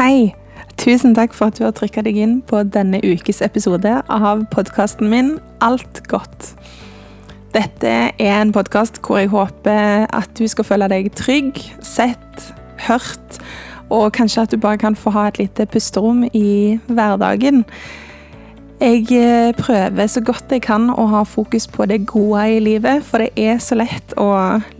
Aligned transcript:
Hei! 0.00 0.30
Tusen 0.80 1.12
takk 1.12 1.34
for 1.36 1.50
at 1.50 1.58
du 1.58 1.66
har 1.66 1.74
trykka 1.76 2.00
deg 2.06 2.16
inn 2.16 2.38
på 2.48 2.62
denne 2.72 3.02
ukes 3.04 3.42
episode 3.44 3.90
av 4.08 4.46
podkasten 4.48 5.10
min 5.12 5.34
Alt 5.60 5.98
godt. 6.08 6.54
Dette 7.52 7.90
er 8.08 8.30
en 8.38 8.54
podkast 8.56 8.96
hvor 9.04 9.18
jeg 9.20 9.28
håper 9.28 10.06
at 10.08 10.32
du 10.40 10.46
skal 10.48 10.64
føle 10.64 10.88
deg 10.88 11.10
trygg, 11.20 11.60
sett, 11.84 12.46
hørt, 12.86 13.42
og 13.92 14.14
kanskje 14.16 14.46
at 14.46 14.54
du 14.54 14.62
bare 14.62 14.80
kan 14.80 14.96
få 14.96 15.12
ha 15.12 15.26
et 15.28 15.42
lite 15.42 15.68
pusterom 15.68 16.24
i 16.32 16.78
hverdagen. 16.88 17.66
Jeg 18.80 19.04
eh, 19.12 19.52
prøver 19.60 20.08
så 20.08 20.24
godt 20.24 20.56
jeg 20.56 20.64
kan 20.64 20.88
å 20.88 21.04
ha 21.12 21.26
fokus 21.28 21.68
på 21.68 21.84
det 21.92 22.06
gode 22.08 22.46
i 22.54 22.56
livet, 22.70 23.04
for 23.04 23.20
det 23.20 23.34
er 23.36 23.60
så 23.60 23.76
lett 23.76 24.16
å 24.16 24.30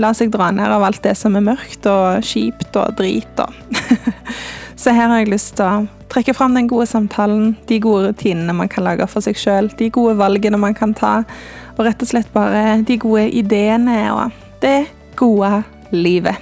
la 0.01 0.15
seg 0.17 0.33
dra 0.33 0.49
ned 0.49 0.73
av 0.73 0.89
alt 0.89 1.05
det 1.05 1.13
som 1.21 1.37
er 1.37 1.45
mørkt 1.53 1.85
og 1.93 2.25
kjipt 2.25 2.81
og 2.81 2.97
drit 2.97 3.45
og 3.45 3.53
Så 4.81 4.95
her 4.97 5.11
har 5.13 5.19
jeg 5.21 5.29
lyst 5.29 5.59
til 5.59 5.67
å 5.69 5.89
trekke 6.09 6.33
fram 6.33 6.55
den 6.57 6.69
gode 6.71 6.87
samtalen, 6.89 7.51
de 7.69 7.77
gode 7.85 8.09
rutinene 8.09 8.55
man 8.57 8.71
kan 8.73 8.87
lage 8.87 9.05
for 9.13 9.21
seg 9.21 9.37
sjøl, 9.37 9.69
de 9.77 9.91
gode 9.93 10.15
valgene 10.17 10.57
man 10.57 10.73
kan 10.77 10.95
ta, 10.97 11.19
og 11.77 11.83
rett 11.85 12.01
og 12.01 12.09
slett 12.09 12.31
bare 12.33 12.79
de 12.89 12.97
gode 13.03 13.27
ideene 13.29 13.99
og 14.15 14.39
det 14.65 14.89
gode 15.21 15.61
livet. 15.93 16.41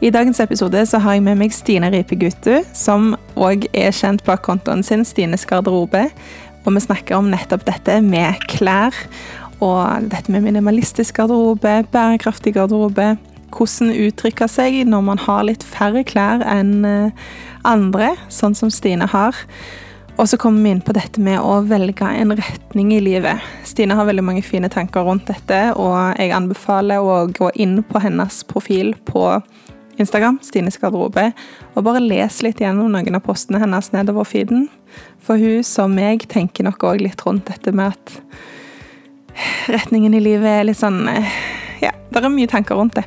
I 0.00 0.08
dagens 0.08 0.40
episode 0.40 0.80
så 0.88 0.96
har 1.04 1.18
jeg 1.18 1.26
med 1.26 1.36
meg 1.42 1.52
Stine 1.52 1.90
Ripe 1.92 2.16
Guttu, 2.16 2.62
som 2.72 3.12
òg 3.36 3.68
er 3.76 3.92
kjent 3.92 4.24
bak 4.24 4.40
kontoen 4.46 4.80
sin 4.80 5.04
Stines 5.04 5.44
garderobe. 5.44 6.06
Og 6.64 6.72
vi 6.72 6.80
snakker 6.80 7.18
om 7.18 7.28
nettopp 7.28 7.66
dette 7.68 7.98
med 8.00 8.40
klær. 8.48 8.96
Og 9.60 10.08
dette 10.08 10.32
med 10.32 10.46
minimalistisk 10.46 11.20
garderobe, 11.20 11.82
bærekraftig 11.92 12.56
garderobe. 12.56 13.12
Hvordan 13.54 13.92
uttrykke 13.92 14.48
seg 14.50 14.80
når 14.88 15.06
man 15.06 15.20
har 15.26 15.44
litt 15.48 15.66
færre 15.66 16.04
klær 16.06 16.44
enn 16.46 16.84
eh, 16.86 17.30
andre, 17.68 18.14
sånn 18.32 18.56
som 18.56 18.72
Stine 18.72 19.08
har. 19.10 19.36
Og 20.20 20.28
så 20.28 20.36
kommer 20.36 20.62
vi 20.62 20.74
inn 20.74 20.82
på 20.84 20.92
dette 20.92 21.22
med 21.22 21.40
å 21.40 21.60
velge 21.64 22.04
en 22.04 22.34
retning 22.36 22.90
i 22.92 23.00
livet. 23.00 23.40
Stine 23.64 23.96
har 23.96 24.08
veldig 24.08 24.24
mange 24.26 24.42
fine 24.44 24.68
tanker 24.72 25.06
rundt 25.06 25.30
dette, 25.30 25.60
og 25.80 26.18
jeg 26.20 26.34
anbefaler 26.36 27.00
å 27.00 27.22
gå 27.32 27.48
inn 27.54 27.78
på 27.88 28.02
hennes 28.04 28.42
profil 28.50 28.92
på 29.08 29.24
Instagram, 30.00 30.38
Stines 30.44 30.76
garderobe, 30.80 31.30
og 31.74 31.86
bare 31.86 32.02
les 32.04 32.40
litt 32.44 32.60
gjennom 32.60 32.92
noen 32.92 33.16
av 33.16 33.24
postene 33.24 33.60
hennes 33.62 33.92
nedover 33.94 34.28
feeden. 34.28 34.68
For 35.24 35.40
hun 35.40 35.64
som 35.66 35.94
meg 35.96 36.26
tenker 36.28 36.68
nok 36.68 36.84
òg 36.90 37.04
litt 37.04 37.24
rundt 37.26 37.48
dette 37.48 37.72
med 37.76 37.94
at 37.94 39.72
retningen 39.72 40.16
i 40.16 40.22
livet 40.24 40.52
er 40.52 40.68
litt 40.68 40.80
sånn 40.80 41.06
eh, 41.08 41.32
Ja, 41.80 41.94
det 42.12 42.20
er 42.20 42.32
mye 42.32 42.50
tanker 42.50 42.76
rundt 42.76 42.98
det. 42.98 43.06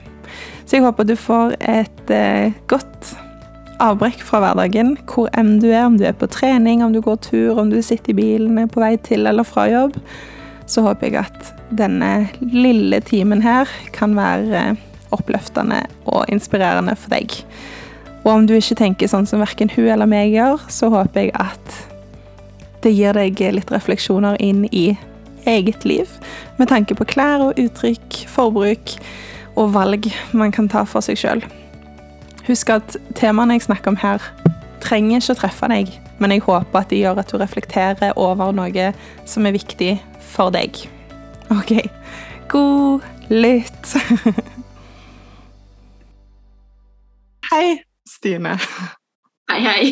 Så 0.66 0.78
jeg 0.78 0.86
håper 0.86 1.08
du 1.08 1.16
får 1.20 1.56
et 1.60 2.14
eh, 2.14 2.56
godt 2.72 3.14
avbrekk 3.84 4.22
fra 4.24 4.40
hverdagen, 4.44 4.96
hvor 5.10 5.30
enn 5.38 5.58
du 5.62 5.68
er, 5.72 5.86
om 5.88 5.98
du 6.00 6.06
er 6.08 6.16
på 6.16 6.30
trening, 6.32 6.84
om 6.86 6.94
du 6.94 7.02
går 7.04 7.20
tur, 7.26 7.60
om 7.60 7.72
du 7.72 7.82
sitter 7.84 8.14
i 8.14 8.18
bilen, 8.18 8.60
på 8.72 8.84
vei 8.84 8.96
til 9.04 9.28
eller 9.28 9.48
fra 9.48 9.68
jobb. 9.72 9.98
Så 10.70 10.86
håper 10.86 11.10
jeg 11.10 11.20
at 11.26 11.54
denne 11.76 12.30
lille 12.40 13.02
timen 13.04 13.44
her 13.44 13.70
kan 13.96 14.16
være 14.16 14.76
oppløftende 15.14 15.84
og 16.10 16.30
inspirerende 16.32 16.96
for 16.98 17.14
deg. 17.14 17.36
Og 18.24 18.32
om 18.38 18.46
du 18.48 18.56
ikke 18.56 18.80
tenker 18.80 19.12
sånn 19.12 19.28
som 19.30 19.44
verken 19.44 19.72
hun 19.74 19.90
eller 19.92 20.10
meg 20.10 20.32
gjør, 20.32 20.64
så 20.72 20.90
håper 20.94 21.28
jeg 21.28 21.34
at 21.36 21.82
det 22.84 22.94
gir 22.96 23.16
deg 23.16 23.40
litt 23.56 23.72
refleksjoner 23.72 24.40
inn 24.44 24.64
i 24.72 24.94
eget 25.48 25.84
liv, 25.84 26.08
med 26.56 26.70
tanke 26.72 26.96
på 26.96 27.08
klær 27.08 27.50
og 27.50 27.60
uttrykk, 27.60 28.24
forbruk 28.32 28.96
og 29.56 29.74
valg 29.74 30.10
man 30.34 30.52
kan 30.52 30.70
ta 30.72 30.84
for 30.90 31.06
seg 31.06 31.20
sjøl. 31.20 31.44
Husk 32.48 32.70
at 32.74 32.98
temaene 33.16 33.56
jeg 33.58 33.68
snakker 33.68 33.94
om 33.94 34.00
her, 34.02 34.24
trenger 34.84 35.22
ikke 35.22 35.36
å 35.36 35.40
treffe 35.44 35.70
deg, 35.72 35.92
men 36.20 36.34
jeg 36.34 36.44
håper 36.44 36.82
at 36.82 36.92
de 36.92 37.00
gjør 37.00 37.22
at 37.22 37.32
du 37.32 37.38
reflekterer 37.40 38.18
over 38.20 38.52
noe 38.56 38.90
som 39.30 39.48
er 39.48 39.56
viktig 39.56 39.94
for 40.34 40.52
deg. 40.54 40.72
OK, 41.54 41.78
god 42.52 43.06
lytt! 43.32 43.94
Hei, 47.54 47.84
Stine. 48.10 48.58
Hei, 49.52 49.60
hei. 49.62 49.84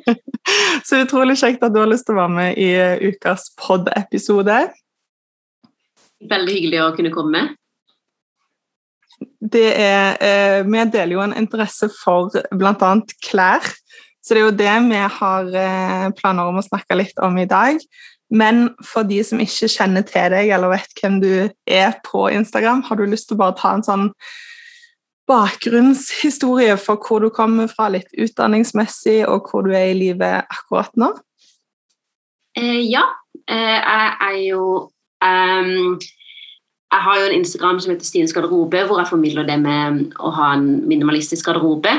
Så 0.88 1.02
utrolig 1.04 1.36
kjekt 1.36 1.62
at 1.66 1.74
du 1.74 1.80
har 1.82 1.90
lyst 1.90 2.06
til 2.08 2.16
å 2.16 2.22
være 2.22 2.32
med 2.32 2.56
i 2.56 2.70
ukas 3.10 3.50
pod-episode. 3.60 4.56
Veldig 6.30 6.54
hyggelig 6.54 6.80
å 6.80 6.94
kunne 6.96 7.12
komme. 7.12 7.42
Det 9.40 9.68
er, 9.72 10.18
eh, 10.20 10.60
vi 10.68 10.84
deler 10.92 11.14
jo 11.16 11.24
en 11.24 11.36
interesse 11.36 11.88
for 11.94 12.28
bl.a. 12.52 12.90
klær, 13.24 13.64
så 14.20 14.36
det 14.36 14.40
er 14.40 14.44
jo 14.44 14.58
det 14.58 14.74
vi 14.90 15.00
har 15.16 15.54
eh, 15.56 16.08
planer 16.18 16.50
om 16.50 16.60
å 16.60 16.66
snakke 16.66 16.98
litt 16.98 17.22
om 17.24 17.38
i 17.40 17.48
dag. 17.48 17.80
Men 18.30 18.68
for 18.86 19.08
de 19.08 19.18
som 19.26 19.40
ikke 19.42 19.70
kjenner 19.72 20.04
til 20.06 20.28
deg 20.30 20.52
eller 20.54 20.70
vet 20.76 20.92
hvem 21.00 21.18
du 21.22 21.32
er 21.66 21.96
på 22.06 22.28
Instagram, 22.30 22.84
har 22.86 23.00
du 23.00 23.08
lyst 23.08 23.30
til 23.30 23.38
å 23.38 23.42
bare 23.42 23.56
ta 23.58 23.72
en 23.74 23.86
sånn 23.86 24.06
bakgrunnshistorie 25.30 26.76
for 26.78 27.00
hvor 27.02 27.24
du 27.24 27.30
kommer 27.34 27.70
fra, 27.70 27.88
litt 27.90 28.10
utdanningsmessig, 28.18 29.22
og 29.26 29.50
hvor 29.50 29.66
du 29.66 29.74
er 29.74 29.90
i 29.90 29.98
livet 29.98 30.46
akkurat 30.50 30.94
nå? 30.98 31.10
Eh, 32.58 32.82
ja. 32.90 33.06
Eh, 33.46 33.78
jeg 33.78 34.14
er 34.26 34.38
jo 34.44 34.64
um, 35.22 35.98
Jeg 36.90 37.04
har 37.06 37.20
jo 37.20 37.26
en 37.28 37.38
Instagram 37.38 37.78
som 37.80 37.92
heter 37.92 38.06
Stines 38.08 38.34
garderobe, 38.34 38.82
hvor 38.86 38.98
jeg 38.98 39.10
formidler 39.12 39.46
det 39.46 39.60
med 39.62 40.16
å 40.18 40.32
ha 40.34 40.52
en 40.56 40.80
minimalistisk 40.90 41.46
garderobe. 41.46 41.92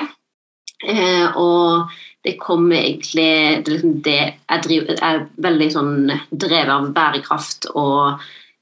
Eh, 0.82 1.38
og 1.40 1.94
det 2.26 2.36
kommer 2.42 2.76
egentlig 2.82 3.64
det, 3.64 3.72
liksom 3.72 3.96
det 4.04 4.20
jeg, 4.20 4.64
driver, 4.66 4.98
jeg 4.98 5.16
er 5.16 5.26
veldig 5.48 5.70
sånn 5.74 5.96
drevet 6.32 6.74
av 6.76 6.92
bærekraft 6.98 7.70
og 7.72 8.22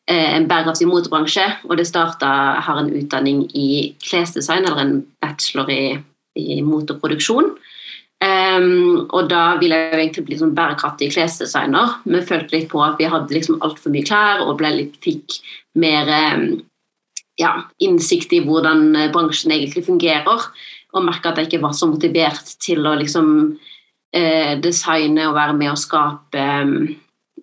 Eh, 0.10 0.36
en 0.36 0.48
bærekraftig 0.50 0.88
motebransje. 0.90 1.46
Og 1.70 1.78
det 1.78 1.88
starta 1.88 2.26
Jeg 2.56 2.64
har 2.66 2.78
en 2.80 2.94
utdanning 2.98 3.44
i 3.54 3.96
klesdesign, 4.02 4.66
eller 4.66 4.82
en 4.82 5.06
bachelor 5.22 5.70
i, 5.70 6.00
i 6.36 6.62
moteproduksjon. 6.66 7.52
Um, 8.20 9.06
og 9.16 9.30
da 9.32 9.54
ville 9.62 9.78
jeg 9.78 9.94
jo 9.94 10.00
egentlig 10.02 10.26
bli 10.28 10.38
sånn 10.42 10.56
bærekraftig 10.56 11.08
klesdesigner, 11.14 11.94
men 12.04 12.26
følte 12.28 12.58
litt 12.58 12.68
på 12.72 12.82
at 12.84 12.98
vi 13.00 13.08
hadde 13.08 13.32
liksom 13.32 13.62
altfor 13.64 13.94
mye 13.94 14.08
klær 14.08 14.44
og 14.44 14.58
ble 14.60 14.74
litt, 14.76 14.98
fikk 15.06 15.38
mer 15.80 16.12
um, 16.36 16.44
ja, 17.40 17.54
innsikt 17.80 18.36
i 18.36 18.42
hvordan 18.44 18.90
eh, 18.98 19.12
bransjen 19.14 19.56
egentlig 19.56 19.86
fungerer. 19.88 20.50
Og 20.92 21.06
merka 21.06 21.32
at 21.32 21.40
jeg 21.40 21.48
ikke 21.48 21.64
var 21.64 21.78
så 21.78 21.88
motivert 21.88 22.52
til 22.60 22.84
å 22.90 22.98
liksom 23.00 23.30
uh, 23.56 24.54
designe 24.60 25.30
og 25.30 25.38
være 25.38 25.56
med 25.56 25.72
å 25.72 25.80
skape 25.80 26.48
um, 26.66 26.76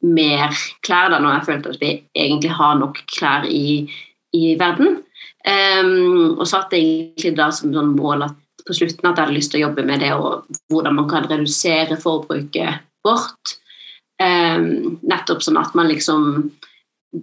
mer 0.05 0.53
klær, 0.85 1.09
da, 1.15 1.23
når 1.23 1.39
jeg 1.39 1.47
følte 1.49 1.73
at 1.73 1.81
vi 1.81 1.93
egentlig 2.13 2.53
har 2.59 2.77
nok 2.83 3.01
klær 3.17 3.49
i, 3.49 3.87
i 4.37 4.49
verden. 4.61 4.99
Og 5.47 6.43
satte 6.51 6.75
egentlig 6.75 7.31
da 7.39 7.47
som 7.55 7.71
sånn 7.71 7.93
mål 7.95 8.25
at 8.27 8.35
på 8.67 8.77
slutten 8.77 9.09
at 9.09 9.17
jeg 9.17 9.25
hadde 9.25 9.37
lyst 9.37 9.53
til 9.55 9.63
å 9.63 9.67
jobbe 9.69 9.85
med 9.87 10.03
det 10.03 10.13
og 10.17 10.47
hvordan 10.73 10.99
man 10.99 11.09
kan 11.11 11.29
redusere 11.31 11.99
forbruket 12.01 12.83
vårt. 13.07 13.57
Um, 14.17 14.97
nettopp 15.05 15.45
sånn 15.45 15.61
at 15.61 15.75
man 15.77 15.91
liksom 15.91 16.51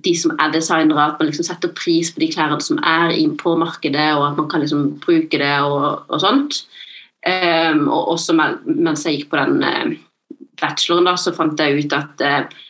de 0.04 0.14
som 0.18 0.34
er 0.42 0.54
designere, 0.54 1.06
at 1.06 1.20
man 1.20 1.30
liksom 1.30 1.46
setter 1.46 1.74
pris 1.76 2.12
på 2.14 2.24
de 2.24 2.30
klærne 2.34 2.58
som 2.64 2.80
er 2.80 3.14
på 3.40 3.56
markedet, 3.60 4.14
og 4.16 4.26
at 4.32 4.40
man 4.40 4.50
kan 4.50 4.64
liksom 4.64 4.96
bruke 5.04 5.38
det 5.38 5.54
og, 5.62 6.08
og 6.08 6.22
sånt. 6.24 6.64
Um, 7.24 7.88
og 7.88 8.16
også 8.16 8.36
mens 8.36 9.06
jeg 9.06 9.20
gikk 9.20 9.30
på 9.32 9.40
den 9.40 9.62
uh, 9.64 9.94
bacheloren, 10.60 11.08
da, 11.08 11.16
så 11.20 11.36
fant 11.36 11.60
jeg 11.60 11.84
ut 11.84 11.96
at 11.96 12.24
uh, 12.26 12.64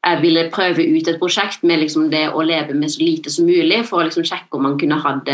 jeg 0.00 0.22
ville 0.22 0.48
prøve 0.54 0.86
ut 0.96 1.10
et 1.10 1.20
prosjekt 1.20 1.62
med 1.66 1.82
liksom 1.82 2.08
det 2.12 2.30
å 2.32 2.42
leve 2.46 2.74
med 2.74 2.90
så 2.90 3.04
lite 3.04 3.32
som 3.32 3.48
mulig, 3.48 3.84
for 3.88 4.00
å 4.00 4.08
liksom 4.08 4.24
sjekke 4.26 4.56
om 4.56 4.64
man 4.70 4.78
kunne 4.80 5.00
hatt 5.02 5.28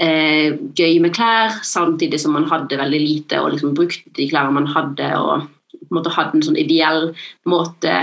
eh, 0.00 0.56
gøy 0.76 0.98
med 1.02 1.14
klær, 1.16 1.60
samtidig 1.66 2.20
som 2.22 2.34
man 2.36 2.48
hadde 2.50 2.80
veldig 2.80 3.00
lite 3.00 3.40
og 3.42 3.54
liksom 3.54 3.74
brukte 3.76 4.10
de 4.16 4.28
klærne 4.30 4.56
man 4.56 4.68
hadde, 4.70 5.10
og 5.18 5.46
på 5.74 5.90
en 5.90 5.98
måte 5.98 6.14
hadde 6.14 6.38
en 6.38 6.46
sånn 6.46 6.60
ideell 6.60 7.10
måte 7.50 7.94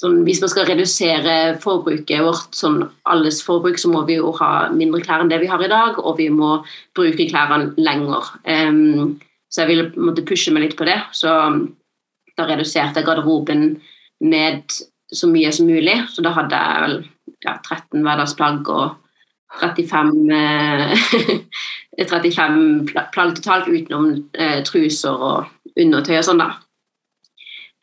sånn, 0.00 0.24
Hvis 0.26 0.42
man 0.42 0.50
skal 0.52 0.66
redusere 0.68 1.56
forbruket 1.62 2.20
vårt, 2.24 2.50
sånn 2.56 2.82
alles 3.08 3.40
forbruk, 3.44 3.78
så 3.80 3.88
må 3.92 4.04
vi 4.08 4.18
jo 4.18 4.32
ha 4.40 4.68
mindre 4.72 5.00
klær 5.04 5.24
enn 5.24 5.30
det 5.32 5.40
vi 5.40 5.48
har 5.50 5.62
i 5.64 5.70
dag, 5.72 5.96
og 6.02 6.18
vi 6.18 6.28
må 6.28 6.58
bruke 6.96 7.28
klærne 7.30 7.72
lenger. 7.80 8.28
Um, 8.44 9.16
så 9.48 9.64
jeg 9.64 9.70
ville 9.70 9.88
måtte 9.96 10.26
pushe 10.26 10.52
meg 10.52 10.66
litt 10.66 10.76
på 10.76 10.84
det. 10.88 10.98
Så 11.16 11.32
da 12.36 12.44
reduserte 12.44 13.00
jeg 13.00 13.08
garderoben 13.08 13.64
ned 14.20 14.68
så 15.12 15.30
mye 15.30 15.52
som 15.54 15.68
mulig. 15.70 15.96
Så 16.12 16.24
da 16.24 16.34
hadde 16.36 16.60
jeg 16.60 16.82
vel 16.84 16.96
ja, 17.46 17.56
13 17.56 18.04
hverdagsplagg 18.04 18.68
og 18.68 18.96
35, 19.60 20.30
eh, 20.36 22.06
35 22.10 22.92
plagg 23.14 23.36
totalt 23.36 23.68
utenom 23.70 24.12
eh, 24.38 24.62
truser 24.66 25.26
og 25.30 25.76
undertøy 25.76 26.16
og 26.18 26.26
sånn, 26.28 26.42
da. 26.42 26.50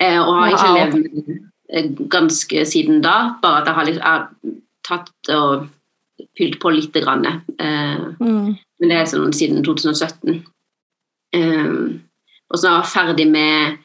Eh, 0.02 0.20
og 0.20 0.34
har 0.36 0.50
egentlig 0.50 0.80
levd 0.80 1.00
med 1.00 1.40
eh, 1.74 1.92
ganske 2.12 2.66
siden 2.70 3.02
da, 3.06 3.16
bare 3.44 3.62
at 3.62 3.70
jeg 3.70 3.78
har, 3.78 3.94
jeg 3.94 4.58
tatt 4.84 5.34
og 5.34 5.68
fylt 6.38 6.60
på 6.62 6.74
lite 6.74 7.04
grann. 7.04 7.26
Eh, 7.60 8.08
mm. 8.20 8.50
Men 8.80 8.92
det 8.92 8.98
er 9.00 9.10
sånn 9.10 9.34
siden 9.36 9.64
2017. 9.66 10.42
Um, 11.34 12.02
og 12.52 12.60
så 12.60 12.68
er 12.70 12.76
jeg 12.76 12.90
ferdig 12.92 13.26
med, 13.32 13.80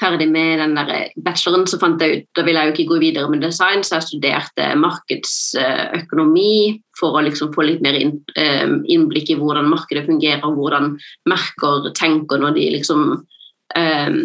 ferdig 0.00 0.28
med 0.28 0.60
den 0.60 0.74
der 0.76 1.12
bacheloren, 1.24 1.66
så 1.68 1.78
fant 1.80 2.02
jeg 2.02 2.18
ut 2.18 2.26
da 2.36 2.44
ville 2.46 2.60
jeg 2.60 2.68
jo 2.68 2.74
ikke 2.74 2.90
gå 2.90 2.98
videre 3.00 3.30
med 3.32 3.44
design, 3.44 3.84
så 3.84 3.96
jeg 3.96 4.08
studerte 4.10 4.66
markedsøkonomi 4.80 6.56
for 6.98 7.16
å 7.16 7.24
liksom 7.24 7.52
få 7.54 7.64
litt 7.64 7.84
mer 7.84 7.96
innblikk 7.96 9.32
i 9.32 9.38
hvordan 9.40 9.70
markedet 9.72 10.04
fungerer, 10.08 10.44
hvordan 10.44 10.94
merker 11.28 11.88
tenker 11.96 12.42
når 12.42 12.58
de 12.58 12.68
liksom 12.76 13.06
um, 13.16 14.20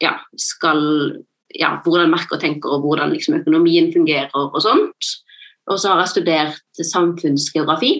ja, 0.00 0.14
skal 0.38 0.80
ja, 1.58 1.74
hvordan 1.84 2.12
merker 2.12 2.38
tenker, 2.40 2.70
og 2.70 2.86
hvordan 2.86 3.12
liksom, 3.14 3.40
økonomien 3.40 3.90
fungerer 3.92 4.30
og 4.34 4.60
sånt. 4.62 5.12
Og 5.70 5.78
så 5.78 5.92
har 5.92 6.02
jeg 6.02 6.14
studert 6.14 6.82
samfunnsgeografi. 6.86 7.92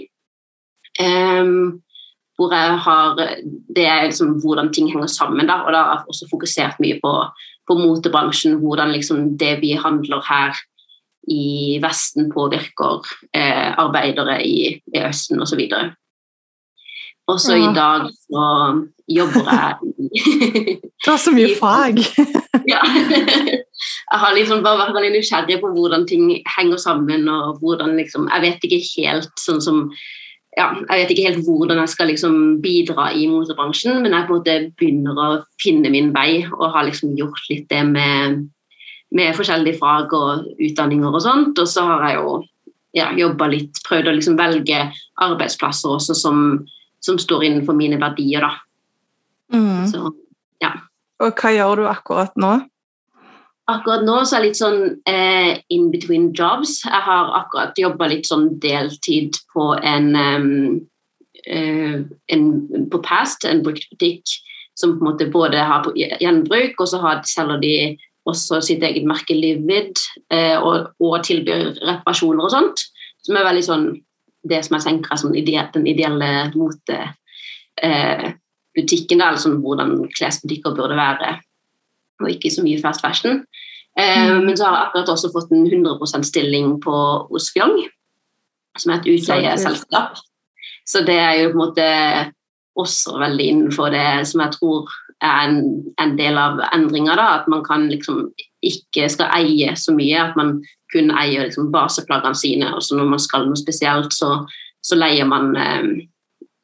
Um, 1.00 1.80
hvor 2.40 2.54
jeg 2.56 2.78
har 2.87 3.19
Det 3.76 3.84
er 3.84 4.06
liksom 4.08 4.40
hvordan 4.40 4.72
ting 4.72 4.88
henger 4.88 5.06
sammen, 5.06 5.46
da, 5.46 5.60
og 5.66 5.72
da 5.72 5.82
har 5.84 5.98
jeg 5.98 6.08
også 6.08 6.28
fokusert 6.31 6.81
mye 6.81 6.96
på, 7.02 7.12
på 7.69 7.76
motebransjen. 7.78 8.58
Hvordan 8.62 8.92
liksom 8.96 9.37
det 9.38 9.58
vi 9.60 9.76
handler 9.76 10.25
her 10.25 10.56
i 11.28 11.78
Vesten, 11.82 12.31
påvirker 12.32 13.04
eh, 13.37 13.76
arbeidere 13.78 14.40
i, 14.46 14.81
i 14.81 15.02
Østen 15.04 15.42
osv. 15.42 15.60
Også 17.28 17.54
ja. 17.54 17.70
i 17.70 17.75
dag 17.76 18.08
så 18.08 18.46
jobber 19.08 19.50
jeg 19.52 19.76
Du 21.04 21.10
har 21.10 21.20
så 21.20 21.34
mye 21.34 21.52
fag! 21.62 22.00
ja. 22.72 22.81
Jeg 24.10 24.19
har 24.22 24.34
liksom 24.34 24.64
bare 24.64 24.81
vært 24.81 24.96
veldig 24.96 25.12
nysgjerrig 25.19 25.60
på 25.60 25.75
hvordan 25.76 26.08
ting 26.08 26.32
henger 26.56 26.81
sammen, 26.81 27.28
og 27.28 27.60
hvordan 27.60 27.96
liksom 28.00 28.31
Jeg 28.32 28.46
vet 28.46 28.66
ikke 28.66 28.81
helt 28.96 29.44
sånn 29.44 29.60
som 29.62 29.90
ja, 30.58 30.67
jeg 30.75 31.02
vet 31.02 31.12
ikke 31.14 31.26
helt 31.29 31.44
hvordan 31.47 31.79
jeg 31.82 31.93
skal 31.93 32.08
liksom 32.11 32.38
bidra 32.62 33.11
i 33.14 33.26
motebransjen, 33.31 34.00
men 34.02 34.14
jeg 34.17 34.26
på 34.26 34.35
en 34.35 34.41
måte 34.41 34.56
begynner 34.81 35.20
å 35.20 35.29
finne 35.62 35.93
min 35.93 36.11
vei 36.14 36.43
og 36.49 36.73
har 36.75 36.88
liksom 36.88 37.14
gjort 37.19 37.44
litt 37.52 37.69
det 37.70 37.85
med, 37.87 38.41
med 39.14 39.37
forskjellige 39.38 39.79
fag 39.79 40.14
og 40.17 40.49
utdanninger 40.58 41.14
og 41.14 41.23
sånt. 41.23 41.61
Og 41.62 41.70
så 41.70 41.87
har 41.87 42.08
jeg 42.08 42.19
jo 42.19 42.35
ja, 42.99 43.12
jobba 43.14 43.47
litt, 43.52 43.79
prøvd 43.87 44.11
å 44.11 44.17
liksom 44.17 44.38
velge 44.41 44.82
arbeidsplasser 45.23 45.94
også 45.94 46.19
som, 46.19 46.43
som 47.05 47.20
står 47.20 47.46
innenfor 47.46 47.79
mine 47.79 48.00
verdier, 48.03 48.43
da. 48.43 48.58
Mm. 49.55 49.87
Så, 49.91 50.11
ja. 50.62 50.75
Og 51.23 51.38
hva 51.38 51.55
gjør 51.55 51.82
du 51.82 51.88
akkurat 51.91 52.35
nå? 52.41 52.56
Akkurat 53.70 54.02
nå 54.02 54.17
så 54.25 54.37
er 54.37 54.40
jeg 54.40 54.49
litt 54.49 54.58
sånn 54.58 54.81
eh, 55.08 55.61
in 55.75 55.90
between 55.93 56.31
jobs. 56.37 56.81
Jeg 56.87 57.02
har 57.06 57.32
akkurat 57.38 57.78
jobba 57.78 58.08
litt 58.11 58.26
sånn 58.26 58.49
deltid 58.62 59.38
på 59.55 59.72
en, 59.76 60.08
um, 60.17 60.78
uh, 61.46 61.99
en 62.34 62.46
på 62.90 63.02
Past, 63.06 63.46
en 63.46 63.62
bruktbutikk 63.67 64.34
som 64.81 64.96
på 64.96 65.05
en 65.05 65.11
måte 65.11 65.28
både 65.31 65.62
har 65.67 65.87
gjenbruk, 65.94 66.78
og 66.81 66.88
så 66.88 67.00
har, 67.02 67.22
selger 67.28 67.61
de 67.62 67.75
også 68.28 68.61
sitt 68.64 68.82
eget 68.84 69.06
merke 69.08 69.34
Livid 69.37 69.99
eh, 70.32 70.56
og, 70.56 70.90
og, 71.00 71.17
tilbyr 71.26 71.75
reparasjoner 71.78 72.46
og 72.46 72.55
sånt. 72.55 72.84
Som 73.25 73.37
er 73.37 73.46
veldig 73.49 73.64
sånn 73.67 73.87
det 74.49 74.62
som 74.64 74.78
jeg 74.78 74.87
tenker 74.87 75.12
er 75.12 75.20
sånn 75.20 75.37
ide 75.37 75.67
den 75.75 75.88
ideelle 75.90 76.31
motebutikken. 76.55 77.17
Eh, 77.81 78.32
butikken, 78.76 79.22
eller 79.25 79.40
sånn 79.40 79.56
hvordan 79.64 79.94
klesbutikker 80.14 80.75
burde 80.76 80.94
være 80.99 81.32
og 82.20 82.32
ikke 82.32 82.52
så 82.52 82.64
mye 82.67 82.81
fast 82.82 83.05
fashion. 83.05 83.44
Eh, 83.99 84.31
mm. 84.31 84.44
Men 84.46 84.56
så 84.56 84.67
har 84.67 84.76
jeg 84.76 84.88
akkurat 84.88 85.14
også 85.14 85.32
fått 85.34 85.55
en 85.55 85.67
100% 85.67 86.26
stilling 86.28 86.75
på 86.84 86.96
Osfjong, 87.31 87.78
som 88.78 88.93
er 88.93 89.00
et 89.00 89.11
utleieselskap. 89.14 90.20
Så 90.88 91.05
det 91.06 91.19
er 91.19 91.37
jo 91.43 91.52
på 91.52 91.58
en 91.58 91.62
måte 91.64 91.88
også 92.81 93.19
veldig 93.20 93.46
innenfor 93.52 93.90
det 93.93 94.26
som 94.31 94.43
jeg 94.44 94.56
tror 94.56 94.90
er 95.20 95.49
en, 95.49 95.58
en 96.00 96.14
del 96.19 96.38
av 96.40 96.62
endringa. 96.72 97.17
At 97.19 97.49
man 97.50 97.64
kan 97.67 97.88
liksom 97.90 98.31
ikke 98.64 99.08
skal 99.12 99.32
eie 99.37 99.75
så 99.78 99.94
mye, 99.96 100.22
at 100.22 100.38
man 100.38 100.58
kun 100.93 101.12
eier 101.14 101.46
liksom 101.46 101.70
baseplaggene 101.75 102.38
sine. 102.38 102.70
Og 102.75 102.84
så 102.84 102.99
når 102.99 103.11
man 103.14 103.22
skal 103.22 103.46
noe 103.49 103.58
spesielt, 103.58 104.14
så, 104.17 104.32
så 104.82 104.99
leier 104.99 105.28
man 105.28 105.52
eh, 105.56 106.06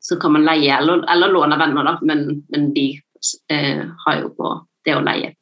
Så 0.07 0.21
kan 0.23 0.31
man 0.37 0.45
leie 0.47 0.71
eller, 0.71 1.01
eller 1.11 1.33
låne 1.35 1.57
venner, 1.59 1.83
da, 1.83 1.97
men, 2.07 2.45
men 2.55 2.69
de 2.77 2.85
eh, 3.51 3.81
har 4.05 4.21
jo 4.21 4.29
på 4.39 4.53
det 4.87 4.95
å 4.95 5.01
leie. 5.03 5.33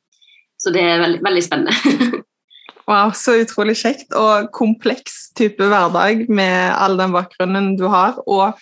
Så 0.64 0.72
det 0.72 0.80
er 0.80 1.02
veldig, 1.02 1.20
veldig 1.24 1.42
spennende. 1.44 2.22
wow, 2.88 3.12
så 3.16 3.36
utrolig 3.42 3.76
kjekt 3.82 4.16
og 4.16 4.48
kompleks 4.56 5.28
type 5.36 5.68
hverdag 5.68 6.24
med 6.32 6.72
all 6.72 6.96
den 7.00 7.12
bakgrunnen 7.12 7.74
du 7.76 7.84
har. 7.92 8.16
Og, 8.24 8.56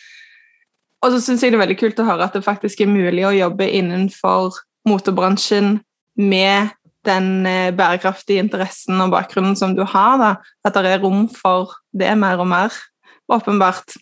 og 1.03 1.15
så 1.15 1.23
syns 1.23 1.45
jeg 1.45 1.55
det 1.55 1.61
er 1.61 1.65
veldig 1.67 1.79
kult 1.79 2.03
å 2.03 2.09
høre 2.09 2.27
at 2.27 2.35
det 2.35 2.43
faktisk 2.47 2.83
er 2.83 2.91
mulig 2.91 3.27
å 3.29 3.35
jobbe 3.37 3.71
innenfor 3.71 4.59
motebransjen 4.89 5.77
med 6.19 6.73
den 7.07 7.47
eh, 7.47 7.71
bærekraftige 7.75 8.43
interessen 8.43 9.01
og 9.03 9.15
bakgrunnen 9.15 9.57
som 9.59 9.77
du 9.79 9.85
har. 9.87 10.19
Da. 10.19 10.33
At 10.67 10.75
det 10.79 10.91
er 10.91 11.03
rom 11.03 11.29
for 11.31 11.77
det 11.95 12.11
mer 12.19 12.43
og 12.43 12.51
mer, 12.51 12.75
åpenbart. 13.33 13.95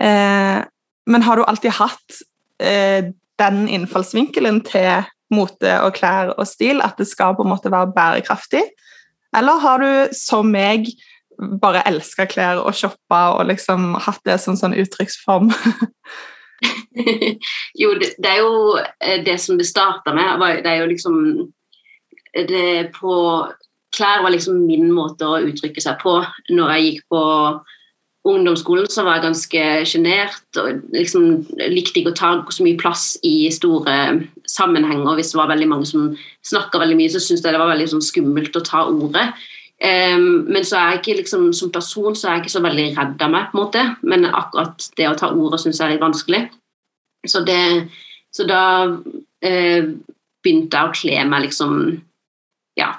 Eh, 0.00 0.64
men 1.08 1.24
har 1.24 1.36
du 1.36 1.44
alltid 1.44 1.76
hatt 1.76 2.20
eh, 2.60 3.12
den 3.38 3.62
innfallsvinkelen 3.68 4.62
til 4.66 5.04
mote 5.34 5.74
og 5.84 5.94
klær 5.98 6.32
og 6.36 6.46
stil, 6.48 6.82
at 6.84 7.00
det 7.00 7.08
skal 7.10 7.36
på 7.36 7.44
en 7.44 7.52
måte 7.52 7.72
være 7.72 7.92
bærekraftig? 7.96 8.64
Eller 9.36 9.60
har 9.62 9.82
du, 9.82 10.16
som 10.16 10.48
meg, 10.52 10.88
bare 11.62 11.84
elska 11.86 12.26
klær 12.30 12.62
og 12.64 12.74
shoppa 12.74 13.20
og 13.36 13.46
liksom 13.50 13.92
hatt 14.06 14.22
det 14.26 14.38
som 14.42 14.56
sånn 14.58 14.76
uttrykksform? 14.78 15.52
jo, 17.82 17.92
det, 18.00 18.14
det, 18.18 18.32
er 18.32 18.40
jo 18.40 18.80
eh, 18.80 19.20
det 19.24 19.38
som 19.42 19.60
det 19.60 19.68
starta 19.68 20.16
med. 20.16 20.42
Det 20.64 20.72
er 20.72 20.82
jo 20.82 20.90
liksom 20.90 21.16
det 22.48 22.90
på 22.98 23.14
Klær 23.96 24.20
var 24.20 24.34
liksom 24.34 24.66
min 24.68 24.90
måte 24.92 25.24
å 25.24 25.38
uttrykke 25.40 25.80
seg 25.80 25.96
på 26.02 26.18
når 26.52 26.72
jeg 26.74 26.82
gikk 26.84 27.04
på 27.08 27.20
ungdomsskolen 28.32 28.88
så 28.90 29.04
var 29.06 29.18
jeg 29.18 29.26
ganske 29.26 29.62
sjenert 29.88 30.58
og 30.60 30.82
liksom 30.94 31.28
likte 31.72 32.00
ikke 32.00 32.12
å 32.14 32.18
ta 32.18 32.30
så 32.54 32.64
mye 32.66 32.78
plass 32.80 33.12
i 33.26 33.50
store 33.54 33.94
sammenhenger. 34.48 35.14
Hvis 35.18 35.32
det 35.32 35.40
var 35.40 35.52
veldig 35.52 35.68
mange 35.70 35.88
som 35.88 36.10
snakka 36.46 36.80
veldig 36.82 36.98
mye, 36.98 37.12
så 37.12 37.22
syntes 37.22 37.44
jeg 37.44 37.54
det 37.54 37.62
var 37.62 37.72
veldig 37.72 37.88
sånn 37.94 38.04
skummelt 38.04 38.58
å 38.58 38.64
ta 38.66 38.84
ordet. 38.90 39.28
Um, 39.78 40.48
men 40.50 40.64
så 40.66 40.78
er 40.78 40.90
jeg 40.90 41.00
ikke 41.00 41.16
liksom, 41.20 41.48
som 41.54 41.70
person 41.70 42.16
så 42.18 42.28
er 42.28 42.36
jeg 42.36 42.46
ikke 42.46 42.56
så 42.56 42.64
veldig 42.64 42.86
redd 42.96 43.22
av 43.22 43.30
meg, 43.30 43.50
på 43.50 43.58
en 43.58 43.62
måte. 43.62 43.84
men 44.02 44.26
akkurat 44.26 44.88
det 44.98 45.06
å 45.06 45.16
ta 45.18 45.30
ordet 45.30 45.60
syns 45.62 45.78
jeg 45.78 45.86
er 45.86 45.94
litt 45.94 46.02
vanskelig. 46.02 46.42
Så, 47.26 47.44
det, 47.46 47.86
så 48.34 48.46
da 48.48 48.62
uh, 48.90 49.90
begynte 50.42 50.80
jeg 50.80 50.88
å 50.88 50.96
kle 50.96 51.24
meg 51.30 51.46
liksom 51.46 51.78
ja, 52.78 52.92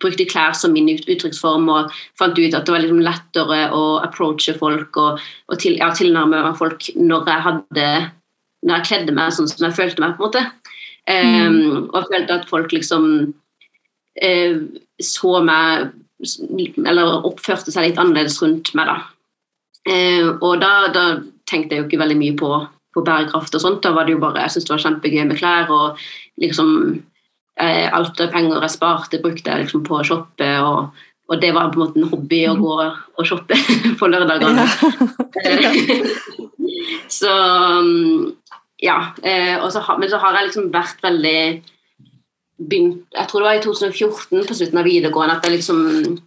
brukte 0.00 0.26
klær 0.28 0.54
som 0.56 0.74
min 0.74 0.88
uttrykksform 0.90 1.68
og 1.72 1.92
fant 2.18 2.38
ut 2.38 2.54
at 2.54 2.66
det 2.66 2.74
var 2.74 2.82
liksom 2.82 3.02
lettere 3.04 3.60
å 3.76 3.84
approache 4.04 4.54
folk 4.58 4.96
og, 5.00 5.20
og 5.48 5.60
til, 5.62 5.78
ja, 5.80 5.90
tilnærme 5.96 6.42
folk 6.58 6.90
når 6.96 7.30
jeg 7.30 7.46
hadde 7.46 7.86
når 8.66 8.76
jeg 8.76 8.88
kledde 8.90 9.14
meg 9.16 9.32
sånn 9.32 9.48
som 9.48 9.64
jeg 9.66 9.76
følte 9.78 10.02
meg. 10.04 10.16
på 10.16 10.26
en 10.26 10.28
måte. 10.28 10.42
Um, 11.08 11.54
mm. 11.56 11.76
Og 11.96 12.10
følte 12.10 12.36
at 12.36 12.48
folk 12.50 12.74
liksom 12.76 13.06
uh, 14.20 14.56
så 15.00 15.40
meg 15.42 15.88
Eller 16.84 17.24
oppførte 17.24 17.72
seg 17.72 17.86
litt 17.86 18.00
annerledes 18.00 18.36
rundt 18.42 18.74
meg. 18.76 18.90
da. 18.90 18.98
Uh, 19.88 20.36
og 20.44 20.60
da, 20.60 20.74
da, 20.92 21.04
tenkte 21.50 21.74
jeg 21.74 21.82
jo 21.82 21.86
ikke 21.88 21.98
veldig 21.98 22.16
mye 22.20 22.34
på, 22.38 22.48
på 22.94 23.02
bærekraft 23.02 23.56
og 23.56 23.62
sånt. 23.64 23.80
Da 23.82 23.94
var 23.96 24.06
det 24.06 24.12
jo 24.14 24.20
bare, 24.22 24.44
Jeg 24.44 24.52
syntes 24.54 24.68
det 24.68 24.74
var 24.76 24.84
kjempegøy 24.84 25.24
med 25.24 25.40
klær. 25.40 25.72
og 25.72 25.98
liksom 26.40 27.00
alt 27.96 28.20
penger 28.32 28.60
jeg 28.64 28.74
sparte, 28.74 29.22
brukte 29.22 29.52
jeg 29.52 29.64
liksom 29.64 29.84
på 29.86 29.98
å 29.98 30.04
shoppe. 30.06 30.50
Og, 30.64 31.02
og, 31.30 31.34
det 31.42 31.52
var 31.56 31.72
på 31.72 31.80
en 31.80 31.84
måte 31.86 32.00
en 32.02 32.10
hobby 32.12 32.44
å 32.50 32.56
gå 32.58 32.76
og 32.80 33.26
shoppe 33.28 33.58
på 34.00 34.10
lørdagene. 34.10 34.66
så 37.20 37.34
ja. 38.80 38.98
Og 39.60 39.68
så, 39.74 39.84
men 40.00 40.10
så 40.10 40.22
har 40.22 40.38
jeg 40.38 40.50
liksom 40.50 40.72
vært 40.74 41.04
veldig 41.04 41.40
begynt, 42.60 43.06
Jeg 43.16 43.28
tror 43.28 43.40
det 43.40 43.48
var 43.48 43.58
i 43.58 43.62
2014, 43.64 44.42
på 44.48 44.56
slutten 44.56 44.80
av 44.80 44.88
videregående, 44.88 45.36
at 45.38 45.46
jeg 45.46 45.56
liksom 45.58 46.18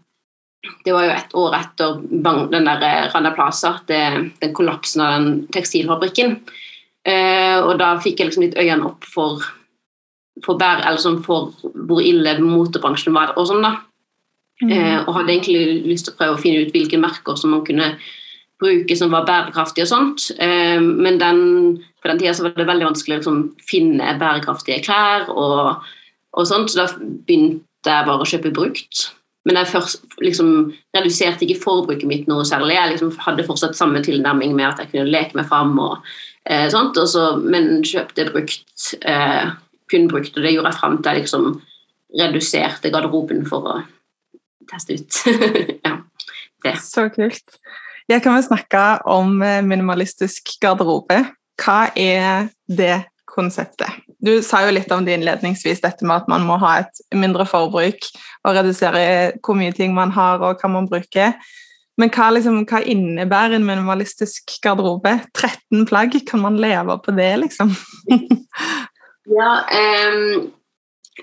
det 0.85 0.93
var 0.95 1.07
jo 1.07 1.11
et 1.11 1.33
år 1.35 1.55
etter 1.57 1.97
den 2.07 2.67
der 2.67 2.85
eh, 2.87 3.07
Rana 3.11 3.33
Plaza, 3.35 3.73
det, 3.87 3.99
den 4.39 4.53
kollapsen 4.55 5.01
av 5.03 5.15
den 5.17 5.33
tekstilfabrikken. 5.51 6.37
Eh, 7.03 7.57
og 7.59 7.75
da 7.81 7.97
fikk 8.03 8.21
jeg 8.21 8.29
liksom 8.29 8.45
litt 8.45 8.55
øynene 8.55 8.87
opp 8.93 9.03
for 9.03 9.43
for, 10.43 10.57
bære, 10.59 10.95
sånn 11.01 11.21
for 11.25 11.53
hvor 11.61 12.01
ille 12.03 12.37
motebransjen 12.41 13.15
var. 13.15 13.35
og 13.37 13.47
sånn 13.49 13.63
da. 13.65 13.75
Mm. 14.63 14.71
Eh, 14.71 14.99
og 15.03 15.15
hadde 15.17 15.33
egentlig 15.33 15.63
lyst 15.89 16.07
til 16.07 16.13
å 16.13 16.19
prøve 16.19 16.37
å 16.37 16.41
finne 16.41 16.63
ut 16.63 16.73
hvilke 16.73 16.99
merker 17.01 17.37
som 17.39 17.53
man 17.53 17.65
kunne 17.67 17.95
bruke 18.61 18.95
som 18.95 19.11
var 19.11 19.27
bærekraftige 19.27 19.87
og 19.87 19.91
sånt. 19.91 20.29
Eh, 20.41 20.79
men 20.79 21.19
den, 21.21 21.41
på 22.01 22.11
den 22.11 22.21
tida 22.21 22.35
var 22.45 22.55
det 22.57 22.69
veldig 22.69 22.89
vanskelig 22.91 23.17
å 23.17 23.21
liksom, 23.21 23.41
finne 23.69 24.15
bærekraftige 24.21 24.83
klær 24.85 25.27
og, 25.33 25.83
og, 26.33 26.45
sånt, 26.47 26.71
så 26.71 26.83
da 26.83 26.87
begynte 26.97 27.91
jeg 27.91 28.07
bare 28.07 28.23
å 28.23 28.29
kjøpe 28.29 28.53
brukt. 28.55 29.09
Men 29.43 29.59
jeg 29.59 29.73
først, 29.73 30.05
liksom, 30.23 30.71
reduserte 30.95 31.43
ikke 31.43 31.59
forbruket 31.65 32.07
mitt 32.07 32.29
noe 32.31 32.45
særlig. 32.47 32.77
Jeg 32.77 32.93
liksom, 32.93 33.09
hadde 33.25 33.43
fortsatt 33.43 33.75
samme 33.75 33.99
tilnærming 34.05 34.53
med 34.55 34.69
at 34.69 34.79
jeg 34.79 34.93
kunne 34.93 35.11
leke 35.11 35.35
meg 35.35 35.49
fram 35.49 35.75
og 35.83 35.97
Eh, 36.45 36.69
sånt, 36.69 36.97
Og 36.97 37.07
så, 37.07 37.35
men 37.39 37.83
kjøpte 37.87 38.27
brukt, 38.31 38.95
eh, 39.01 39.51
kun 39.93 40.09
brukt, 40.11 40.33
og 40.35 40.45
det 40.45 40.55
gjorde 40.55 40.73
jeg 40.73 40.81
fram 40.81 40.97
til 40.99 41.13
jeg 41.13 41.23
liksom 41.23 41.47
reduserte 42.13 42.91
garderoben 42.93 43.45
for 43.49 43.69
å 43.69 43.77
teste 44.69 44.97
ut. 44.99 45.21
ja, 45.85 45.97
det. 46.65 46.75
Så 46.83 47.07
kult. 47.13 47.57
Jeg 48.11 48.23
kan 48.23 48.35
vel 48.35 48.45
snakke 48.45 48.83
om 49.09 49.39
eh, 49.45 49.61
minimalistisk 49.65 50.55
garderobe. 50.61 51.23
Hva 51.61 51.87
er 51.95 52.49
det 52.67 53.05
konseptet? 53.29 54.01
Du 54.23 54.37
sa 54.45 54.61
jo 54.65 54.73
litt 54.75 54.91
om 54.93 55.03
det 55.05 55.17
innledningsvis, 55.17 55.81
dette 55.83 56.05
med 56.07 56.23
at 56.23 56.29
man 56.31 56.45
må 56.47 56.57
ha 56.61 56.77
et 56.83 57.03
mindre 57.15 57.45
forbruk 57.49 58.07
og 58.43 58.55
redusere 58.57 59.33
hvor 59.43 59.57
mye 59.59 59.73
ting 59.75 59.95
man 59.95 60.13
har 60.15 60.43
og 60.43 60.61
hva 60.61 60.71
man 60.71 60.89
bruker. 60.91 61.35
Men 61.99 62.09
hva, 62.09 62.31
liksom, 62.33 62.63
hva 62.69 62.81
innebærer 62.89 63.59
en 63.59 63.67
minimalistisk 63.67 64.55
garderobe? 64.63 65.13
13 65.35 65.85
plagg, 65.89 66.15
kan 66.25 66.41
man 66.41 66.57
leve 66.61 66.97
på 67.05 67.13
det, 67.13 67.29
liksom? 67.43 67.73
ja, 69.29 69.51
um, 69.63 70.51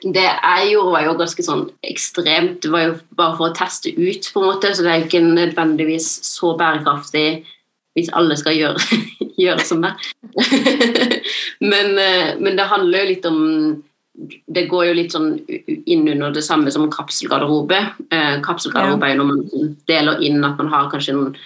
det 0.03 0.23
jeg 0.23 0.71
gjorde, 0.71 0.93
var 0.95 1.05
jo 1.05 1.15
ganske 1.19 1.45
sånn 1.45 1.65
ekstremt. 1.87 2.61
Det 2.63 2.71
var 2.73 2.85
jo 2.87 2.93
bare 3.19 3.37
for 3.39 3.51
å 3.51 3.57
teste 3.57 3.93
ut, 3.97 4.29
på 4.33 4.43
en 4.43 4.51
måte, 4.53 4.71
så 4.75 4.87
det 4.87 4.93
er 4.93 5.01
jo 5.01 5.09
ikke 5.09 5.25
nødvendigvis 5.25 6.11
så 6.27 6.55
bærekraftig 6.59 7.43
hvis 7.99 8.11
alle 8.15 8.37
skal 8.39 8.55
gjøre, 8.55 9.01
gjøre 9.45 9.67
som 9.67 9.83
meg. 9.83 9.99
men, 11.73 11.97
eh, 11.99 12.37
men, 12.39 12.55
det 12.57 12.71
handler 12.71 13.03
jo 13.03 13.11
litt 13.11 13.27
om 13.27 13.41
Det 14.21 14.67
går 14.69 14.85
jo 14.89 14.95
litt 14.99 15.15
sånn 15.15 15.29
inn 15.89 16.09
under 16.11 16.33
det 16.35 16.43
samme 16.45 16.71
som 16.75 16.91
kapselgarderobe. 16.93 17.79
Eh, 18.13 18.35
kapselgarderobe 18.45 19.07
er 19.07 19.15
jo 19.15 19.23
når 19.23 19.29
man 19.31 19.71
deler 19.89 20.23
inn 20.27 20.45
at 20.45 20.59
man 20.61 20.69
har 20.71 20.91
kanskje 20.93 21.15
noen 21.17 21.39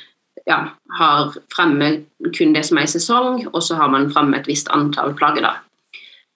ja, 0.49 0.59
har 0.99 1.37
fremme 1.55 1.91
kun 2.37 2.53
det 2.53 2.65
som 2.69 2.81
er 2.81 2.89
i 2.89 2.91
sesong, 2.91 3.45
og 3.53 3.61
så 3.65 3.79
har 3.79 3.93
man 3.93 4.11
fremme 4.13 4.37
et 4.37 4.49
visst 4.51 4.69
antall 4.75 5.15
plagg. 5.17 5.39
da. 5.45 5.55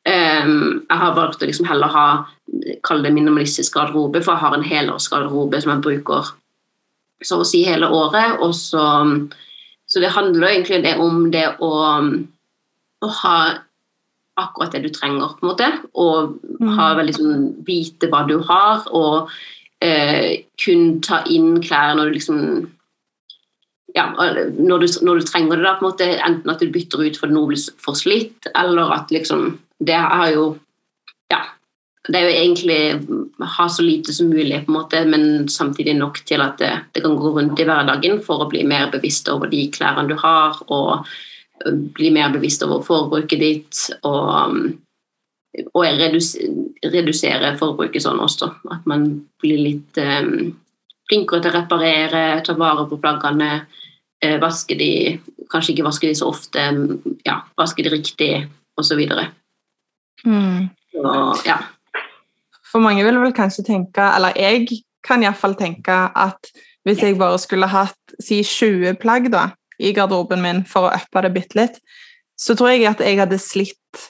Um, 0.08 0.84
jeg 0.88 1.00
har 1.02 1.16
valgt 1.16 1.42
å 1.42 1.48
liksom 1.48 1.66
heller 1.68 1.90
ha 1.92 2.06
kall 2.86 3.02
det 3.04 3.12
minimalistisk 3.12 3.74
garderobe, 3.76 4.22
for 4.24 4.34
jeg 4.34 4.44
har 4.44 4.56
en 4.56 4.64
helårsgarderobe 4.64 5.60
som 5.60 5.74
jeg 5.74 5.84
bruker 5.84 6.30
så 7.24 7.40
å 7.42 7.46
si 7.46 7.64
hele 7.66 7.90
året. 7.92 8.38
og 8.40 8.54
så 8.54 8.86
så 9.88 10.00
det 10.04 10.12
handler 10.12 10.48
egentlig 10.48 10.82
det 10.84 10.96
om 11.00 11.30
det 11.32 11.46
å, 11.64 11.70
å, 13.00 13.08
ha 13.22 13.36
akkurat 14.38 14.74
det 14.74 14.82
du 14.84 14.90
trenger, 14.92 15.32
på 15.38 15.46
en 15.46 15.48
måte. 15.48 15.68
Og 15.96 16.34
mm. 16.60 16.74
ha 16.76 16.90
veldig 16.98 17.14
sånn 17.16 17.46
Vite 17.66 18.10
hva 18.12 18.20
du 18.28 18.36
har, 18.50 18.84
og 18.92 19.32
eh, 19.84 20.44
kun 20.60 20.98
ta 21.04 21.22
inn 21.32 21.56
klær 21.64 21.96
når 21.96 22.10
du 22.10 22.18
liksom 22.18 22.42
ja, 23.96 24.04
når 24.12 24.84
du, 24.84 24.86
når 25.08 25.22
du, 25.22 25.24
trenger 25.26 25.56
det, 25.56 25.64
da, 25.64 25.72
på 25.78 25.86
en 25.86 25.88
måte, 25.88 26.10
enten 26.20 26.52
at 26.52 26.60
du 26.60 26.68
bytter 26.74 27.06
ut 27.06 27.16
fordi 27.16 27.34
noe 27.34 27.48
blir 27.48 27.64
for 27.80 27.96
slitt, 27.96 28.50
eller 28.52 28.92
at 28.94 29.08
liksom 29.14 29.54
Det 29.78 29.98
har 29.98 30.32
jo 30.34 30.48
Ja. 31.30 31.42
Det 32.08 32.16
er 32.16 32.24
jo 32.24 32.36
egentlig 32.40 32.80
ha 33.44 33.68
så 33.68 33.82
lite 33.82 34.12
som 34.16 34.30
mulig, 34.32 34.64
på 34.64 34.72
en 34.72 34.78
måte, 34.78 35.04
men 35.04 35.48
samtidig 35.48 35.94
nok 35.96 36.22
til 36.24 36.40
at 36.40 36.56
det, 36.58 36.70
det, 36.94 37.02
kan 37.04 37.16
gå 37.16 37.32
rundt 37.36 37.60
i 37.60 37.66
hverdagen 37.68 38.22
for 38.24 38.40
å 38.40 38.48
bli 38.48 38.62
mer 38.64 38.88
bevisst 38.90 39.28
over 39.28 39.50
de 39.52 39.66
klærne 39.70 40.08
du 40.08 40.14
har, 40.16 40.56
og 40.72 41.04
bli 41.66 42.10
mer 42.10 42.32
bevisst 42.32 42.62
over 42.62 42.80
forbruket 42.86 43.40
ditt. 43.40 43.90
og, 44.02 44.72
og 45.74 45.84
redusere 46.92 47.56
forbruket 47.58 48.04
sånn 48.04 48.20
også. 48.22 48.50
At 48.72 48.86
man 48.88 49.08
blir 49.42 49.60
litt 49.64 50.00
um, 50.00 50.54
flinkere 51.08 51.42
til 51.42 51.52
å 51.52 51.56
reparere, 51.56 52.24
ta 52.46 52.54
vare 52.58 52.86
på 52.88 53.00
plaggene. 53.02 53.50
Uh, 54.24 54.36
vaske 54.42 54.76
de, 54.78 55.18
kanskje 55.50 55.74
ikke 55.74 55.88
vaske 55.88 56.10
de 56.10 56.16
så 56.18 56.30
ofte, 56.30 56.64
ja, 57.26 57.40
vaske 57.58 57.84
de 57.86 57.94
riktig, 57.94 58.32
osv. 58.78 59.02
Mm. 60.26 60.68
Så, 60.92 61.14
ja. 61.46 61.58
For 62.68 62.84
mange 62.84 63.04
vil 63.06 63.20
vel 63.22 63.34
kanskje 63.36 63.64
tenke, 63.66 64.04
eller 64.16 64.36
jeg 64.36 64.66
kan 65.06 65.22
iallfall 65.24 65.56
tenke, 65.58 65.94
at 66.16 66.50
hvis 66.86 67.02
jeg 67.04 67.18
bare 67.20 67.38
skulle 67.40 67.68
hatt 67.68 68.18
si 68.22 68.42
20 68.44 68.98
plagg 69.00 69.30
da, 69.32 69.50
i 69.78 69.92
garderoben 69.94 70.42
min 70.42 70.62
for 70.66 70.88
å 70.88 70.94
uppe 70.96 71.22
det 71.24 71.34
bitte 71.34 71.58
litt, 71.58 71.82
så 72.38 72.54
tror 72.58 72.72
jeg 72.72 72.86
at 72.88 73.02
jeg 73.02 73.18
hadde 73.18 73.38
slitt 73.42 74.00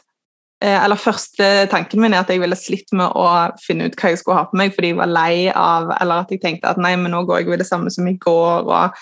eh, 0.63 0.77
Eller 0.77 1.01
første 1.01 1.67
tanken 1.73 2.03
min 2.03 2.13
er 2.13 2.23
at 2.23 2.33
jeg 2.33 2.43
ville 2.43 2.57
slitt 2.57 2.93
med 2.97 3.13
å 3.17 3.29
finne 3.65 3.89
ut 3.89 3.97
hva 3.97 4.13
jeg 4.13 4.21
skulle 4.21 4.41
ha 4.41 4.49
på 4.49 4.59
meg 4.61 4.75
fordi 4.77 4.93
jeg 4.93 4.99
var 4.99 5.13
lei 5.13 5.49
av 5.49 5.93
Eller 5.97 6.25
at 6.25 6.35
jeg 6.35 6.43
tenkte 6.43 6.69
at 6.69 6.81
nei, 6.81 6.93
men 7.01 7.15
nå 7.15 7.23
går 7.29 7.41
jeg 7.41 7.49
jo 7.49 7.61
det 7.61 7.69
samme 7.69 7.93
som 7.93 8.09
i 8.09 8.19
går. 8.21 8.69
og 8.69 8.99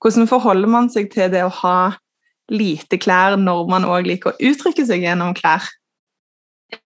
Hvordan 0.00 0.30
forholder 0.30 0.72
man 0.72 0.88
seg 0.92 1.10
til 1.12 1.28
det 1.32 1.44
å 1.44 1.52
ha 1.60 1.92
lite 2.50 2.98
klær 2.98 3.36
når 3.38 3.68
man 3.70 3.84
òg 3.86 4.08
liker 4.08 4.32
å 4.32 4.48
uttrykke 4.50 4.86
seg 4.88 5.04
gjennom 5.04 5.36
klær? 5.36 5.68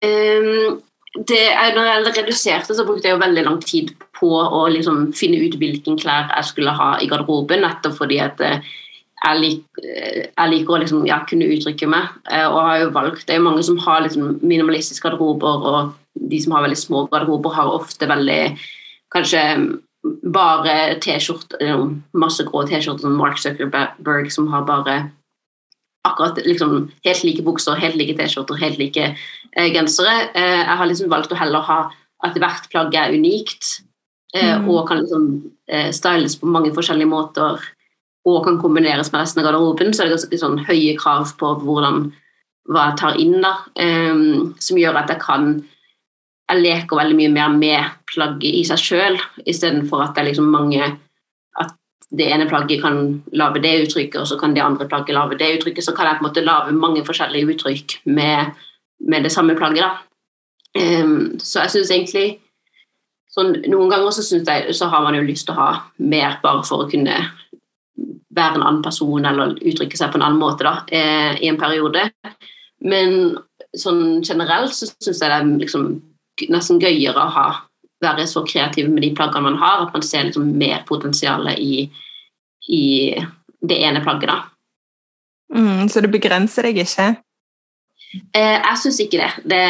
Um, 0.02 0.82
det, 1.12 1.42
når 1.76 1.88
jeg 1.88 2.14
reduserte, 2.18 2.76
så 2.76 2.86
brukte 2.88 3.10
jeg 3.10 3.18
jo 3.18 3.24
veldig 3.24 3.44
lang 3.44 3.60
tid 3.64 3.92
på 4.16 4.30
å 4.32 4.62
liksom 4.72 5.10
finne 5.18 5.42
ut 5.44 5.58
hvilken 5.60 5.98
klær 6.00 6.30
jeg 6.32 6.48
skulle 6.48 6.76
ha 6.78 6.94
i 7.04 7.10
garderoben, 7.12 7.66
nettopp 7.66 7.98
fordi 7.98 8.22
at 8.24 8.40
eh, 8.46 8.64
jeg, 9.26 9.40
lik, 9.42 9.82
eh, 9.84 10.22
jeg 10.30 10.52
liker 10.54 10.78
å 10.78 10.82
liksom, 10.86 11.04
ja, 11.10 11.20
kunne 11.28 11.50
uttrykke 11.52 11.90
meg. 11.92 12.16
Eh, 12.32 12.46
og 12.48 12.60
har 12.64 12.78
jo 12.86 12.94
valgt, 12.96 13.26
Det 13.28 13.36
er 13.36 13.42
jo 13.42 13.48
mange 13.50 13.66
som 13.68 13.80
har 13.84 14.06
liksom 14.06 14.38
minimalistiske 14.40 15.04
garderober, 15.10 15.68
og 15.68 16.30
de 16.32 16.42
som 16.44 16.56
har 16.56 16.64
veldig 16.64 16.80
små 16.80 17.06
garderober, 17.12 17.58
har 17.60 17.76
ofte 17.76 18.08
veldig 18.08 18.42
kanskje 19.12 19.44
bare 20.34 20.96
T-skjorte, 21.04 21.60
masse 22.18 22.46
grå 22.48 22.64
T-skjorter 22.70 23.04
som 23.04 23.20
Mark 23.20 23.38
Zuckerberg, 23.38 24.32
som 24.32 24.48
har 24.54 24.64
bare 24.66 25.02
akkurat 26.08 26.40
liksom, 26.46 26.90
helt 27.06 27.24
like 27.24 27.44
bukser, 27.46 27.78
helt 27.80 27.98
like 28.00 28.16
T-skjorter, 28.18 28.58
helt 28.62 28.80
like 28.82 29.04
eh, 29.12 29.70
gensere. 29.74 30.32
Eh, 30.34 30.62
jeg 30.64 30.78
har 30.80 30.90
liksom 30.90 31.12
valgt 31.12 31.34
å 31.34 31.40
heller 31.40 31.66
ha 31.68 31.82
at 32.26 32.38
hvert 32.38 32.70
plagg 32.72 32.96
er 32.98 33.14
unikt 33.14 33.82
eh, 34.36 34.58
mm. 34.58 34.70
og 34.70 34.88
kan 34.90 35.02
liksom 35.02 35.28
eh, 35.70 35.92
styles 35.94 36.38
på 36.42 36.50
mange 36.50 36.74
forskjellige 36.76 37.10
måter 37.10 37.62
og 38.30 38.44
kan 38.46 38.60
kombineres 38.62 39.10
med 39.10 39.24
resten 39.24 39.42
av 39.42 39.48
garderoben, 39.48 39.94
så 39.94 40.04
er 40.04 40.10
det 40.10 40.18
ganske 40.20 40.42
sånn, 40.44 40.60
høye 40.68 40.94
krav 41.00 41.32
på 41.40 41.56
hvordan, 41.64 42.12
hva 42.70 42.92
jeg 42.92 43.00
tar 43.02 43.22
inn, 43.22 43.40
da, 43.42 43.56
eh, 43.82 44.26
som 44.62 44.82
gjør 44.82 45.02
at 45.02 45.14
jeg 45.14 45.24
kan 45.24 45.54
jeg 46.52 46.66
leker 46.66 47.00
veldig 47.00 47.16
mye 47.16 47.32
mer 47.32 47.54
med 47.56 47.94
plagget 48.12 48.60
i 48.60 48.64
seg 48.68 48.82
sjøl, 48.82 49.18
istedenfor 49.48 50.04
at 50.04 50.16
det 50.16 50.24
er 50.24 50.30
liksom 50.32 50.50
mange 50.52 50.90
det 52.18 52.28
ene 52.28 52.48
plagget 52.50 52.82
kan 52.84 53.24
lage 53.32 53.62
det 53.64 53.74
uttrykket, 53.86 54.20
og 54.22 54.28
så 54.28 54.38
kan 54.40 54.54
det 54.56 54.64
andre 54.64 54.88
plagget 54.88 55.16
lage 55.16 55.38
det 55.40 55.54
uttrykket. 55.58 55.84
Så 55.84 55.96
kan 55.96 56.10
jeg 56.10 56.20
på 56.20 56.26
en 56.26 56.28
måte 56.30 56.44
lage 56.44 56.76
mange 56.76 57.06
forskjellige 57.08 57.54
uttrykk 57.54 58.00
med, 58.06 58.52
med 59.00 59.24
det 59.24 59.32
samme 59.32 59.56
plagget. 59.56 60.02
Um, 60.76 61.40
så 61.40 61.66
jeg 61.66 61.72
syns 61.76 61.92
egentlig 61.92 62.28
sånn, 63.32 63.58
Noen 63.72 63.92
ganger 63.92 64.12
så, 64.16 64.24
jeg, 64.24 64.76
så, 64.76 64.88
har 64.92 65.04
man 65.04 65.16
jo 65.16 65.24
lyst 65.28 65.48
til 65.48 65.56
å 65.56 65.60
ha 65.60 65.72
mer 66.00 66.38
bare 66.44 66.64
for 66.68 66.84
å 66.84 66.90
kunne 66.92 67.18
være 68.32 68.56
en 68.56 68.64
annen 68.64 68.84
person 68.84 69.28
eller 69.28 69.58
uttrykke 69.60 70.00
seg 70.00 70.12
på 70.12 70.20
en 70.20 70.26
annen 70.28 70.40
måte 70.40 70.68
da, 70.68 70.78
eh, 70.92 71.36
i 71.44 71.50
en 71.52 71.60
periode. 71.60 72.06
Men 72.88 73.38
sånn 73.78 74.22
generelt 74.24 74.76
så 74.76 74.88
syns 74.90 75.20
jeg 75.20 75.32
det 75.32 75.38
er 75.38 75.52
liksom 75.60 75.92
nesten 76.52 76.80
gøyere 76.82 77.20
å 77.20 77.36
ha 77.36 77.48
være 78.02 78.28
så 78.30 78.44
kreativ 78.48 78.90
med 78.90 79.04
de 79.06 79.12
plaggene 79.16 79.50
man 79.50 79.60
har, 79.62 79.86
at 79.86 79.94
man 79.94 80.06
ser 80.06 80.28
liksom 80.28 80.48
mer 80.58 80.84
potensial 80.88 81.48
i, 81.54 81.84
i, 82.70 82.86
det 83.62 83.78
ene 83.78 84.02
plagget. 84.04 84.32
da. 84.32 84.40
Mm, 85.54 85.90
så 85.92 86.02
det 86.02 86.12
begrenser 86.14 86.68
deg 86.68 86.82
ikke? 86.86 87.12
Eh, 88.36 88.58
jeg 88.58 88.80
syns 88.82 89.00
ikke 89.04 89.22
det. 89.22 89.32
det. 89.54 89.66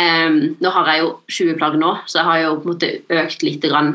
Nå 0.61 0.71
har 0.77 0.93
jeg 0.93 1.03
jo 1.03 1.11
20 1.29 1.57
plagg 1.59 1.77
nå, 1.81 1.95
så 2.05 2.21
jeg 2.21 2.29
har 2.29 2.39
jo 2.45 2.55
på 2.55 2.67
en 2.67 2.73
måte 2.73 2.93
økt 3.21 3.43
litt 3.45 3.67
grann, 3.67 3.93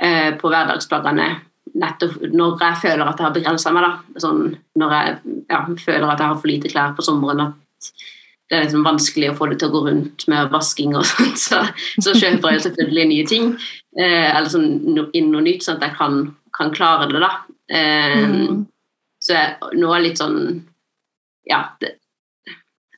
eh, 0.00 0.34
på 0.40 0.50
hverdagsplaggene 0.52 1.30
nettopp 1.80 2.16
når 2.34 2.62
jeg 2.64 2.78
føler 2.82 3.06
at 3.06 3.20
jeg 3.20 3.26
har 3.26 3.34
begrensa 3.34 3.72
meg. 3.74 3.86
da. 3.86 4.20
Sånn, 4.22 4.54
når 4.80 4.96
jeg 4.96 5.36
ja, 5.50 5.60
føler 5.84 6.08
at 6.08 6.22
jeg 6.22 6.32
har 6.32 6.40
for 6.40 6.50
lite 6.50 6.72
klær 6.72 6.96
på 6.96 7.04
sommeren. 7.06 7.40
at 7.46 7.92
det 8.50 8.58
er 8.58 8.64
liksom 8.64 8.82
vanskelig 8.82 9.30
å 9.30 9.36
få 9.38 9.46
det 9.50 9.60
til 9.60 9.70
å 9.70 9.74
gå 9.76 9.84
rundt 9.86 10.24
med 10.30 10.50
vasking 10.50 10.96
og 10.98 11.06
sånt, 11.12 11.38
så, 11.38 11.62
så 12.02 12.16
kjøper 12.18 12.56
jeg 12.56 12.64
selvfølgelig 12.66 13.06
nye 13.12 13.28
ting. 13.30 13.52
Eh, 13.94 14.26
eller 14.26 14.50
sånn 14.50 15.06
inn 15.14 15.30
noe 15.30 15.44
nytt, 15.46 15.62
sånn 15.66 15.78
at 15.78 15.86
jeg 15.86 15.96
kan, 16.00 16.20
kan 16.56 16.74
klare 16.74 17.06
det, 17.12 17.22
da. 17.22 17.30
Eh, 17.70 18.26
mm. 18.26 18.60
Så 19.22 19.36
jeg, 19.36 19.72
nå 19.78 19.94
er 19.94 20.06
litt 20.06 20.20
sånn 20.20 20.38
Ja. 21.46 21.62
Det, 21.80 21.94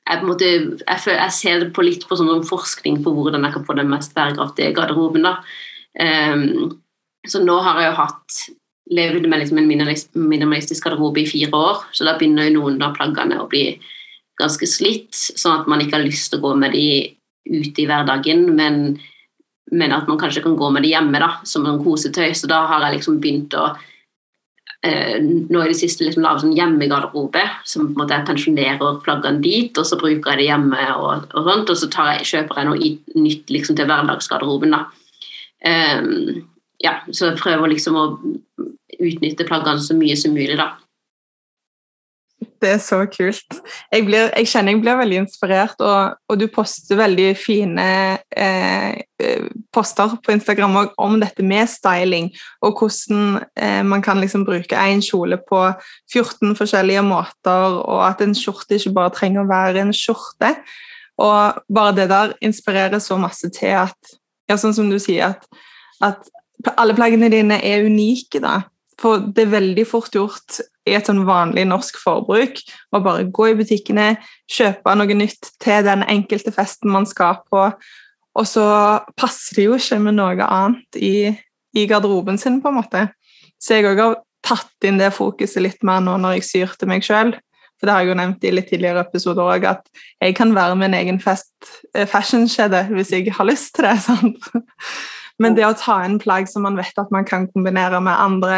jeg, 0.03 0.19
på 0.19 0.25
en 0.25 0.29
måte, 0.31 0.49
jeg, 0.49 0.99
føler, 0.99 1.21
jeg, 1.21 1.35
ser 1.37 1.61
det 1.61 1.69
på 1.75 1.85
litt 1.85 2.07
på 2.09 2.17
sånn 2.19 2.43
forskning 2.47 2.99
på 3.05 3.13
hvordan 3.15 3.45
jeg 3.45 3.55
kan 3.55 3.65
få 3.67 3.77
den 3.77 3.91
mest 3.93 4.11
bærekraftige 4.17 4.73
garderoben. 4.75 5.23
da. 5.23 5.37
Um, 5.93 6.73
så 7.29 7.39
nå 7.39 7.55
har 7.63 7.79
jeg 7.79 7.87
jo 7.87 7.97
hatt 8.01 8.39
levd 8.91 9.29
med 9.31 9.39
liksom 9.39 9.61
en 9.61 9.69
minimalistisk 9.69 10.83
garderobe 10.83 11.21
i 11.21 11.29
fire 11.29 11.55
år, 11.55 11.85
så 11.95 12.03
da 12.07 12.17
begynner 12.17 12.49
jo 12.49 12.57
noen 12.57 12.81
av 12.83 12.97
plaggene 12.97 13.39
å 13.39 13.47
bli 13.47 13.77
ganske 14.39 14.67
slitt, 14.69 15.13
sånn 15.13 15.61
at 15.61 15.69
man 15.69 15.83
ikke 15.83 15.99
har 15.99 16.05
lyst 16.05 16.31
til 16.31 16.41
å 16.41 16.47
gå 16.47 16.53
med 16.59 16.73
de 16.75 16.87
ute 17.43 17.83
i 17.83 17.87
hverdagen, 17.87 18.45
men, 18.55 18.83
men 19.71 19.95
at 19.95 20.07
man 20.09 20.19
kanskje 20.21 20.43
kan 20.45 20.55
gå 20.59 20.69
med 20.73 20.85
de 20.85 20.93
hjemme 20.93 21.21
da, 21.21 21.35
som 21.47 21.65
en 21.67 21.81
kosetøy. 21.83 22.31
Så 22.37 22.49
da 22.51 22.63
har 22.69 22.85
jeg 22.87 22.97
liksom 22.97 23.19
begynt 23.23 23.55
å 23.59 23.67
eh, 24.87 25.17
nå 25.21 25.63
i 25.63 25.71
det 25.71 25.77
siste 25.79 26.07
liksom 26.07 26.25
lage 26.25 26.43
sånn 26.43 26.55
hjemmegarderobe, 26.57 27.43
som 27.67 27.87
på 27.89 27.93
en 27.93 28.01
måte 28.03 28.17
jeg 28.17 28.29
pensjonerer 28.29 29.01
plaggene 29.05 29.43
dit, 29.43 29.75
og 29.77 29.87
så 29.87 29.99
bruker 29.99 30.33
jeg 30.33 30.43
det 30.43 30.49
hjemme, 30.49 30.87
og, 30.97 31.27
og 31.33 31.49
sånt, 31.49 31.73
og 31.73 31.79
så 31.79 31.91
jeg, 31.91 32.29
kjøper 32.31 32.61
jeg 32.61 32.71
noe 32.71 32.93
nytt 33.27 33.53
liksom, 33.57 33.79
til 33.79 33.89
hverdagsgarderoben. 33.89 34.77
da. 34.77 34.85
Um, 35.63 36.47
ja, 36.83 36.97
så 37.11 37.29
jeg 37.29 37.39
prøver 37.39 37.71
liksom 37.71 37.95
å 37.95 38.07
utnytte 38.99 39.47
plaggene 39.47 39.83
så 39.83 39.95
mye 39.95 40.15
som 40.19 40.35
mulig, 40.35 40.57
da. 40.59 40.73
Det 42.61 42.69
er 42.69 42.79
så 42.81 43.01
kult. 43.11 43.57
Jeg, 43.91 44.05
blir, 44.07 44.29
jeg 44.31 44.49
kjenner 44.49 44.73
jeg 44.73 44.81
blir 44.83 44.97
veldig 44.99 45.19
inspirert, 45.23 45.81
og, 45.83 46.15
og 46.29 46.39
du 46.39 46.45
poster 46.51 46.97
veldig 46.99 47.27
fine 47.39 47.87
eh, 48.35 49.03
poster 49.73 50.15
på 50.23 50.33
Instagram 50.35 50.77
om 51.01 51.19
dette 51.21 51.45
med 51.45 51.69
styling, 51.69 52.31
og 52.65 52.79
hvordan 52.79 53.43
eh, 53.59 53.81
man 53.87 54.03
kan 54.05 54.21
liksom 54.21 54.45
bruke 54.47 54.79
én 54.79 55.03
kjole 55.03 55.39
på 55.49 55.61
14 56.13 56.55
forskjellige 56.59 57.05
måter, 57.05 57.79
og 57.83 58.03
at 58.07 58.23
en 58.25 58.35
skjorte 58.37 58.79
ikke 58.79 58.95
bare 58.97 59.15
trenger 59.15 59.43
å 59.43 59.51
være 59.51 59.85
en 59.85 59.95
skjorte. 59.95 60.55
Og 61.21 61.63
bare 61.69 61.95
det 61.97 62.09
der 62.09 62.37
inspirerer 62.41 63.01
så 63.03 63.19
masse 63.21 63.49
til 63.53 63.75
at 63.83 64.13
ja, 64.49 64.57
sånn 64.57 64.73
som 64.75 64.89
du 64.89 64.97
sier, 65.01 65.35
at, 65.35 65.45
at 66.03 66.73
alle 66.77 66.95
plaggene 66.97 67.29
dine 67.31 67.59
er 67.63 67.85
unike. 67.85 68.41
da. 68.43 68.63
For 69.01 69.21
det 69.21 69.45
er 69.45 69.57
veldig 69.57 69.85
fort 69.89 70.15
gjort 70.15 70.61
i 70.87 70.95
et 70.97 71.07
sånn 71.07 71.23
vanlig 71.27 71.65
norsk 71.69 71.97
forbruk 72.01 72.59
å 72.91 73.01
bare 73.03 73.27
gå 73.31 73.49
i 73.51 73.57
butikkene, 73.59 74.07
kjøpe 74.51 74.95
noe 74.99 75.15
nytt 75.17 75.53
til 75.63 75.85
den 75.87 76.03
enkelte 76.11 76.51
festen 76.55 76.91
man 76.91 77.07
skal 77.09 77.39
på, 77.47 77.69
og 78.33 78.49
så 78.49 78.65
passer 79.19 79.59
det 79.59 79.67
jo 79.67 79.77
ikke 79.77 79.99
med 80.01 80.17
noe 80.17 80.47
annet 80.47 80.97
i, 80.99 81.31
i 81.77 81.87
garderoben 81.89 82.39
sin, 82.41 82.59
på 82.63 82.71
en 82.71 82.79
måte. 82.81 83.07
Så 83.61 83.77
jeg 83.77 83.87
òg 83.91 84.01
har 84.01 84.19
tatt 84.43 84.87
inn 84.87 84.99
det 84.99 85.13
fokuset 85.15 85.63
litt 85.63 85.83
mer 85.87 86.01
nå 86.03 86.17
når 86.19 86.39
jeg 86.39 86.47
syr 86.49 86.77
til 86.79 86.89
meg 86.91 87.05
sjøl. 87.05 87.35
For 87.77 87.87
det 87.87 87.95
har 87.95 88.03
jeg 88.03 88.13
jo 88.13 88.19
nevnt 88.19 88.45
i 88.47 88.53
litt 88.53 88.69
tidligere 88.71 89.03
episoder 89.05 89.49
òg, 89.55 89.65
at 89.69 90.03
jeg 90.23 90.35
kan 90.37 90.53
være 90.55 90.77
min 90.79 90.95
egen 90.97 91.19
eh, 91.19 92.07
fashion-kjede 92.09 92.85
hvis 92.93 93.11
jeg 93.13 93.33
har 93.37 93.47
lyst 93.47 93.75
til 93.75 93.87
det. 93.87 93.97
sant? 94.07 94.49
Men 95.41 95.57
det 95.57 95.65
å 95.67 95.73
ta 95.77 96.01
inn 96.05 96.19
plagg 96.21 96.49
som 96.49 96.65
man 96.65 96.77
vet 96.77 96.97
at 96.99 97.11
man 97.13 97.25
kan 97.27 97.47
kombinere 97.51 98.01
med 98.03 98.17
andre 98.17 98.57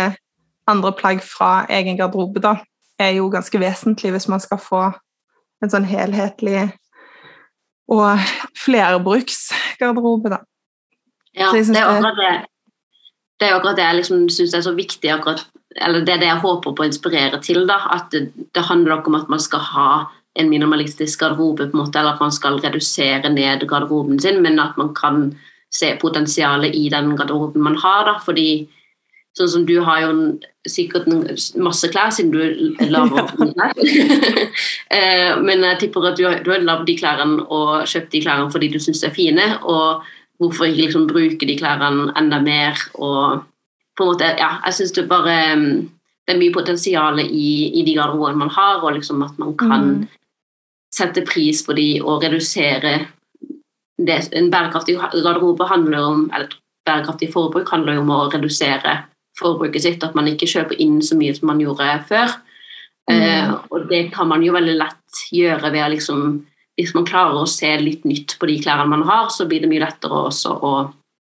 andre 0.68 0.92
plagg 0.98 1.22
fra 1.24 1.66
egen 1.70 1.98
garderobe, 2.00 2.42
da, 2.42 2.56
er 3.00 3.18
jo 3.18 3.30
ganske 3.30 3.60
vesentlig 3.60 4.14
hvis 4.16 4.30
man 4.32 4.42
skal 4.44 4.62
få 4.62 4.82
en 5.64 5.72
sånn 5.72 5.88
helhetlig 5.88 6.70
og 7.92 8.22
flerbruksgarderobe, 8.58 10.32
da. 10.34 10.42
Ja, 11.36 11.52
det 11.52 11.76
er 11.76 11.90
akkurat 11.90 12.20
det. 12.20 12.34
Det 13.36 13.48
er 13.50 13.58
akkurat 13.58 13.76
det 13.78 13.84
jeg 13.84 13.98
liksom 13.98 14.28
syns 14.32 14.54
er 14.56 14.64
så 14.64 14.72
viktig, 14.78 15.10
akkurat, 15.12 15.44
eller 15.76 16.06
det 16.08 16.14
er 16.14 16.22
det 16.22 16.30
jeg 16.30 16.44
håper 16.44 16.72
på 16.72 16.86
å 16.86 16.88
inspirere 16.88 17.42
til. 17.44 17.66
da, 17.68 17.82
At 17.92 18.08
det, 18.14 18.30
det 18.56 18.64
handler 18.64 19.02
ikke 19.02 19.12
om 19.12 19.20
at 19.20 19.34
man 19.34 19.44
skal 19.44 19.60
ha 19.74 19.90
en 20.40 20.50
minimalistisk 20.50 21.20
garderobe, 21.20 21.68
på 21.68 21.78
en 21.78 21.84
måte, 21.84 22.00
eller 22.00 22.16
at 22.16 22.24
man 22.24 22.32
skal 22.32 22.62
redusere 22.64 23.30
ned 23.32 23.68
garderoben 23.68 24.20
sin, 24.20 24.42
men 24.44 24.60
at 24.60 24.80
man 24.80 24.94
kan 24.96 25.36
se 25.72 25.92
potensialet 26.00 26.76
i 26.76 26.88
den 26.90 27.12
garderoben 27.20 27.64
man 27.64 27.76
har. 27.76 28.06
da, 28.08 28.18
fordi 28.24 28.70
Sånn 29.36 29.50
som 29.52 29.64
du 29.68 29.74
har 29.84 30.00
jo 30.06 30.12
sikkert 30.68 31.10
masse 31.60 31.90
klær, 31.92 32.14
siden 32.16 32.32
du 32.32 32.40
er 32.42 32.92
lavere 32.92 33.26
eh, 34.98 35.36
Men 35.44 35.66
jeg 35.68 35.80
tipper 35.82 36.08
at 36.08 36.20
du 36.20 36.24
har, 36.28 36.40
du 36.46 36.54
har 36.54 36.64
lagd 36.64 36.86
de 36.88 36.96
klærne 37.00 37.44
og 37.44 37.84
kjøpt 37.84 38.14
de 38.14 38.22
klærne 38.24 38.54
fordi 38.54 38.70
du 38.72 38.80
syns 38.80 39.04
de 39.04 39.10
er 39.10 39.18
fine. 39.18 39.48
Og 39.68 40.06
hvorfor 40.40 40.70
ikke 40.70 40.86
liksom 40.86 41.10
bruke 41.12 41.50
de 41.50 41.58
klærne 41.60 42.14
enda 42.16 42.40
mer? 42.44 42.80
Og 42.96 43.44
på 43.96 44.06
en 44.06 44.14
måte, 44.14 44.30
ja, 44.40 44.56
jeg 44.68 44.78
syns 44.80 44.96
det 44.96 45.10
bare 45.12 45.36
det 46.26 46.34
er 46.34 46.40
mye 46.40 46.54
potensial 46.56 47.20
i, 47.22 47.50
i 47.78 47.84
de 47.86 47.94
garderobene 47.94 48.40
man 48.40 48.54
har, 48.56 48.80
og 48.82 48.96
liksom 48.96 49.22
at 49.22 49.36
man 49.38 49.52
kan 49.60 49.84
mm. 49.92 50.06
sette 50.96 51.22
pris 51.28 51.62
på 51.66 51.76
de 51.78 51.90
og 52.02 52.24
redusere 52.24 52.96
det. 54.00 54.16
En 54.34 54.50
bærekraftig 54.52 54.96
garderobe 54.98 55.68
handler 55.70 56.08
om, 56.08 56.24
eller 56.34 56.56
bærekraftig 56.88 57.30
forbruk 57.34 57.70
handler 57.72 58.00
jo 58.00 58.06
om 58.06 58.16
å 58.16 58.24
redusere 58.34 58.96
forbruket 59.40 59.84
sitt, 59.84 60.04
at 60.04 60.16
man 60.18 60.28
ikke 60.32 60.50
kjøper 60.50 60.80
inn 60.82 61.02
så 61.04 61.18
mye 61.20 61.36
som 61.36 61.50
man 61.52 61.62
gjorde 61.64 61.88
før. 62.10 62.36
Mm. 63.10 63.16
Eh, 63.22 63.56
og 63.70 63.90
det 63.92 64.08
kan 64.16 64.30
man 64.32 64.44
jo 64.44 64.56
veldig 64.56 64.78
lett 64.80 65.26
gjøre 65.36 65.70
ved 65.70 65.84
å 65.86 65.90
liksom 65.94 66.22
Hvis 66.76 66.92
man 66.92 67.06
klarer 67.08 67.38
å 67.40 67.48
se 67.48 67.70
litt 67.80 68.02
nytt 68.04 68.34
på 68.36 68.50
de 68.50 68.58
klærne 68.60 68.90
man 68.92 69.06
har, 69.08 69.30
så 69.32 69.46
blir 69.48 69.62
det 69.64 69.70
mye 69.72 69.80
lettere 69.80 70.26
også 70.28 70.50
å 70.60 70.72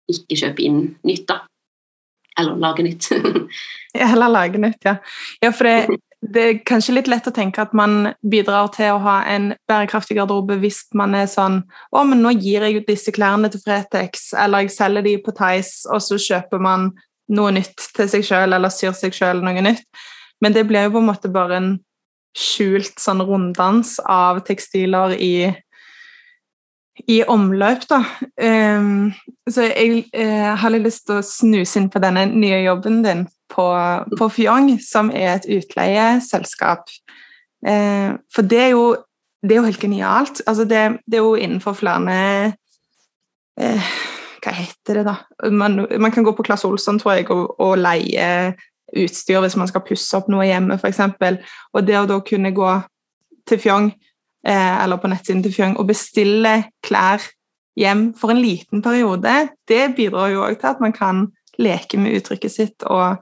ikke 0.07 0.37
kjøpe 0.39 0.63
inn 0.63 0.77
nytt, 1.03 1.25
da. 1.27 1.41
Eller 2.39 2.61
lage 2.63 2.85
nytt. 2.87 3.09
Eller 4.13 4.31
lage 4.31 4.61
nytt, 4.63 4.79
ja. 4.87 4.95
ja 5.43 5.51
for 5.51 5.67
det, 5.67 5.99
det 6.23 6.45
er 6.47 6.61
kanskje 6.69 6.95
litt 6.95 7.11
lett 7.11 7.27
å 7.27 7.35
tenke 7.35 7.65
at 7.65 7.75
man 7.75 8.13
bidrar 8.23 8.71
til 8.75 8.95
å 8.95 9.03
ha 9.03 9.17
en 9.27 9.51
bærekraftig 9.71 10.21
garderobe 10.21 10.61
hvis 10.63 10.85
man 10.95 11.17
er 11.19 11.27
sånn 11.31 11.63
Å, 11.91 12.05
men 12.07 12.23
nå 12.23 12.35
gir 12.37 12.67
jeg 12.67 12.79
ut 12.79 12.91
disse 12.91 13.15
klærne 13.17 13.51
til 13.51 13.63
Fretex, 13.65 14.31
eller 14.39 14.67
jeg 14.67 14.75
selger 14.77 15.07
de 15.07 15.17
på 15.25 15.35
Theis', 15.35 15.81
og 15.91 15.99
så 16.05 16.21
kjøper 16.21 16.63
man 16.63 16.93
noe 17.31 17.53
nytt 17.55 17.91
til 17.97 18.11
seg 18.11 18.27
sjøl, 18.27 18.57
eller 18.57 18.73
syr 18.75 18.97
seg 18.97 19.15
sjøl 19.17 19.43
noe 19.45 19.63
nytt. 19.65 19.87
Men 20.41 20.57
det 20.57 20.67
blir 20.69 20.89
jo 20.89 20.97
på 20.97 21.03
en 21.03 21.11
måte 21.11 21.31
bare 21.33 21.59
en 21.61 21.73
skjult 22.37 23.01
sånn 23.01 23.23
runddans 23.27 23.99
av 24.07 24.41
tekstiler 24.47 25.17
i, 25.19 25.51
i 27.11 27.19
omløp, 27.29 27.87
da. 27.91 28.01
Um, 28.41 29.11
så 29.51 29.67
jeg 29.69 30.05
uh, 30.15 30.55
har 30.61 30.75
litt 30.75 30.87
lyst 30.87 31.09
til 31.09 31.19
å 31.19 31.27
snuse 31.27 31.81
inn 31.81 31.91
på 31.93 32.03
denne 32.03 32.29
nye 32.31 32.63
jobben 32.63 33.03
din 33.07 33.27
på, 33.51 33.67
på 34.17 34.31
Fjong, 34.37 34.77
som 34.85 35.11
er 35.11 35.37
et 35.37 35.49
utleieselskap. 35.59 36.87
Uh, 37.67 38.17
for 38.33 38.47
det 38.47 38.63
er, 38.69 38.73
jo, 38.77 38.95
det 39.43 39.57
er 39.57 39.61
jo 39.61 39.69
helt 39.69 39.83
genialt. 39.83 40.45
Altså 40.47 40.69
det, 40.71 40.87
det 41.11 41.19
er 41.19 41.27
jo 41.27 41.35
innenfor 41.35 41.77
flere 41.83 42.55
uh, 43.61 43.93
hva 44.41 44.55
heter 44.57 45.01
det, 45.01 45.07
da? 45.07 45.17
Man, 45.51 45.85
man 46.01 46.13
kan 46.13 46.25
gå 46.27 46.33
på 46.37 46.45
Claes 46.47 46.65
Olsson 46.69 47.01
tror 47.01 47.19
jeg, 47.19 47.31
og, 47.35 47.55
og, 47.61 47.79
leie 47.81 48.55
utstyr 48.91 49.43
hvis 49.45 49.57
man 49.61 49.69
skal 49.71 49.85
pusse 49.87 50.17
opp 50.19 50.31
noe 50.33 50.47
hjemme, 50.49 50.79
f.eks. 50.81 51.03
Og 51.75 51.85
det 51.87 51.99
å 51.99 52.07
da 52.11 52.19
kunne 52.27 52.55
gå 52.57 52.71
til 53.49 53.61
Fjong, 53.63 53.91
eh, 54.47 54.77
eller 54.83 55.01
på 55.01 55.11
nettsiden 55.11 55.45
til 55.45 55.55
Fjong, 55.55 55.77
og 55.79 55.91
bestille 55.91 56.57
klær 56.87 57.23
hjem 57.79 58.11
for 58.19 58.35
en 58.35 58.43
liten 58.43 58.83
periode, 58.83 59.35
det 59.71 59.85
bidrar 59.97 60.33
jo 60.33 60.45
òg 60.47 60.59
til 60.59 60.73
at 60.73 60.83
man 60.83 60.95
kan 60.97 61.29
leke 61.61 62.01
med 62.01 62.19
uttrykket 62.19 62.53
sitt 62.53 62.87
og, 62.89 63.21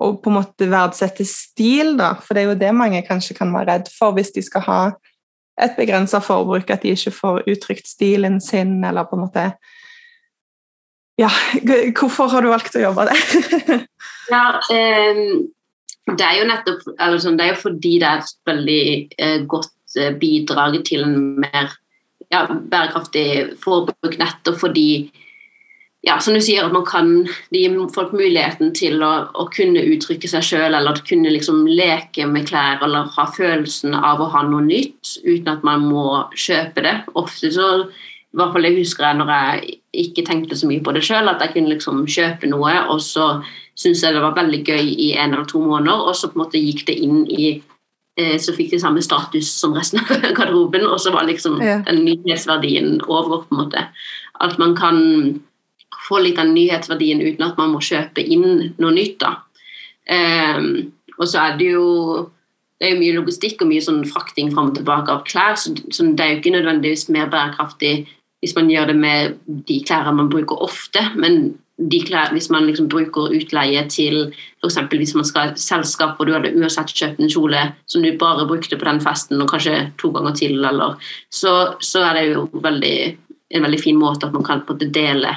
og 0.00 0.18
på 0.22 0.32
en 0.32 0.38
måte 0.40 0.68
verdsette 0.70 1.26
stil, 1.28 1.94
da. 2.00 2.14
For 2.18 2.34
det 2.34 2.42
er 2.42 2.50
jo 2.50 2.60
det 2.64 2.74
mange 2.76 3.04
kanskje 3.06 3.36
kan 3.38 3.52
være 3.54 3.74
redd 3.74 3.92
for 3.94 4.16
hvis 4.16 4.32
de 4.34 4.44
skal 4.44 4.66
ha 4.66 4.80
et 5.60 5.76
begrensa 5.76 6.22
forbruk, 6.24 6.70
at 6.70 6.82
de 6.82 6.94
ikke 6.94 7.12
får 7.12 7.42
uttrykt 7.50 7.88
stilen 7.88 8.40
sin, 8.40 8.78
eller 8.84 9.06
på 9.08 9.18
en 9.18 9.26
måte 9.26 9.50
ja, 11.20 11.30
hvorfor 11.98 12.30
har 12.32 12.44
du 12.44 12.50
valgt 12.52 12.76
å 12.78 12.84
jobbe 12.84 13.08
der? 13.10 13.24
ja, 14.34 14.44
um, 14.56 15.24
det 16.10 16.26
er 16.26 16.38
jo 16.40 16.48
nettopp 16.48 16.86
altså, 16.96 17.34
Det 17.36 17.44
er 17.44 17.52
jo 17.52 17.60
fordi 17.60 17.92
det 18.00 18.08
er 18.08 18.22
et 18.22 18.36
veldig 18.50 18.84
uh, 19.20 19.38
godt 19.50 19.98
uh, 20.00 20.12
bidrag 20.20 20.80
til 20.88 21.04
en 21.06 21.18
mer 21.44 21.74
ja, 22.30 22.44
bærekraftig 22.46 23.56
forbruk, 23.62 24.16
nettopp 24.20 24.60
fordi 24.60 24.90
ja, 26.06 26.14
som 26.22 26.32
du 26.32 26.40
sier, 26.40 26.64
at 26.64 26.72
man 26.72 26.86
kan 26.88 27.10
gi 27.52 27.66
folk 27.92 28.14
muligheten 28.16 28.70
til 28.76 29.02
å, 29.04 29.10
å 29.36 29.44
kunne 29.52 29.82
uttrykke 29.92 30.30
seg 30.32 30.46
sjøl, 30.46 30.76
eller 30.76 31.02
kunne 31.04 31.32
liksom 31.34 31.66
leke 31.68 32.24
med 32.30 32.46
klær 32.48 32.80
eller 32.86 33.10
ha 33.18 33.26
følelsen 33.28 33.92
av 33.98 34.22
å 34.24 34.30
ha 34.32 34.40
noe 34.48 34.64
nytt 34.64 35.18
uten 35.26 35.50
at 35.52 35.66
man 35.66 35.84
må 35.90 36.06
kjøpe 36.32 36.86
det. 36.86 36.94
Ofte 37.20 37.52
så 37.52 37.68
i 38.30 38.38
hvert 38.38 38.52
fall 38.54 38.62
det 38.62 38.76
husker 38.76 39.06
jeg 39.08 39.18
når 39.18 39.30
jeg 39.34 39.78
ikke 40.04 40.24
tenkte 40.26 40.58
så 40.58 40.68
mye 40.70 40.82
på 40.86 40.92
det 40.94 41.02
sjøl, 41.02 41.28
at 41.28 41.42
jeg 41.42 41.54
kunne 41.56 41.72
liksom 41.72 42.04
kjøpe 42.06 42.50
noe, 42.50 42.76
og 42.92 43.02
så 43.02 43.40
syntes 43.74 44.04
jeg 44.04 44.14
det 44.14 44.22
var 44.22 44.36
veldig 44.36 44.60
gøy 44.62 44.86
i 44.86 45.10
en 45.18 45.34
eller 45.34 45.48
to 45.50 45.62
måneder, 45.64 46.06
og 46.06 46.14
så 46.14 46.30
på 46.30 46.38
en 46.38 46.44
måte 46.44 46.62
gikk 46.62 46.84
det 46.86 46.94
inn 47.02 47.24
i 47.26 47.50
eh, 48.20 48.36
Så 48.38 48.54
fikk 48.54 48.70
det 48.74 48.82
samme 48.84 49.02
status 49.02 49.50
som 49.50 49.74
resten 49.74 50.02
av 50.04 50.22
garderoben, 50.38 50.86
og 50.86 51.00
så 51.02 51.14
var 51.14 51.26
liksom 51.26 51.58
ja. 51.64 51.80
den 51.88 52.04
nyhetsverdien 52.06 53.00
over, 53.08 53.42
på 53.48 53.56
en 53.56 53.62
måte. 53.64 53.86
At 54.40 54.58
man 54.62 54.76
kan 54.78 55.00
få 56.06 56.22
litt 56.22 56.38
av 56.38 56.52
nyhetsverdien 56.52 57.22
uten 57.22 57.46
at 57.46 57.58
man 57.58 57.74
må 57.74 57.82
kjøpe 57.82 58.22
inn 58.22 58.76
noe 58.78 58.94
nytt, 58.94 59.18
da. 59.24 59.40
Um, 60.10 60.92
og 61.18 61.26
så 61.28 61.42
er 61.42 61.58
det 61.58 61.74
jo 61.74 62.30
det 62.80 62.88
er 62.88 62.94
jo 62.94 63.00
mye 63.02 63.16
logistikk 63.18 63.60
og 63.60 63.68
mye 63.68 63.82
sånn 63.84 64.00
frakting 64.08 64.48
fram 64.54 64.70
og 64.70 64.78
tilbake 64.78 65.12
av 65.12 65.26
klær, 65.28 65.58
så, 65.60 65.74
så 65.92 66.06
det 66.16 66.24
er 66.24 66.30
jo 66.32 66.38
ikke 66.40 66.54
nødvendigvis 66.54 67.10
mer 67.12 67.28
bærekraftig 67.28 68.06
hvis 68.40 68.54
man 68.56 68.70
gjør 68.72 68.90
det 68.90 68.96
med 68.96 69.34
de 69.68 69.82
klærne 69.86 70.14
man 70.16 70.30
bruker 70.32 70.62
ofte. 70.64 71.02
Men 71.16 71.58
klær, 72.06 72.32
hvis 72.32 72.50
man 72.50 72.66
liksom 72.66 72.88
bruker 72.92 73.32
utleie 73.36 73.82
til 73.88 74.32
f.eks. 74.60 74.76
hvis 74.90 75.14
man 75.14 75.24
skal 75.24 75.40
ha 75.40 75.52
et 75.52 75.60
selskap 75.60 76.18
og 76.20 76.26
du 76.26 76.34
hadde 76.34 76.52
uansett 76.52 76.92
kjøpt 76.92 77.20
en 77.20 77.30
kjole 77.30 77.62
som 77.86 78.02
du 78.02 78.10
bare 78.18 78.46
brukte 78.46 78.76
på 78.76 78.84
den 78.84 79.00
festen 79.00 79.40
og 79.40 79.48
kanskje 79.48 79.92
to 79.98 80.10
ganger 80.12 80.34
til, 80.36 80.64
eller, 80.64 80.96
så, 81.30 81.76
så, 81.80 82.04
er 82.04 82.18
det 82.18 82.26
jo 82.34 82.48
veldig, 82.52 82.96
en 83.56 83.64
veldig 83.64 83.80
fin 83.80 83.96
måte 83.96 84.26
at 84.26 84.36
man 84.36 84.44
kan 84.44 84.64
på 84.66 84.76
en 84.76 84.92
dele 84.92 85.36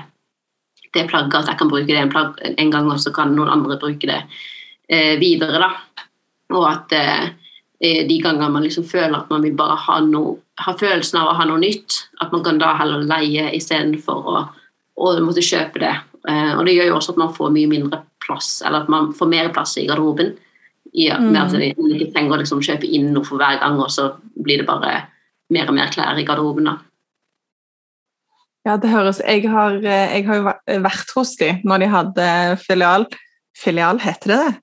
det 0.94 1.08
plagget. 1.10 1.40
At 1.40 1.54
jeg 1.54 1.58
kan 1.60 1.72
bruke 1.72 1.88
det 1.88 2.02
en, 2.02 2.12
plagg, 2.12 2.36
en 2.58 2.72
gang, 2.72 2.92
og 2.92 3.00
så 3.00 3.14
kan 3.16 3.34
noen 3.34 3.50
andre 3.50 3.80
bruke 3.82 4.10
det 4.10 4.20
eh, 4.90 5.16
videre, 5.20 5.64
da. 5.64 5.72
Og 6.54 6.68
at 6.70 6.94
eh, 6.94 7.32
de 7.84 8.18
ganger 8.24 8.52
man 8.52 8.64
liksom 8.64 8.86
føler 8.88 9.18
at 9.18 9.32
man 9.34 9.44
vil 9.44 9.56
bare 9.60 9.76
ha, 9.86 10.00
noe, 10.08 10.38
ha 10.64 10.74
følelsen 10.80 11.20
av 11.20 11.32
å 11.32 11.36
ha 11.40 11.48
noe 11.50 11.60
nytt, 11.60 11.98
at 12.24 12.32
man 12.32 12.44
kan 12.46 12.62
da 12.62 12.72
heller 12.80 13.04
leie 13.04 13.50
istedenfor 13.58 14.30
å, 14.32 14.44
å 14.96 15.14
måtte 15.26 15.44
kjøpe 15.44 15.82
det. 15.84 15.96
Eh, 16.30 16.54
og 16.56 16.64
det 16.68 16.78
gjør 16.78 16.94
jo 16.94 16.96
også 17.00 17.16
at 17.16 17.20
man 17.20 17.34
får 17.36 17.52
mye 17.56 17.72
mindre 17.72 18.00
plass, 18.24 18.62
eller 18.64 18.86
at 18.86 18.92
man 18.92 19.12
får 19.18 19.32
mer 19.34 19.52
plass 19.56 19.76
i 19.82 19.88
garderoben. 19.90 20.34
Ja, 20.94 21.18
mm. 21.20 21.36
at 21.36 21.56
man 21.56 21.92
ikke 21.96 22.12
trenger 22.14 22.38
å 22.38 22.42
liksom 22.44 22.64
kjøpe 22.64 22.88
inn 22.88 23.12
noe 23.16 23.28
for 23.28 23.42
hver 23.42 23.60
gang, 23.60 23.80
og 23.82 23.92
så 23.92 24.14
blir 24.36 24.62
det 24.62 24.70
bare 24.70 24.96
mer 25.54 25.68
og 25.68 25.76
mer 25.76 25.92
klær 25.92 26.20
i 26.20 26.26
garderoben. 26.28 26.70
da. 26.72 26.78
Ja, 28.64 28.78
det 28.80 28.94
høres 28.94 29.20
Jeg 29.20 29.50
har, 29.52 29.76
eh, 29.76 30.16
jeg 30.16 30.28
har 30.30 30.40
jo 30.40 30.80
vært 30.86 31.12
hos 31.18 31.36
dem 31.36 31.60
når 31.68 31.84
de 31.84 31.94
hadde 31.98 32.28
filial. 32.64 33.08
Filial, 33.58 34.00
heter 34.00 34.32
det 34.32 34.40
det? 34.40 34.54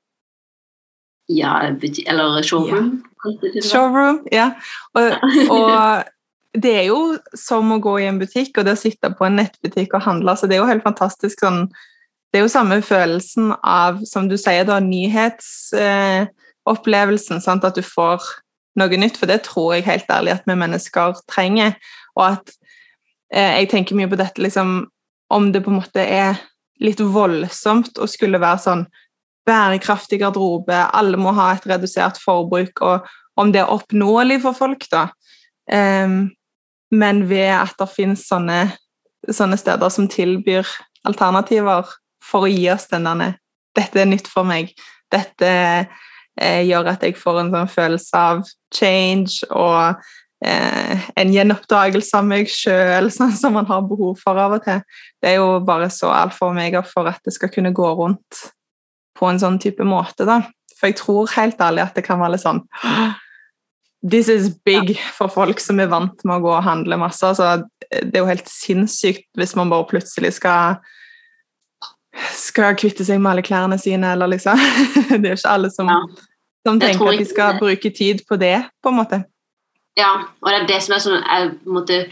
Ja, 1.31 1.61
eller 1.63 2.43
showroom. 2.43 2.91
Ja. 3.05 3.10
Showroom, 3.65 4.21
ja. 4.33 4.51
Og, 4.97 5.13
og, 5.51 6.05
det 6.65 6.73
er 6.81 6.87
jo 6.89 7.19
som 7.39 7.73
å 7.73 7.83
gå 7.83 7.99
i 8.01 8.09
en 8.11 8.21
butikk 8.21 8.59
og 8.59 8.65
det 8.67 8.75
å 8.75 8.81
sitte 8.81 9.09
på 9.15 9.25
en 9.27 9.37
nettbutikk 9.39 9.91
og 9.95 10.07
handle. 10.07 10.33
så 10.37 10.45
Det 10.47 10.55
er 10.57 10.63
jo 10.63 10.71
helt 10.71 10.87
fantastisk 10.87 11.37
sånn 11.45 11.61
Det 12.31 12.37
er 12.39 12.45
jo 12.45 12.53
samme 12.53 12.77
følelsen 12.87 13.47
av, 13.67 13.93
som 14.07 14.29
du 14.31 14.37
sier, 14.39 14.65
da, 14.65 14.79
nyhetsopplevelsen. 14.79 17.39
Eh, 17.43 17.65
at 17.67 17.75
du 17.75 17.83
får 17.83 18.23
noe 18.79 18.97
nytt, 19.03 19.19
for 19.19 19.27
det 19.27 19.43
tror 19.49 19.75
jeg 19.75 19.89
helt 19.89 20.07
ærlig 20.15 20.33
at 20.37 20.47
vi 20.47 20.55
mennesker 20.55 21.19
trenger. 21.27 21.75
Og 22.15 22.23
at 22.29 22.55
eh, 23.35 23.59
jeg 23.59 23.71
tenker 23.73 23.99
mye 23.99 24.11
på 24.11 24.21
dette 24.21 24.43
liksom 24.43 24.89
Om 25.31 25.53
det 25.53 25.63
på 25.63 25.71
en 25.71 25.79
måte 25.79 26.03
er 26.03 26.41
litt 26.83 27.01
voldsomt 27.01 27.99
å 28.03 28.07
skulle 28.11 28.41
være 28.43 28.59
sånn 28.59 28.81
bærekraftig 29.51 30.21
garderobe, 30.23 30.79
alle 30.95 31.19
må 31.19 31.35
ha 31.37 31.51
et 31.57 31.67
redusert 31.69 32.21
forbruk, 32.23 32.83
og 32.87 33.09
om 33.41 33.51
det 33.53 33.65
er 33.65 33.73
oppnåelig 33.73 34.41
for 34.45 34.57
folk, 34.57 34.87
da. 34.93 35.09
Um, 35.71 36.31
men 36.91 37.29
ved 37.31 37.53
at 37.55 37.77
det 37.79 37.89
finnes 37.93 38.27
sånne, 38.29 38.65
sånne, 39.31 39.59
steder 39.61 39.93
som 39.93 40.09
tilbyr 40.11 40.67
alternativer 41.07 41.91
for 42.25 42.47
å 42.47 42.51
gi 42.51 42.67
oss 42.73 42.89
den 42.91 43.09
denne 43.09 43.35
Dette 43.79 44.01
er 44.03 44.09
nytt 44.11 44.27
for 44.27 44.43
meg. 44.43 44.73
Dette 45.15 45.47
eh, 45.47 46.63
gjør 46.67 46.89
at 46.91 47.05
jeg 47.07 47.15
får 47.15 47.37
en 47.39 47.53
sånn 47.53 47.69
følelse 47.71 48.19
av 48.19 48.41
change 48.75 49.47
og 49.47 50.01
eh, 50.43 51.05
en 51.23 51.31
gjenoppdagelse 51.31 52.19
av 52.19 52.27
meg 52.27 52.51
sjøl, 52.51 53.07
sånn 53.15 53.37
som 53.39 53.55
man 53.55 53.71
har 53.71 53.87
behov 53.87 54.19
for 54.19 54.43
av 54.43 54.57
og 54.59 54.65
til. 54.67 54.83
Det 55.23 55.31
er 55.31 55.39
jo 55.39 55.61
bare 55.63 55.87
så 55.95 56.11
altfor 56.11 56.51
og 56.51 56.91
for 56.91 57.07
at 57.13 57.23
det 57.23 57.37
skal 57.39 57.55
kunne 57.55 57.71
gå 57.71 57.93
rundt 58.03 58.43
på 59.21 59.29
en 59.29 59.41
sånn 59.43 59.59
type 59.63 59.85
måte. 59.87 60.27
da. 60.29 60.41
For 60.79 60.91
jeg 60.91 61.01
tror 61.01 61.35
helt 61.37 61.61
ærlig 61.61 61.85
at 61.85 61.99
det 61.99 62.07
kan 62.07 62.21
være 62.23 62.37
litt 62.37 62.47
sånn 62.47 62.65
This 64.01 64.31
is 64.33 64.49
big 64.65 64.95
for 65.13 65.29
folk 65.29 65.61
som 65.61 65.81
er 65.83 65.91
vant 65.93 66.23
med 66.25 66.39
å 66.39 66.45
gå 66.47 66.53
og 66.55 66.65
handle 66.65 66.97
masse. 66.97 67.21
Altså, 67.21 67.67
det 67.91 68.17
er 68.17 68.23
jo 68.23 68.31
helt 68.31 68.49
sinnssykt 68.49 69.27
hvis 69.37 69.53
man 69.59 69.69
bare 69.69 69.85
plutselig 69.91 70.39
skal 70.39 70.81
skal 72.35 72.75
kvitte 72.79 73.05
seg 73.07 73.21
med 73.21 73.33
alle 73.33 73.45
klærne 73.47 73.79
sine, 73.79 74.15
eller 74.15 74.33
liksom 74.33 74.59
Det 75.11 75.21
er 75.21 75.35
jo 75.35 75.39
ikke 75.39 75.53
alle 75.53 75.71
som, 75.73 75.91
som 76.67 76.81
tenker 76.81 77.13
at 77.13 77.21
de 77.21 77.29
skal 77.29 77.61
bruke 77.61 77.93
tid 77.95 78.25
på 78.29 78.39
det, 78.41 78.57
på 78.83 78.91
en 78.91 78.99
måte. 78.99 79.21
Ja, 79.99 80.17
og 80.41 80.49
det 80.51 80.57
er 80.63 80.67
det 80.71 80.81
som 80.85 80.97
er 80.97 81.05
sånn 81.05 81.21
Jeg, 81.21 81.53
måtte, 81.67 82.03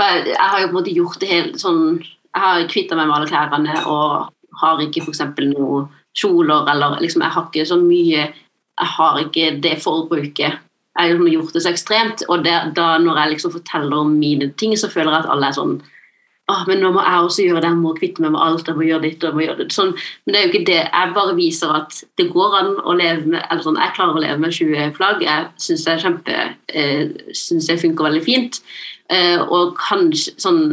jeg 0.00 0.36
har 0.40 0.60
jo 0.62 0.68
på 0.70 0.72
en 0.72 0.78
måte 0.78 0.94
gjort 0.94 1.20
det 1.20 1.30
helt 1.30 1.56
sånn 1.60 2.00
Jeg 2.00 2.42
har 2.42 2.68
kvitta 2.70 2.98
meg 2.98 3.10
med 3.10 3.16
alle 3.18 3.30
klærne 3.30 3.80
og 3.90 4.30
har 4.60 4.82
ikke 4.84 5.02
f.eks. 5.04 5.22
noe 5.50 5.88
kjoler 6.16 6.68
eller 6.72 6.98
liksom 7.00 7.22
Jeg 7.22 7.36
har 7.36 7.46
ikke 7.46 7.66
så 7.66 7.76
mye 7.80 8.24
Jeg 8.26 8.88
har 8.96 9.20
ikke 9.20 9.54
det 9.62 9.76
forbruket 9.82 10.58
jeg 10.98 11.06
har 11.06 11.14
liksom 11.14 11.32
gjort 11.32 11.54
det 11.54 11.62
så 11.62 11.70
ekstremt. 11.70 12.22
Og 12.28 12.44
det, 12.44 12.56
da 12.76 12.98
når 12.98 13.18
jeg 13.22 13.30
liksom 13.34 13.52
forteller 13.54 13.96
om 13.96 14.12
mine 14.18 14.50
ting, 14.58 14.76
så 14.76 14.90
føler 14.90 15.14
jeg 15.14 15.24
at 15.24 15.32
alle 15.32 15.50
er 15.50 15.58
sånn 15.58 15.80
Åh, 16.50 16.64
men 16.66 16.80
nå 16.82 16.88
må 16.90 17.02
jeg 17.04 17.22
også 17.22 17.44
gjøre 17.44 17.60
det, 17.62 17.68
jeg 17.68 17.78
må 17.78 17.90
kvitte 17.94 18.22
meg 18.24 18.32
med 18.34 18.40
alt, 18.42 18.66
jeg 18.66 18.74
må 18.74 18.82
gjøre 18.82 19.04
ditt 19.04 19.22
og 19.22 19.36
gjøre 19.38 19.54
det. 19.60 19.66
Sånn, 19.70 19.92
men 20.24 20.34
det 20.34 20.38
er 20.38 20.42
jo 20.42 20.50
ikke 20.50 20.66
det. 20.66 20.78
Jeg 20.82 21.12
bare 21.14 21.34
viser 21.36 21.74
at 21.76 21.98
det 22.18 22.26
går 22.32 22.56
an 22.58 22.70
å 22.82 22.94
leve 22.98 23.30
med 23.36 23.44
eller 23.44 23.62
sånn, 23.62 23.78
Jeg 23.78 23.94
klarer 23.94 24.18
å 24.18 24.22
leve 24.24 24.42
med 24.42 24.56
20 24.56 24.96
flagg. 24.96 25.22
Jeg 25.22 25.44
syns 25.62 25.84
det 25.86 25.92
er 25.92 26.02
kjempe 26.02 26.40
eh, 26.74 27.12
synes 27.38 27.68
det 27.70 27.78
funker 27.84 28.08
veldig 28.08 28.24
fint. 28.26 28.58
Eh, 29.14 29.38
og 29.46 29.78
kanskje 29.78 30.34
sånn 30.42 30.64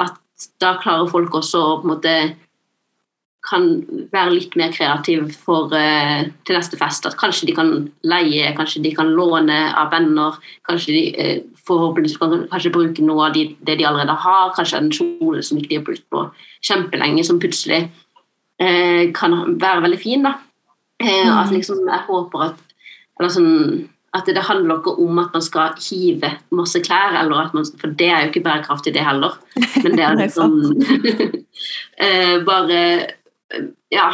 at 0.00 0.16
da 0.62 0.78
klarer 0.80 1.12
folk 1.12 1.36
også 1.36 1.60
å 1.60 1.76
på 1.82 1.88
en 1.90 1.92
måte 1.92 2.16
kan 3.46 3.68
være 4.12 4.34
litt 4.34 4.56
mer 4.58 4.72
kreativ 4.74 5.30
for, 5.44 5.70
uh, 5.72 6.26
til 6.46 6.58
neste 6.58 6.78
fest. 6.80 7.06
At 7.06 7.16
kanskje 7.20 7.48
de 7.48 7.54
kan 7.56 7.70
leie, 8.06 8.50
kanskje 8.58 8.82
de 8.84 8.92
kan 8.96 9.12
låne 9.14 9.58
av 9.78 9.92
venner. 9.94 10.36
Kanskje 10.68 10.96
de 10.96 11.04
uh, 11.14 11.60
forhåpentligvis 11.68 12.18
kan 12.20 12.48
kanskje 12.50 12.74
bruke 12.74 13.04
noe 13.06 13.28
av 13.28 13.36
de, 13.36 13.46
det 13.64 13.78
de 13.78 13.86
allerede 13.88 14.16
har. 14.24 14.54
Kanskje 14.56 14.82
en 14.82 14.92
kjole 14.94 15.44
som 15.46 15.60
ikke 15.60 15.72
de 15.72 15.80
har 15.80 15.86
brukt 15.86 16.06
på 16.12 16.24
kjempelenge, 16.66 17.24
som 17.28 17.40
plutselig 17.42 17.84
uh, 17.86 19.04
kan 19.16 19.38
være 19.60 19.84
veldig 19.86 20.00
fin. 20.02 20.26
da. 20.26 20.34
Mm. 20.98 21.30
At 21.30 21.54
liksom, 21.54 21.86
Jeg 21.86 22.04
håper 22.08 22.48
at 22.48 23.30
sånn, 23.30 23.86
at 24.16 24.26
det 24.26 24.42
handler 24.48 24.80
ikke 24.80 24.94
om 25.04 25.18
at 25.20 25.34
man 25.36 25.44
skal 25.44 25.76
hive 25.78 26.30
masse 26.54 26.80
klær, 26.82 27.14
man, 27.28 27.66
for 27.78 27.92
det 27.98 28.08
er 28.08 28.24
jo 28.24 28.30
ikke 28.32 28.42
bærekraftig, 28.46 28.94
det 28.94 29.04
heller. 29.06 29.36
Men 29.84 29.94
det 29.98 30.04
er 30.06 30.18
liksom 30.22 30.56
bare 32.48 32.80
ja, 33.92 34.08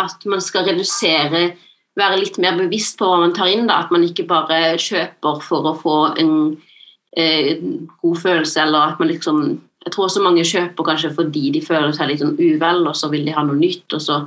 at 0.00 0.24
man 0.28 0.40
skal 0.44 0.68
redusere 0.68 1.50
Være 1.98 2.20
litt 2.20 2.36
mer 2.38 2.54
bevisst 2.54 2.94
på 3.00 3.08
hva 3.08 3.16
man 3.18 3.32
tar 3.34 3.48
inn. 3.50 3.64
Da. 3.66 3.80
At 3.82 3.90
man 3.92 4.04
ikke 4.06 4.24
bare 4.28 4.76
kjøper 4.80 5.40
for 5.42 5.66
å 5.66 5.72
få 5.76 5.96
en 6.22 6.30
eh, 7.18 7.58
god 8.00 8.20
følelse, 8.22 8.62
eller 8.62 8.94
at 8.94 9.02
man 9.02 9.10
liksom 9.10 9.42
Jeg 9.80 9.94
tror 9.94 10.04
også 10.06 10.20
mange 10.22 10.44
kjøper 10.44 10.84
kanskje 10.84 11.10
fordi 11.16 11.50
de 11.54 11.62
føler 11.64 11.94
seg 11.96 12.10
litt 12.10 12.20
sånn 12.20 12.36
uvel, 12.36 12.82
og 12.84 12.96
så 12.96 13.08
vil 13.10 13.24
de 13.26 13.34
ha 13.34 13.42
noe 13.44 13.58
nytt. 13.58 13.88
og 13.96 14.02
så 14.04 14.20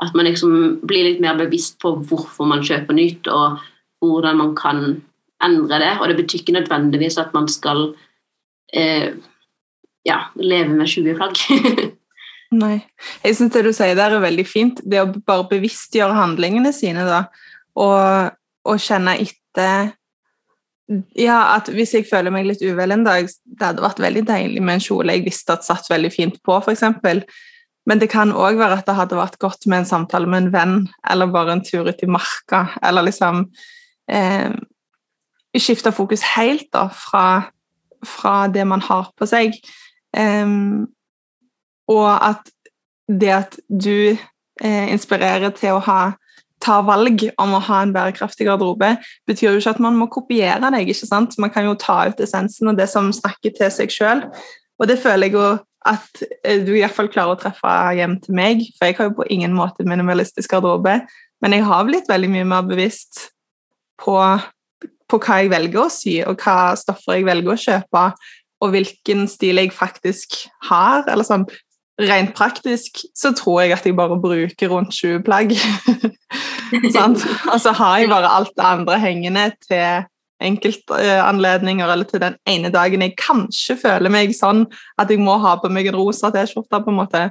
At 0.00 0.16
man 0.16 0.24
liksom 0.30 0.80
blir 0.86 1.10
litt 1.10 1.20
mer 1.20 1.36
bevisst 1.38 1.80
på 1.82 1.92
hvorfor 2.08 2.48
man 2.48 2.64
kjøper 2.64 2.96
nytt, 2.96 3.28
og 3.28 3.60
hvordan 4.00 4.38
man 4.40 4.54
kan 4.56 5.02
endre 5.44 5.80
det. 5.82 5.92
Og 6.00 6.08
det 6.08 6.16
betyr 6.22 6.40
ikke 6.40 6.56
nødvendigvis 6.56 7.18
at 7.20 7.34
man 7.34 7.48
skal 7.52 7.90
eh, 8.72 9.12
ja, 10.06 10.22
leve 10.36 10.72
med 10.72 10.88
20 10.88 11.16
flagg. 11.20 11.42
Nei. 12.50 12.80
Jeg 13.22 13.36
syns 13.38 13.52
det 13.54 13.62
du 13.62 13.70
sier 13.74 13.94
der 13.98 14.16
er 14.16 14.24
veldig 14.24 14.44
fint. 14.48 14.82
Det 14.82 14.98
å 15.02 15.08
bare 15.14 15.46
bevisstgjøre 15.52 16.16
handlingene 16.16 16.72
sine, 16.74 17.06
da. 17.06 17.24
Og, 17.78 18.34
og 18.66 18.82
kjenne 18.82 19.16
etter 19.22 19.92
Ja, 21.14 21.54
at 21.54 21.68
hvis 21.70 21.92
jeg 21.94 22.08
føler 22.10 22.34
meg 22.34 22.48
litt 22.48 22.64
uvel 22.66 22.90
en 22.90 23.04
dag, 23.06 23.28
det 23.30 23.62
hadde 23.62 23.84
vært 23.84 24.02
veldig 24.02 24.24
deilig 24.26 24.58
med 24.58 24.74
en 24.74 24.82
kjole 24.82 25.14
jeg 25.14 25.22
visste 25.28 25.54
at 25.54 25.62
satt 25.62 25.86
veldig 25.86 26.10
fint 26.10 26.40
på, 26.42 26.56
f.eks. 26.58 26.82
Men 27.86 28.02
det 28.02 28.10
kan 28.10 28.34
òg 28.34 28.58
være 28.58 28.80
at 28.80 28.88
det 28.88 28.96
hadde 28.98 29.18
vært 29.18 29.38
godt 29.38 29.68
med 29.70 29.84
en 29.84 29.88
samtale 29.88 30.26
med 30.26 30.48
en 30.48 30.50
venn, 30.54 30.74
eller 31.06 31.30
bare 31.30 31.54
en 31.54 31.62
tur 31.62 31.86
ut 31.86 32.02
i 32.02 32.10
marka, 32.10 32.64
eller 32.82 33.06
liksom 33.06 33.46
eh, 34.10 34.50
Skifte 35.58 35.90
fokus 35.90 36.22
helt 36.36 36.68
da, 36.74 36.84
fra, 36.94 37.50
fra 38.06 38.34
det 38.54 38.62
man 38.70 38.82
har 38.86 39.08
på 39.18 39.26
seg. 39.26 39.56
Um, 40.14 40.86
og 41.90 42.08
at 42.14 42.50
det 43.10 43.30
at 43.34 43.56
du 43.68 44.14
eh, 44.14 44.86
inspirerer 44.92 45.50
til 45.56 45.76
å 45.76 45.84
ha, 45.84 46.00
ta 46.62 46.78
valg 46.86 47.24
om 47.40 47.56
å 47.56 47.62
ha 47.66 47.80
en 47.82 47.94
bærekraftig 47.94 48.46
garderobe, 48.46 48.92
betyr 49.28 49.50
jo 49.50 49.62
ikke 49.62 49.74
at 49.74 49.82
man 49.82 49.98
må 49.98 50.06
kopiere 50.12 50.70
deg. 50.70 50.92
ikke 50.92 51.08
sant? 51.08 51.38
Man 51.42 51.52
kan 51.54 51.66
jo 51.66 51.78
ta 51.80 52.04
ut 52.10 52.22
essensen 52.22 52.70
og 52.70 52.78
det 52.78 52.86
som 52.92 53.10
snakker 53.14 53.56
til 53.56 53.72
seg 53.74 53.92
sjøl. 53.94 54.22
Og 54.80 54.88
det 54.88 55.00
føler 55.02 55.28
jeg 55.28 55.38
jo 55.38 55.48
at 55.88 56.22
du 56.66 56.74
i 56.74 56.82
hvert 56.82 56.94
fall 56.94 57.08
klarer 57.08 57.34
å 57.34 57.40
treffe 57.40 57.74
hjem 57.96 58.18
til 58.20 58.36
meg, 58.36 58.66
for 58.76 58.88
jeg 58.88 58.98
har 58.98 59.08
jo 59.08 59.16
på 59.16 59.28
ingen 59.32 59.54
måte 59.56 59.86
minimalistisk 59.88 60.52
garderobe, 60.52 60.98
men 61.40 61.56
jeg 61.56 61.64
har 61.64 61.86
blitt 61.88 62.10
veldig 62.10 62.28
mye 62.28 62.48
mer 62.48 62.66
bevisst 62.68 63.30
på, 64.00 64.16
på 65.08 65.20
hva 65.24 65.38
jeg 65.40 65.52
velger 65.52 65.80
å 65.80 65.88
sy, 65.92 66.18
og 66.28 66.44
hva 66.44 66.74
stoffer 66.76 67.16
jeg 67.16 67.28
velger 67.28 67.54
å 67.54 67.62
kjøpe, 67.64 68.04
og 68.60 68.74
hvilken 68.74 69.24
stil 69.32 69.62
jeg 69.62 69.72
faktisk 69.72 70.36
har. 70.68 71.06
eller 71.08 71.24
sånn, 71.24 71.46
rent 72.08 72.32
praktisk 72.36 73.02
så 73.16 73.32
tror 73.36 73.62
jeg 73.62 73.74
at 73.76 73.86
jeg 73.86 73.96
bare 73.98 74.18
bruker 74.20 74.72
rundt 74.72 74.94
20 74.96 75.22
plagg. 75.26 75.52
Og 77.52 77.58
så 77.60 77.72
har 77.74 77.98
jeg 77.98 78.10
bare 78.10 78.30
alt 78.30 78.52
det 78.56 78.66
andre 78.66 78.98
hengende 79.02 79.50
til 79.66 80.06
enkeltanledninger 80.40 81.92
eller 81.92 82.08
til 82.08 82.22
den 82.22 82.36
ene 82.48 82.70
dagen 82.72 83.02
jeg 83.04 83.16
kanskje 83.20 83.76
føler 83.82 84.12
meg 84.12 84.32
sånn 84.36 84.64
at 85.00 85.10
jeg 85.12 85.20
må 85.20 85.36
ha 85.42 85.56
på 85.60 85.68
meg 85.72 85.90
en 85.90 85.98
rosa 85.98 86.30
T-skjorte. 86.32 86.80
på 86.80 86.92
en 86.92 87.00
måte. 87.02 87.28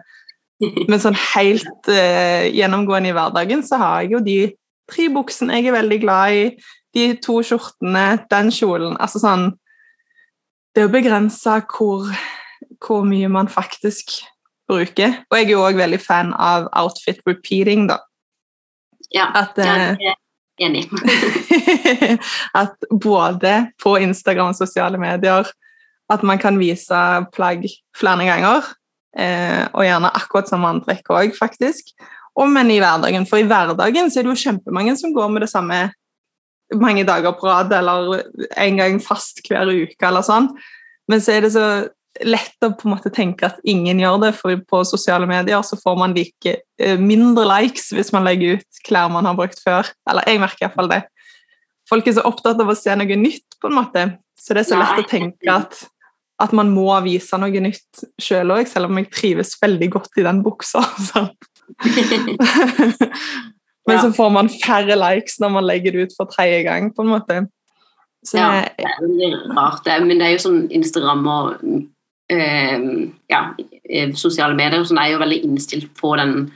Men 0.60 1.00
sånn 1.00 1.18
helt 1.34 1.88
uh, 1.88 2.44
gjennomgående 2.52 3.14
i 3.14 3.16
hverdagen 3.16 3.64
så 3.66 3.80
har 3.80 4.04
jeg 4.04 4.18
jo 4.18 4.20
de 4.26 4.40
tre 4.92 5.08
buksene 5.14 5.60
jeg 5.60 5.70
er 5.70 5.78
veldig 5.78 6.00
glad 6.04 6.36
i, 6.36 6.44
de 6.98 7.14
to 7.22 7.38
skjortene, 7.46 8.26
den 8.32 8.50
kjolen 8.54 8.98
altså 8.98 9.22
sånn, 9.22 9.52
Det 10.74 10.84
er 10.84 10.88
jo 10.88 10.94
begrensa 10.94 11.60
hvor, 11.66 12.06
hvor 12.86 13.06
mye 13.06 13.30
man 13.32 13.48
faktisk 13.50 14.12
bruker. 14.70 15.20
Og 15.30 15.40
jeg 15.40 15.50
er 15.50 15.54
jo 15.56 15.66
òg 15.66 15.80
veldig 15.80 16.00
fan 16.04 16.34
av 16.38 16.70
outfit 16.78 17.22
repeating, 17.28 17.88
da. 17.90 18.00
Ja, 19.14 19.32
At, 19.34 19.58
eh, 19.58 19.66
det 19.66 19.98
er 19.98 20.04
jeg 20.04 20.18
enig. 20.70 20.86
at 22.62 22.90
både 22.92 23.56
på 23.82 23.96
Instagram 23.98 24.54
og 24.54 24.60
sosiale 24.60 25.00
medier 25.02 25.50
at 26.10 26.24
man 26.26 26.42
kan 26.42 26.58
vise 26.58 27.00
plagg 27.36 27.68
flere 27.98 28.26
ganger, 28.26 28.66
eh, 29.18 29.66
og 29.74 29.86
gjerne 29.86 30.10
akkurat 30.18 30.50
samme 30.50 30.72
antrekk 30.74 31.12
òg, 31.14 31.36
faktisk. 31.38 31.94
Og 32.40 32.50
men 32.50 32.72
i 32.74 32.80
hverdagen, 32.82 33.28
for 33.30 33.42
i 33.42 33.46
hverdagen 33.48 34.10
så 34.10 34.20
er 34.20 34.26
det 34.26 34.34
jo 34.34 34.44
kjempemange 34.48 34.96
som 34.98 35.14
går 35.14 35.30
med 35.34 35.46
det 35.46 35.52
samme 35.52 35.80
mange 36.78 37.06
dager 37.06 37.34
på 37.38 37.48
rad, 37.50 37.74
eller 37.74 38.24
en 38.58 38.78
gang 38.78 39.00
fast 39.02 39.42
hver 39.46 39.70
uke, 39.70 40.02
eller 40.06 40.26
sånn. 40.26 40.52
Men 41.10 41.22
så 41.22 41.36
er 41.36 41.46
det 41.46 41.54
så 41.56 41.66
lett 42.26 42.66
å 42.66 42.72
på 42.76 42.88
en 42.88 42.94
måte 42.96 43.12
tenke 43.14 43.48
at 43.48 43.60
ingen 43.68 44.00
gjør 44.02 44.18
det, 44.24 44.32
for 44.38 44.56
på 44.70 44.82
sosiale 44.88 45.28
medier 45.30 45.62
så 45.66 45.78
får 45.80 46.00
man 46.00 46.16
like 46.18 46.56
eh, 46.82 47.00
mindre 47.00 47.46
likes 47.50 47.90
hvis 47.96 48.12
man 48.16 48.28
legger 48.28 48.60
ut 48.60 48.82
klær 48.88 49.12
man 49.14 49.28
har 49.30 49.38
brukt 49.38 49.62
før. 49.64 49.88
Eller 50.10 50.28
jeg 50.28 50.42
merker 50.42 50.68
iallfall 50.68 50.92
det. 50.92 51.04
Folk 51.90 52.08
er 52.08 52.18
så 52.18 52.26
opptatt 52.30 52.60
av 52.62 52.70
å 52.70 52.78
se 52.78 52.96
noe 52.98 53.20
nytt, 53.20 53.48
på 53.60 53.70
en 53.70 53.80
måte. 53.80 54.06
Så 54.40 54.56
det 54.56 54.64
er 54.64 54.70
så 54.70 54.80
lett 54.80 55.02
å 55.02 55.10
tenke 55.10 55.52
at, 55.52 55.80
at 56.40 56.52
man 56.56 56.70
må 56.72 56.92
vise 57.06 57.40
noe 57.42 57.64
nytt 57.66 58.04
sjøl 58.22 58.54
òg, 58.56 58.68
selv 58.70 58.92
om 58.92 59.00
jeg 59.02 59.10
trives 59.14 59.56
veldig 59.62 59.90
godt 59.98 60.22
i 60.22 60.28
den 60.28 60.44
buksa. 60.46 60.84
Men 63.90 64.02
så 64.04 64.12
får 64.14 64.30
man 64.34 64.52
færre 64.62 64.98
likes 65.00 65.40
når 65.42 65.56
man 65.56 65.66
legger 65.66 65.96
det 65.96 66.10
ut 66.10 66.18
for 66.18 66.30
tredje 66.30 66.62
gang, 66.68 66.92
på 66.94 67.06
en 67.06 67.14
måte. 67.14 67.40
Så 68.26 68.38
Ja, 68.38 68.66
det 68.78 68.86
er 68.86 69.00
veldig 69.02 69.30
rart, 69.56 69.86
det. 69.86 69.96
Men 70.06 70.20
det 70.20 70.28
er 70.28 70.36
jo 70.36 70.44
sånn 70.44 70.62
Instagram 70.76 71.26
og 71.32 71.64
ja, 72.30 73.42
eh, 73.90 74.12
sosiale 74.14 74.56
medier 74.56 74.84
sånn 74.86 75.02
er 75.02 75.14
jo 75.14 75.22
veldig 75.24 75.44
innstilt 75.48 75.94
på 75.98 76.16
den 76.20 76.52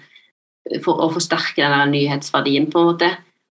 for 0.83 1.01
å 1.03 1.11
forsterke 1.11 1.65
den 1.65 1.91
nyhetsverdien, 1.91 2.69
på 2.71 2.79
en 2.79 2.91
måte. 2.93 3.09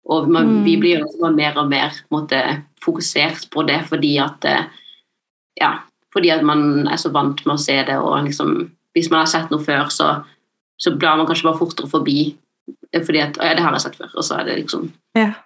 Og 0.09 0.29
man, 0.29 0.47
Mm. 0.47 0.63
vi 0.65 0.77
blir 0.77 0.99
jo 0.99 1.05
også 1.05 1.35
mer 1.35 1.57
og 1.57 1.69
mer 1.69 1.89
på 1.89 2.17
en 2.17 2.21
måte, 2.21 2.63
fokusert 2.83 3.49
på 3.49 3.63
det 3.67 3.85
fordi 3.87 4.17
at 4.19 4.43
eh, 4.45 4.65
ja, 5.61 5.79
fordi 6.11 6.29
at 6.29 6.43
man 6.43 6.87
er 6.87 6.97
så 6.97 7.11
vant 7.11 7.45
med 7.45 7.55
å 7.55 7.59
se 7.59 7.83
det, 7.83 7.97
og 7.97 8.25
liksom 8.25 8.71
Hvis 8.93 9.09
man 9.09 9.21
har 9.21 9.25
sett 9.25 9.49
noe 9.49 9.57
før, 9.57 9.87
så, 9.89 10.23
så 10.77 10.91
blar 10.93 11.17
man 11.17 11.25
kanskje 11.25 11.47
bare 11.47 11.57
fortere 11.57 11.89
forbi 11.89 12.35
eh, 12.93 13.01
fordi 13.01 13.19
at 13.23 13.39
«Å 13.39 13.43
ja, 13.47 13.53
det 13.55 13.63
har 13.63 13.71
jeg 13.73 13.81
sett 13.81 13.95
før, 13.97 14.11
og 14.13 14.23
så 14.23 14.35
er 14.37 14.43
det 14.45 14.57
liksom 14.59 14.91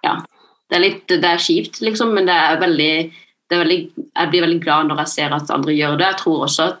ja. 0.04 0.20
det 0.68 0.76
er 0.76 0.82
litt 0.84 1.08
det 1.08 1.24
er 1.24 1.38
kjipt, 1.40 1.80
liksom, 1.80 2.12
men 2.12 2.26
det 2.26 2.34
er 2.34 2.60
veldig, 2.60 3.12
veldig 3.56 3.78
Jeg 3.96 4.30
blir 4.30 4.44
veldig 4.44 4.60
glad 4.60 4.88
når 4.88 4.98
jeg 5.04 5.08
ser 5.08 5.34
at 5.34 5.50
andre 5.50 5.72
gjør 5.72 5.96
det. 5.96 6.06
Jeg 6.06 6.20
tror 6.20 6.42
også 6.44 6.66
at 6.68 6.78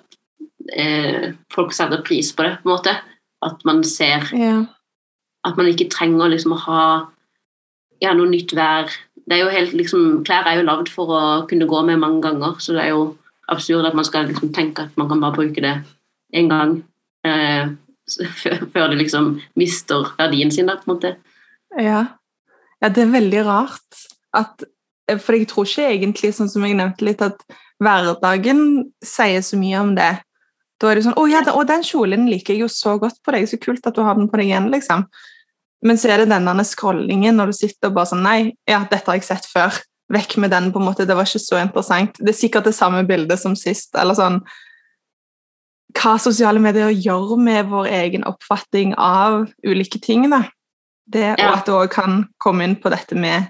eh, 0.76 1.32
folk 1.54 1.72
setter 1.72 2.02
pris 2.04 2.32
på 2.32 2.44
det, 2.44 2.58
på 2.62 2.68
en 2.68 2.74
måte. 2.74 2.96
At 3.42 3.64
man 3.64 3.84
ser 3.84 4.28
Ja. 4.36 4.64
at 5.44 5.56
man 5.56 5.66
ikke 5.66 5.88
trenger 5.88 6.28
liksom 6.28 6.52
å 6.52 6.62
ha 6.66 6.82
ja, 8.02 8.12
noe 8.14 8.28
nytt 8.28 8.52
hver 8.52 8.90
det 9.28 9.36
er 9.36 9.44
jo 9.44 9.52
helt, 9.52 9.74
liksom, 9.76 10.04
Klær 10.24 10.46
er 10.48 10.60
jo 10.60 10.66
lagd 10.66 10.88
for 10.88 11.12
å 11.12 11.22
kunne 11.48 11.68
gå 11.68 11.82
med 11.84 12.00
mange 12.00 12.22
ganger, 12.24 12.56
så 12.64 12.72
det 12.76 12.86
er 12.86 12.94
jo 12.94 13.02
absurd 13.52 13.88
at 13.88 13.96
man 13.96 14.06
skal 14.06 14.28
liksom 14.28 14.52
tenke 14.56 14.86
at 14.86 14.96
man 15.00 15.08
kan 15.10 15.20
bare 15.20 15.36
bruke 15.36 15.64
det 15.64 15.74
én 16.36 16.48
gang 16.48 16.78
eh, 17.28 17.68
før, 18.40 18.64
før 18.72 18.88
det 18.92 19.02
liksom 19.02 19.34
mister 19.60 20.08
verdien 20.16 20.52
sin. 20.54 20.68
Da, 20.70 20.78
på 20.80 20.88
en 20.88 20.94
måte. 20.94 21.14
Ja. 21.76 22.04
ja, 22.80 22.88
det 22.88 23.04
er 23.04 23.12
veldig 23.12 23.44
rart. 23.48 24.04
At, 24.36 24.64
for 25.16 25.36
jeg 25.36 25.48
tror 25.48 25.66
ikke 25.68 25.88
egentlig, 25.88 26.34
sånn 26.36 26.50
som 26.52 26.64
jeg 26.66 26.76
nevnte 26.78 27.06
litt, 27.06 27.22
at 27.24 27.40
hverdagen 27.82 28.90
sier 29.04 29.44
så 29.44 29.58
mye 29.60 29.80
om 29.80 29.94
det. 29.96 30.12
Da 30.78 30.90
er 30.90 30.98
det 30.98 31.06
sånn 31.06 31.16
'Å 31.18 31.24
ja, 31.30 31.42
den 31.42 31.82
kjolen 31.82 32.28
liker 32.30 32.54
jeg 32.54 32.62
jo 32.62 32.68
så 32.68 32.98
godt 33.00 33.18
på 33.24 33.32
deg. 33.32 33.48
Så 33.48 33.58
kult 33.58 33.86
at 33.86 33.94
du 33.94 34.02
har 34.02 34.14
den 34.14 34.28
på 34.28 34.38
deg 34.38 34.46
igjen', 34.46 34.70
liksom. 34.70 35.06
Men 35.82 35.96
så 35.96 36.10
er 36.10 36.18
det 36.18 36.30
denne 36.30 36.64
scrollingen 36.64 37.36
når 37.36 37.46
du 37.46 37.52
sitter 37.52 37.88
og 37.88 37.94
bare 37.94 38.06
sånn 38.06 38.22
'Nei, 38.22 38.52
ja, 38.66 38.84
dette 38.84 39.06
har 39.06 39.14
jeg 39.14 39.24
sett 39.24 39.46
før'. 39.46 39.82
Vekk 40.10 40.38
med 40.38 40.50
den, 40.50 40.72
på 40.72 40.80
en 40.80 40.86
måte. 40.86 41.06
Det 41.06 41.14
var 41.14 41.24
ikke 41.24 41.44
så 41.44 41.60
interessant. 41.60 42.16
Det 42.16 42.30
er 42.30 42.38
sikkert 42.38 42.64
det 42.64 42.74
samme 42.74 43.06
bildet 43.06 43.38
som 43.38 43.54
sist. 43.54 43.94
Eller 43.94 44.14
sånn 44.14 44.42
Hva 45.94 46.18
sosiale 46.20 46.60
medier 46.60 46.92
gjør 46.92 47.36
med 47.40 47.66
vår 47.66 47.86
egen 47.86 48.24
oppfatning 48.24 48.94
av 48.96 49.48
ulike 49.64 49.98
ting, 50.00 50.28
da. 50.30 50.44
Det, 51.08 51.32
og 51.40 51.56
at 51.56 51.64
det 51.66 51.74
òg 51.74 51.90
kan 51.90 52.28
komme 52.38 52.64
inn 52.64 52.76
på 52.76 52.90
dette 52.90 53.16
med, 53.16 53.48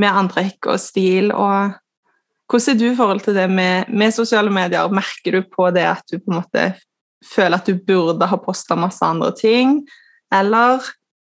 med 0.00 0.18
antrekk 0.22 0.70
og 0.72 0.80
stil. 0.80 1.32
og 1.32 1.74
Hvordan 2.50 2.74
er 2.74 2.78
du 2.80 2.86
i 2.90 2.96
forhold 2.96 3.20
til 3.24 3.36
det 3.36 3.48
med, 3.50 3.88
med 3.88 4.14
sosiale 4.14 4.52
medier? 4.52 4.92
Merker 4.92 5.38
du 5.38 5.42
på 5.48 5.70
det 5.74 5.86
at 5.88 6.04
du 6.10 6.18
på 6.18 6.32
en 6.32 6.40
måte 6.40 6.72
føler 7.22 7.58
at 7.58 7.68
du 7.68 7.78
burde 7.78 8.26
ha 8.28 8.40
posta 8.40 8.76
masse 8.78 9.04
andre 9.06 9.32
ting? 9.38 9.80
Eller 10.32 10.82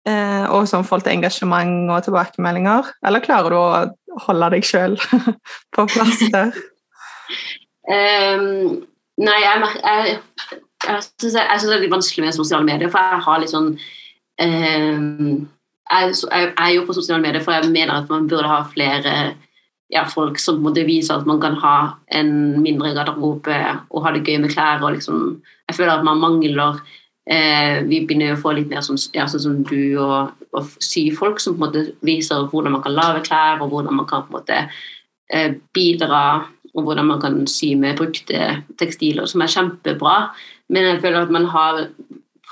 eh, 0.09 0.45
Og 0.51 0.69
sånn 0.69 0.87
forhold 0.87 1.07
til 1.07 1.17
engasjement 1.17 1.93
og 1.95 2.05
tilbakemeldinger? 2.07 2.93
Eller 3.07 3.25
klarer 3.25 3.55
du 3.55 3.59
å 3.61 4.23
holde 4.27 4.53
deg 4.57 4.67
sjøl 4.67 4.99
på 5.75 5.89
plass 5.91 6.25
der? 6.35 6.55
um, 7.89 8.79
nei, 9.29 9.39
jeg, 9.43 9.69
jeg, 9.83 10.19
jeg 10.87 11.05
syns 11.05 11.35
det 11.35 11.75
er 11.75 11.81
litt 11.83 11.93
vanskelig 11.93 12.27
med 12.27 12.37
sosiale 12.37 12.67
medier, 12.67 12.91
for 12.93 13.03
jeg 13.03 13.25
har 13.27 13.41
litt 13.43 13.53
sånn 13.53 13.73
ehm, 14.43 15.49
jeg, 15.91 16.15
jeg 16.31 16.53
er 16.57 16.73
jo 16.75 16.87
på 16.87 16.97
sosiale 16.97 17.23
medier, 17.23 17.43
for 17.45 17.57
jeg 17.57 17.71
mener 17.73 17.95
at 17.95 18.11
man 18.13 18.29
burde 18.29 18.49
ha 18.49 18.63
flere 18.73 19.15
ja, 19.93 20.05
folk 20.09 20.39
som 20.41 20.61
måtte 20.65 20.85
vise 20.87 21.15
at 21.15 21.27
man 21.29 21.41
kan 21.41 21.57
ha 21.63 21.77
en 22.15 22.33
mindre 22.63 22.93
garderobe 22.97 23.57
og 23.89 24.05
ha 24.05 24.13
det 24.13 24.25
gøy 24.27 24.43
med 24.43 24.53
klær. 24.53 24.83
og 24.85 24.93
liksom, 24.93 25.41
Jeg 25.69 25.77
føler 25.77 25.93
at 25.93 26.05
man 26.05 26.21
mangler 26.21 26.81
eh, 27.31 27.81
Vi 27.89 28.05
begynner 28.05 28.35
å 28.35 28.41
få 28.41 28.53
litt 28.57 28.69
mer 28.69 28.85
sånn, 28.85 29.01
ja, 29.17 29.27
sånn 29.27 29.45
som 29.47 29.57
du 29.65 29.97
og, 29.97 30.35
og 30.53 30.69
syfolk 30.85 31.41
som 31.41 31.57
på 31.57 31.63
en 31.63 31.67
måte 31.67 31.87
viser 32.05 32.49
hvordan 32.53 32.77
man 32.77 32.85
kan 32.85 32.97
lage 32.97 33.25
klær, 33.29 33.63
og 33.63 33.73
hvordan 33.73 33.97
man 33.97 34.09
kan 34.09 34.27
på 34.27 34.33
en 34.33 34.39
måte 34.41 34.61
eh, 35.33 35.57
bidra, 35.73 36.45
og 36.75 36.85
hvordan 36.85 37.09
man 37.09 37.21
kan 37.21 37.41
sy 37.49 37.73
med 37.75 37.97
brukte 37.97 38.63
tekstiler, 38.79 39.27
som 39.27 39.43
er 39.43 39.53
kjempebra. 39.53 40.19
Men 40.69 40.85
jeg 40.85 41.01
føler 41.01 41.25
at 41.25 41.33
man 41.33 41.49
har 41.49 41.87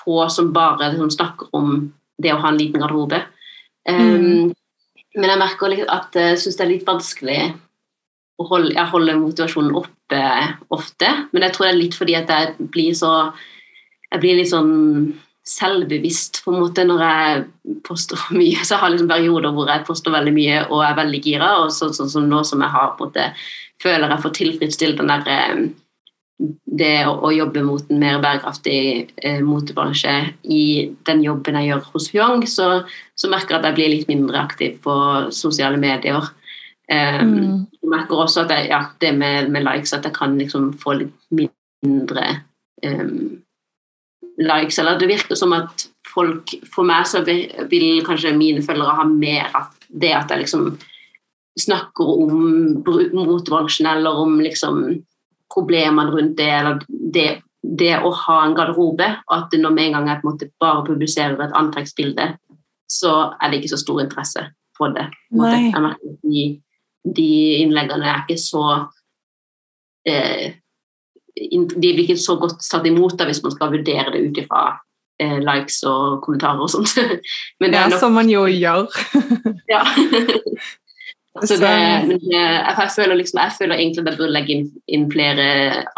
få 0.00 0.24
som 0.32 0.54
bare 0.56 0.92
liksom, 0.92 1.12
snakker 1.12 1.52
om 1.52 1.92
det 2.22 2.32
å 2.32 2.40
ha 2.42 2.52
en 2.52 2.60
liten 2.60 2.82
garderobe. 2.82 3.22
Um, 3.88 4.54
Men 5.16 5.32
jeg 5.32 5.40
merker 5.40 5.72
litt 5.72 5.88
at 5.88 6.16
jeg 6.16 6.40
syns 6.42 6.58
det 6.58 6.64
er 6.66 6.72
litt 6.74 6.88
vanskelig 6.88 7.40
å 8.36 8.46
holde, 8.50 8.74
jeg 8.76 8.92
holder 8.92 9.20
motivasjonen 9.20 9.76
oppe 9.78 10.22
ofte. 10.74 11.12
Men 11.32 11.46
jeg 11.46 11.54
tror 11.54 11.66
det 11.66 11.70
er 11.72 11.78
litt 11.78 11.96
fordi 11.96 12.16
at 12.18 12.32
jeg 12.32 12.70
blir 12.72 12.96
så 12.96 13.12
Jeg 14.06 14.20
blir 14.22 14.36
litt 14.38 14.52
sånn 14.52 15.16
selvbevisst 15.46 16.44
på 16.44 16.52
en 16.52 16.60
måte 16.62 16.84
når 16.86 17.00
jeg 17.02 17.78
poster 17.86 18.18
for 18.18 18.36
mye. 18.38 18.60
Så 18.62 18.76
jeg 18.76 18.82
har 18.82 18.92
liksom 18.92 19.08
perioder 19.10 19.54
hvor 19.54 19.70
jeg 19.70 19.86
poster 19.86 20.14
veldig 20.14 20.34
mye 20.34 20.60
og 20.68 20.84
er 20.86 20.94
veldig 20.98 21.20
gira, 21.24 21.48
og 21.62 21.72
sånn 21.74 21.94
som 21.94 22.28
nå 22.30 22.42
som 22.46 22.62
jeg 22.62 22.70
har 22.70 22.92
på 22.94 23.06
en 23.06 23.10
måte 23.10 23.26
føler 23.82 24.14
jeg 24.14 24.24
får 24.24 24.34
tilfredsstilt 24.38 25.02
den 25.02 25.10
der 25.10 25.26
eh, 25.32 25.66
det 26.38 27.06
å, 27.08 27.14
å 27.24 27.30
jobbe 27.32 27.62
mot 27.64 27.90
en 27.90 28.00
mer 28.00 28.18
bærekraftig 28.20 29.12
eh, 29.24 29.40
motebransje 29.44 30.12
i 30.52 30.64
den 31.08 31.22
jobben 31.24 31.56
jeg 31.60 31.70
gjør 31.70 31.86
hos 31.94 32.08
Hyong, 32.12 32.44
så, 32.50 32.66
så 33.16 33.30
merker 33.32 33.56
jeg 33.56 33.62
at 33.62 33.68
jeg 33.70 33.78
blir 33.78 33.92
litt 33.94 34.10
mindre 34.10 34.42
aktiv 34.42 34.76
på 34.84 34.96
sosiale 35.32 35.80
medier. 35.80 36.28
Um, 36.92 37.32
Mm. 37.36 37.64
Jeg 37.82 37.90
merker 37.90 38.20
også 38.22 38.44
at 38.44 38.52
jeg, 38.54 38.68
ja, 38.70 38.82
det 39.00 39.14
med, 39.18 39.48
med 39.50 39.64
likes 39.66 39.94
at 39.94 40.04
jeg 40.06 40.14
kan 40.14 40.36
liksom 40.38 40.72
få 40.78 40.92
litt 41.00 41.14
mindre 41.34 42.26
um, 42.84 43.42
likes. 44.38 44.78
Eller 44.78 44.98
det 44.98 45.08
virker 45.10 45.38
som 45.38 45.54
at 45.56 45.88
folk 46.06 46.54
For 46.72 46.86
meg 46.86 47.08
så 47.10 47.20
vil, 47.26 47.50
vil 47.68 48.04
kanskje 48.06 48.36
mine 48.36 48.62
følgere 48.64 48.94
ha 49.00 49.04
mer 49.08 49.50
av 49.54 49.74
det 49.88 50.12
at 50.16 50.30
jeg 50.30 50.44
liksom 50.44 50.70
snakker 51.60 52.08
om 52.22 52.84
motebransjen 52.84 53.88
eller 53.90 54.22
om 54.22 54.38
liksom 54.40 54.82
problemene 55.56 56.12
rundt 56.12 56.36
det, 56.38 56.50
eller 56.52 56.82
det, 56.88 57.26
det 57.62 57.94
å 58.04 58.12
ha 58.24 58.40
en 58.44 58.54
garderobe. 58.56 59.08
og 59.26 59.36
At 59.38 59.56
når 59.58 59.74
med 59.74 59.88
en 59.88 59.98
gang 59.98 60.26
måte 60.26 60.50
bare 60.60 60.84
publiserer 60.86 61.40
et 61.46 61.56
antrekksbilde, 61.56 62.34
så 62.90 63.16
er 63.40 63.50
det 63.50 63.60
ikke 63.60 63.74
så 63.74 63.80
stor 63.82 64.04
interesse 64.04 64.44
for 64.76 64.94
det. 64.94 65.08
Jeg 65.32 65.40
merker 65.40 65.90
at 65.90 66.22
de, 66.22 66.44
de 67.16 67.32
innleggene 67.62 68.06
er 68.12 68.22
ikke 68.24 68.38
så 68.40 68.64
eh, 70.06 70.54
De 71.36 71.60
blir 71.80 72.04
ikke 72.04 72.18
så 72.20 72.38
godt 72.40 72.62
satt 72.64 72.86
imot 72.88 73.18
da, 73.18 73.26
hvis 73.28 73.42
man 73.44 73.52
skal 73.52 73.72
vurdere 73.74 74.12
det 74.14 74.22
ut 74.28 74.38
ifra 74.44 74.62
eh, 75.20 75.38
likes 75.42 75.82
og 75.88 76.22
kommentarer 76.24 76.62
og 76.64 76.72
sånt. 76.72 76.94
Men 77.60 77.74
det 77.74 77.80
er 77.80 77.92
nok 77.92 78.02
som 78.04 78.16
man 78.16 78.30
jo 78.30 78.46
gjør. 78.48 78.86
ja. 79.72 79.82
Så 81.44 81.58
det, 81.60 81.70
men 82.08 82.20
jeg, 82.32 82.90
føler 82.94 83.18
liksom, 83.18 83.40
jeg 83.42 83.54
føler 83.58 83.76
egentlig 83.76 84.02
at 84.02 84.10
jeg 84.12 84.18
burde 84.20 84.32
legge 84.32 84.54
inn, 84.54 84.66
inn 84.88 85.06
flere 85.12 85.46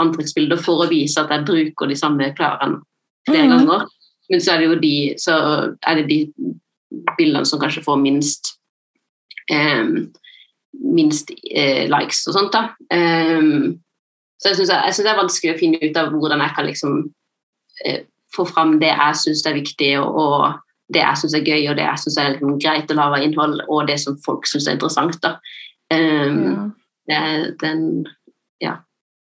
antrekksbilder 0.03 0.61
for 0.62 0.83
å 0.83 0.88
vise 0.90 1.20
at 1.20 1.31
jeg 1.35 1.46
bruker 1.46 1.90
de 1.90 1.98
samme 1.98 2.31
klærne 2.38 2.81
flere 3.29 3.46
mm. 3.46 3.53
ganger. 3.55 3.85
Men 4.29 4.42
så 4.44 4.55
er 4.55 4.61
det 4.61 4.68
jo 4.68 4.79
de, 4.83 4.94
så 5.20 5.37
er 5.87 6.01
det 6.01 6.07
de 6.09 6.18
bildene 7.18 7.46
som 7.48 7.61
kanskje 7.61 7.85
får 7.85 8.01
minst 8.03 8.55
um, 9.53 10.09
minst 10.72 11.33
uh, 11.33 11.85
likes 11.90 12.24
og 12.29 12.37
sånt. 12.37 12.55
da. 12.55 12.68
Um, 12.92 13.79
så 14.38 14.53
jeg 14.53 14.61
syns 14.61 15.03
det 15.03 15.11
er 15.11 15.18
vanskelig 15.18 15.55
å 15.55 15.59
finne 15.59 15.81
ut 15.83 15.96
av 15.98 16.12
hvordan 16.14 16.44
jeg 16.44 16.55
kan 16.57 16.68
liksom 16.68 16.98
uh, 17.87 18.01
få 18.35 18.46
fram 18.48 18.77
det 18.83 18.92
jeg 18.92 19.20
syns 19.22 19.44
er 19.48 19.59
viktig, 19.59 19.92
og, 20.03 20.18
og 20.22 20.67
det 20.94 21.03
jeg 21.03 21.20
syns 21.20 21.37
er 21.37 21.46
gøy, 21.46 21.62
og 21.70 21.79
det 21.79 21.85
jeg 21.85 22.03
syns 22.05 22.18
er 22.20 22.35
liksom 22.35 22.59
greit 22.62 22.92
å 22.92 22.98
lage 22.98 23.22
innhold, 23.24 23.62
og 23.68 23.88
det 23.90 23.98
som 24.03 24.16
folk 24.24 24.48
syns 24.48 24.68
er 24.68 24.79
interessant. 24.79 25.18
da. 25.24 25.37
Um, 25.92 26.38
ja. 26.44 26.68
Det, 27.09 27.18
den, 27.62 27.83
ja, 28.61 28.79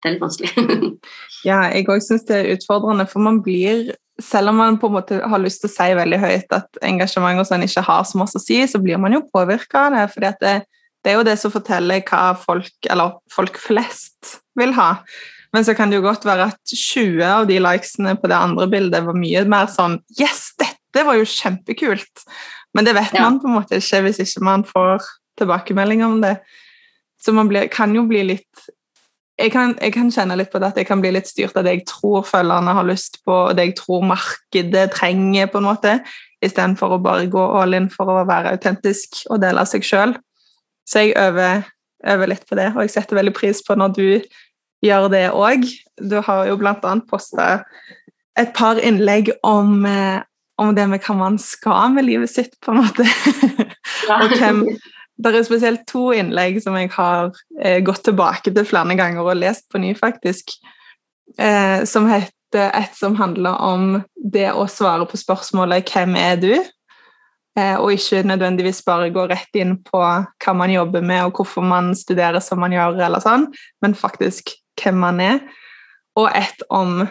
det 0.02 0.10
er 0.10 0.16
litt 0.16 0.24
vanskelig. 0.24 0.68
ja, 1.50 1.64
jeg 1.74 1.90
òg 1.90 2.04
syns 2.06 2.28
det 2.30 2.38
er 2.38 2.54
utfordrende, 2.56 3.08
for 3.10 3.26
man 3.26 3.42
blir 3.46 3.92
selv 4.20 4.52
om 4.52 4.60
man 4.60 4.78
på 4.80 4.90
en 4.90 4.98
måte 4.98 5.20
har 5.32 5.42
lyst 5.42 5.64
til 5.64 5.70
å 5.70 5.74
si 5.74 5.88
veldig 5.96 6.20
høyt 6.20 6.56
at 6.56 6.80
engasjement 6.86 7.40
og 7.40 7.48
sånn 7.48 7.64
ikke 7.64 7.86
har 7.88 8.06
så 8.08 8.20
masse 8.20 8.40
å 8.40 8.44
si, 8.44 8.58
så 8.68 8.82
blir 8.84 9.00
man 9.02 9.16
jo 9.16 9.24
påvirka 9.32 9.86
av 9.88 9.96
det. 9.96 10.06
fordi 10.14 10.32
det, 10.42 10.56
det, 11.04 11.12
er 11.12 11.20
jo 11.20 11.28
det 11.28 11.38
som 11.40 11.54
forteller 11.54 12.04
hva 12.10 12.24
folk, 12.40 12.74
eller 12.90 13.16
folk 13.32 13.60
flest, 13.62 14.40
vil 14.60 14.76
ha. 14.76 14.90
Men 15.56 15.66
så 15.66 15.74
kan 15.74 15.90
det 15.90 15.98
jo 15.98 16.06
godt 16.06 16.28
være 16.28 16.50
at 16.52 16.74
20 16.74 17.24
av 17.26 17.48
de 17.50 17.62
likesene 17.64 18.18
på 18.20 18.30
det 18.30 18.38
andre 18.38 18.68
bildet 18.70 19.08
var 19.08 19.18
mye 19.18 19.46
mer 19.50 19.72
sånn 19.72 19.98
Yes, 20.20 20.52
dette 20.60 20.79
var 21.06 21.20
jo 21.20 21.28
kjempekult! 21.28 22.26
Men 22.78 22.86
det 22.86 22.96
vet 22.98 23.16
ja. 23.18 23.26
man 23.26 23.40
på 23.42 23.50
en 23.50 23.58
måte 23.58 23.80
ikke 23.82 24.04
hvis 24.06 24.22
ikke 24.24 24.44
man 24.46 24.66
får 24.68 25.06
tilbakemelding 25.42 26.04
om 26.06 26.20
det. 26.22 26.36
Så 27.22 27.34
man 27.36 27.50
blir, 27.50 27.68
kan 27.72 27.96
jo 27.96 28.06
bli 28.10 28.24
litt 28.34 28.68
jeg 29.40 29.54
kan, 29.54 29.72
jeg 29.80 29.94
kan, 29.96 30.10
kjenne 30.12 30.36
litt 30.36 30.50
på 30.52 30.60
det 30.60 30.74
at 30.74 30.80
jeg 30.82 30.88
kan 30.90 31.00
bli 31.00 31.14
litt 31.16 31.30
styrt 31.30 31.56
av 31.56 31.64
det 31.64 31.78
jeg 31.78 31.86
tror 31.88 32.26
følgerne 32.28 32.74
har 32.76 32.88
lyst 32.88 33.22
på, 33.24 33.32
og 33.32 33.54
det 33.56 33.70
jeg 33.70 33.78
tror 33.80 34.04
markedet 34.10 34.90
trenger, 34.92 35.48
på 35.48 35.62
en 35.62 35.70
måte, 35.70 35.94
istedenfor 36.44 36.98
å 36.98 37.02
bare 37.04 37.30
gå 37.32 37.46
all 37.62 37.78
in 37.78 37.88
for 37.92 38.12
å 38.12 38.26
være 38.28 38.52
autentisk 38.58 39.22
og 39.30 39.40
dele 39.44 39.64
av 39.64 39.70
seg 39.72 39.86
sjøl. 39.88 40.18
Så 40.88 41.06
jeg 41.06 41.16
øver, 41.20 41.64
øver, 42.04 42.34
litt 42.34 42.44
på 42.50 42.58
det, 42.60 42.72
og 42.76 42.84
jeg 42.84 42.94
setter 42.98 43.20
veldig 43.20 43.36
pris 43.38 43.64
på 43.64 43.78
når 43.80 43.96
du 43.96 44.06
gjør 44.84 45.08
det 45.14 45.26
òg. 45.32 45.64
Du 46.00 46.18
har 46.26 46.50
jo 46.50 46.60
annet 46.60 47.08
posta 47.08 47.64
et 48.40 48.52
par 48.56 48.80
innlegg 48.80 49.32
om, 49.44 49.86
eh, 49.86 50.20
om 50.60 50.74
det 50.76 50.86
med 50.92 51.04
hva 51.06 51.16
man 51.18 51.38
skal 51.42 51.94
med 51.96 52.08
livet 52.08 52.32
sitt, 52.32 52.56
på 52.64 52.74
en 52.74 52.84
måte. 52.84 53.08
Ja. 54.10 54.24
og 54.24 54.32
hvem 54.40 54.64
det 55.20 55.36
er 55.36 55.44
spesielt 55.44 55.82
to 55.90 56.10
innlegg 56.16 56.62
som 56.64 56.78
jeg 56.80 56.92
har 56.94 57.34
eh, 57.60 57.82
gått 57.84 58.06
tilbake 58.08 58.54
til 58.56 58.68
flere 58.68 58.96
ganger 58.96 59.26
og 59.26 59.40
lest 59.42 59.68
på 59.72 59.82
ny, 59.82 59.92
faktisk. 59.98 60.54
Eh, 61.38 61.84
som 61.90 62.08
heter 62.10 62.72
et 62.74 62.96
som 62.98 63.18
handler 63.20 63.60
om 63.62 64.00
det 64.16 64.48
å 64.56 64.64
svare 64.72 65.06
på 65.06 65.20
spørsmålet 65.20 65.86
'Hvem 65.86 66.16
er 66.18 66.36
du?' 66.40 66.64
Eh, 67.58 67.76
og 67.76 67.92
ikke 67.92 68.24
nødvendigvis 68.24 68.82
bare 68.86 69.10
gå 69.12 69.26
rett 69.28 69.58
inn 69.58 69.76
på 69.84 70.00
hva 70.00 70.54
man 70.56 70.72
jobber 70.72 71.02
med, 71.02 71.26
og 71.26 71.40
hvorfor 71.40 71.66
man 71.66 71.96
studerer 71.96 72.40
som 72.40 72.60
man 72.60 72.72
gjør, 72.72 73.02
eller 73.02 73.20
sånn, 73.20 73.48
men 73.82 73.96
faktisk 73.98 74.54
hvem 74.80 75.00
man 75.02 75.20
er. 75.20 75.40
Og 76.16 76.30
et 76.36 76.64
om 76.70 77.10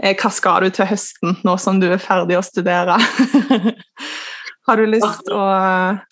hva 0.00 0.30
skal 0.32 0.64
du 0.64 0.74
til 0.74 0.88
høsten, 0.88 1.36
nå 1.44 1.56
som 1.60 1.80
du 1.80 1.90
er 1.90 2.00
ferdig 2.00 2.38
å 2.38 2.44
studere. 2.44 2.96
Har 4.68 4.78
du 4.78 4.86
lyst 4.86 5.24
til 5.26 5.34
å, 5.34 5.44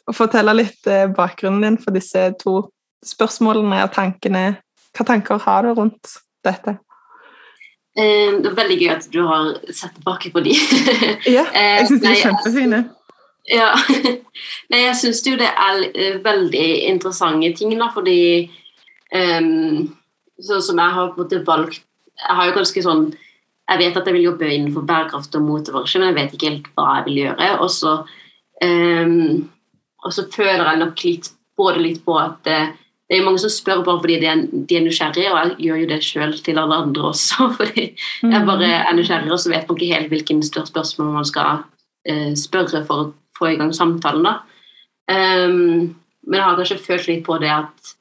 å, 0.09 0.15
fortelle 0.17 0.55
litt 0.57 0.89
eh, 0.91 1.07
bakgrunnen 1.15 1.63
din 1.63 1.79
for 1.81 1.95
disse 1.95 2.25
to 2.41 2.61
spørsmålene 3.07 3.85
og 3.87 3.93
tankene? 3.95 4.59
Hva 4.97 5.07
tanker 5.07 5.41
har 5.45 5.69
du 5.69 5.75
rundt 5.79 6.17
dette? 6.45 6.75
Eh, 7.95 8.35
det 8.41 8.51
er 8.51 8.57
veldig 8.59 8.79
gøy 8.81 8.93
at 8.97 9.07
du 9.13 9.21
har 9.29 9.53
sett 9.69 9.95
tilbake 9.99 10.33
på 10.35 10.43
de. 10.43 10.57
ja, 11.37 11.45
jeg 11.55 11.91
syns 11.91 12.03
de 12.03 12.11
er 12.11 12.21
kjempefine. 12.25 12.83
Ja. 13.49 13.71
Nei, 14.73 14.83
jeg 14.83 14.97
syns 15.01 15.23
jo 15.27 15.37
det 15.41 15.49
er 15.49 16.19
veldig 16.25 16.67
interessante 16.91 17.53
ting, 17.57 17.73
da, 17.81 17.89
fordi 17.95 18.19
um, 19.15 19.87
Sånn 20.39 20.63
som 20.63 20.79
jeg 20.79 20.95
har 20.95 21.09
på 21.15 21.19
en 21.19 21.25
måte 21.25 21.39
valgt 21.47 21.81
Jeg 22.21 22.37
har 22.39 22.51
jo 22.51 22.53
ganske 22.59 22.83
sånn 22.85 23.07
Jeg 23.69 23.81
vet 23.83 23.97
at 24.01 24.07
jeg 24.09 24.17
vil 24.17 24.25
jobbe 24.31 24.49
innenfor 24.49 24.87
bærekraft 24.89 25.35
og 25.37 25.45
motebransje, 25.45 26.01
men 26.01 26.11
jeg 26.11 26.17
vet 26.17 26.35
ikke 26.37 26.49
helt 26.49 26.69
hva 26.75 26.87
jeg 26.99 27.07
vil 27.09 27.21
gjøre. 27.27 27.51
Og 27.61 27.71
så 27.75 27.99
Um, 28.65 29.51
og 30.03 30.13
så 30.13 30.27
føler 30.35 30.65
jeg 30.67 30.81
nok 30.83 31.03
litt, 31.05 31.31
både 31.59 31.83
litt 31.83 32.03
på 32.07 32.15
at 32.19 32.39
det, 32.47 32.59
det 33.09 33.19
er 33.19 33.25
mange 33.27 33.41
som 33.43 33.53
spør 33.53 33.85
bare 33.87 34.03
fordi 34.03 34.19
de 34.23 34.29
er, 34.31 34.43
de 34.53 34.79
er 34.79 34.85
nysgjerrige, 34.85 35.31
og 35.33 35.39
jeg 35.39 35.55
gjør 35.67 35.81
jo 35.83 35.89
det 35.93 36.01
sjøl 36.07 36.35
til 36.45 36.61
alle 36.61 36.81
andre 36.85 37.09
også. 37.11 37.49
fordi 37.59 37.87
jeg 38.23 38.47
bare 38.51 38.73
er 38.81 38.97
nysgjerrig, 38.99 39.33
og 39.33 39.43
så 39.43 39.53
vet 39.55 39.69
man 39.69 39.79
ikke 39.79 39.95
helt 39.95 40.13
hvilken 40.15 40.43
spørsmål 40.47 41.15
man 41.21 41.29
skal 41.29 41.65
uh, 42.11 42.33
spørre 42.39 42.85
for 42.87 43.05
å 43.05 43.11
få 43.39 43.53
i 43.53 43.59
gang 43.61 43.75
samtalen. 43.75 44.27
da. 44.27 44.37
Um, 45.09 45.95
men 46.29 46.37
jeg 46.37 46.45
har 46.45 46.59
kanskje 46.59 46.83
følt 46.85 47.09
litt 47.09 47.25
på 47.27 47.39
det 47.41 47.51
at, 47.55 47.95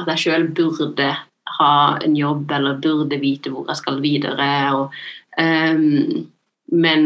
at 0.00 0.14
jeg 0.14 0.22
sjøl 0.22 0.46
burde 0.56 1.10
ha 1.58 1.74
en 2.04 2.16
jobb, 2.16 2.50
eller 2.52 2.80
burde 2.82 3.18
vite 3.20 3.52
hvor 3.52 3.68
jeg 3.70 3.80
skal 3.80 4.00
videre. 4.04 4.48
Og, 4.76 4.96
um, 5.40 6.24
men 6.72 7.04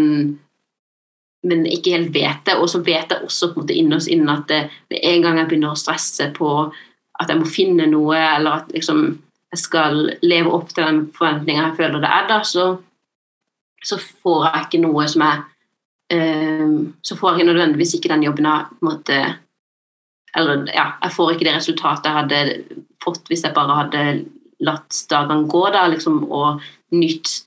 men 1.42 1.64
ikke 1.66 1.94
helt 1.94 2.12
vet 2.14 2.44
det. 2.44 2.56
Og 2.60 2.68
så 2.68 2.82
vet 2.84 3.10
jeg 3.10 3.24
også 3.24 3.50
på 3.50 3.60
en 3.60 3.64
måte 3.64 3.76
innerst 3.76 4.10
inne 4.12 4.36
at 4.36 4.46
det, 4.50 4.60
med 4.92 5.04
en 5.12 5.22
gang 5.24 5.40
jeg 5.40 5.48
begynner 5.48 5.74
å 5.74 5.80
stresse 5.80 6.28
på 6.36 6.50
at 7.20 7.28
jeg 7.28 7.40
må 7.40 7.48
finne 7.48 7.86
noe, 7.90 8.16
eller 8.16 8.62
at 8.62 8.72
liksom, 8.72 9.04
jeg 9.52 9.60
skal 9.60 10.02
leve 10.24 10.52
opp 10.56 10.70
til 10.72 10.86
den 10.86 11.00
forventninga 11.16 11.68
jeg 11.68 11.78
føler 11.80 12.02
det 12.02 12.10
er, 12.16 12.26
da, 12.30 12.40
så, 12.46 12.66
så, 13.84 13.98
får 13.98 14.46
jeg 14.48 14.66
ikke 14.66 14.82
noe 14.86 15.06
som 15.10 15.24
jeg 15.26 15.42
um, 16.16 16.74
Så 17.04 17.16
får 17.18 17.40
jeg 17.40 17.48
nødvendigvis 17.50 17.96
ikke 17.98 18.12
den 18.14 18.24
jobben 18.28 18.48
jeg 18.48 18.68
på 18.70 18.78
en 18.78 18.88
måte 18.88 19.18
Eller 20.38 20.64
ja, 20.72 20.86
jeg 21.02 21.16
får 21.16 21.32
ikke 21.34 21.48
det 21.48 21.56
resultatet 21.58 22.08
jeg 22.08 22.18
hadde 22.20 22.40
fått 23.04 23.28
hvis 23.28 23.44
jeg 23.44 23.56
bare 23.56 23.78
hadde 23.82 24.04
latt 24.64 25.04
dagene 25.10 25.48
gå, 25.50 25.62
da, 25.72 25.86
liksom, 25.90 26.24
og 26.30 26.60
nytt 26.94 27.40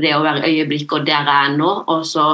det 0.00 0.12
å 0.16 0.22
være 0.24 0.46
i 0.48 0.60
øyeblikket 0.60 1.00
og 1.00 1.06
der 1.06 1.28
jeg 1.28 1.48
er 1.48 1.56
nå, 1.56 1.70
og 1.90 2.04
så 2.08 2.26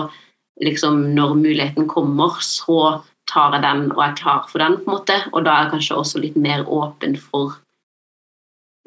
liksom, 0.63 1.01
når 1.15 1.35
muligheten 1.39 1.89
kommer, 1.91 2.39
så 2.43 3.01
tar 3.29 3.57
jeg 3.57 3.65
den 3.65 3.89
og 3.93 4.03
er 4.05 4.17
klar 4.19 4.47
for 4.51 4.63
den. 4.63 4.79
på 4.83 4.91
en 4.91 4.97
måte, 4.97 5.17
Og 5.33 5.45
da 5.45 5.51
er 5.53 5.63
jeg 5.65 5.73
kanskje 5.73 5.97
også 5.97 6.19
litt 6.23 6.37
mer 6.37 6.65
åpen 6.67 7.17
for 7.17 7.59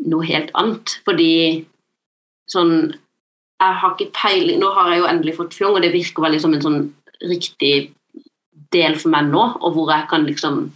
noe 0.06 0.26
helt 0.26 0.52
annet. 0.56 0.98
Fordi 1.06 1.66
sånn 2.50 2.94
Jeg 3.62 3.74
har 3.78 3.92
ikke 3.94 4.14
peiling 4.18 4.58
Nå 4.60 4.72
har 4.74 4.90
jeg 4.90 5.00
jo 5.00 5.10
endelig 5.10 5.36
fått 5.38 5.54
fjong, 5.54 5.76
og 5.76 5.84
det 5.84 5.94
virker 5.94 6.24
veldig 6.24 6.40
som 6.42 6.54
en 6.54 6.64
sånn 6.66 6.80
riktig 7.30 7.94
del 8.74 8.96
for 8.98 9.14
meg 9.14 9.28
nå, 9.30 9.44
og 9.62 9.76
hvor 9.76 9.92
jeg 9.94 10.08
kan 10.10 10.26
liksom 10.26 10.72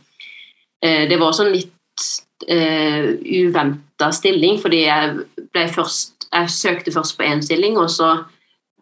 eh, 0.83 1.09
Det 1.09 1.17
var 1.17 1.31
også 1.31 1.49
litt 1.49 2.05
eh, 2.47 3.17
uventa 3.25 3.84
stilling, 4.11 4.59
fordi 4.61 4.85
jeg 4.85 5.69
først 5.73 6.11
Jeg 6.35 6.49
søkte 6.49 6.91
først 6.91 7.15
på 7.17 7.23
én 7.23 7.41
stilling, 7.41 7.77
og 7.77 7.89
så 7.89 8.25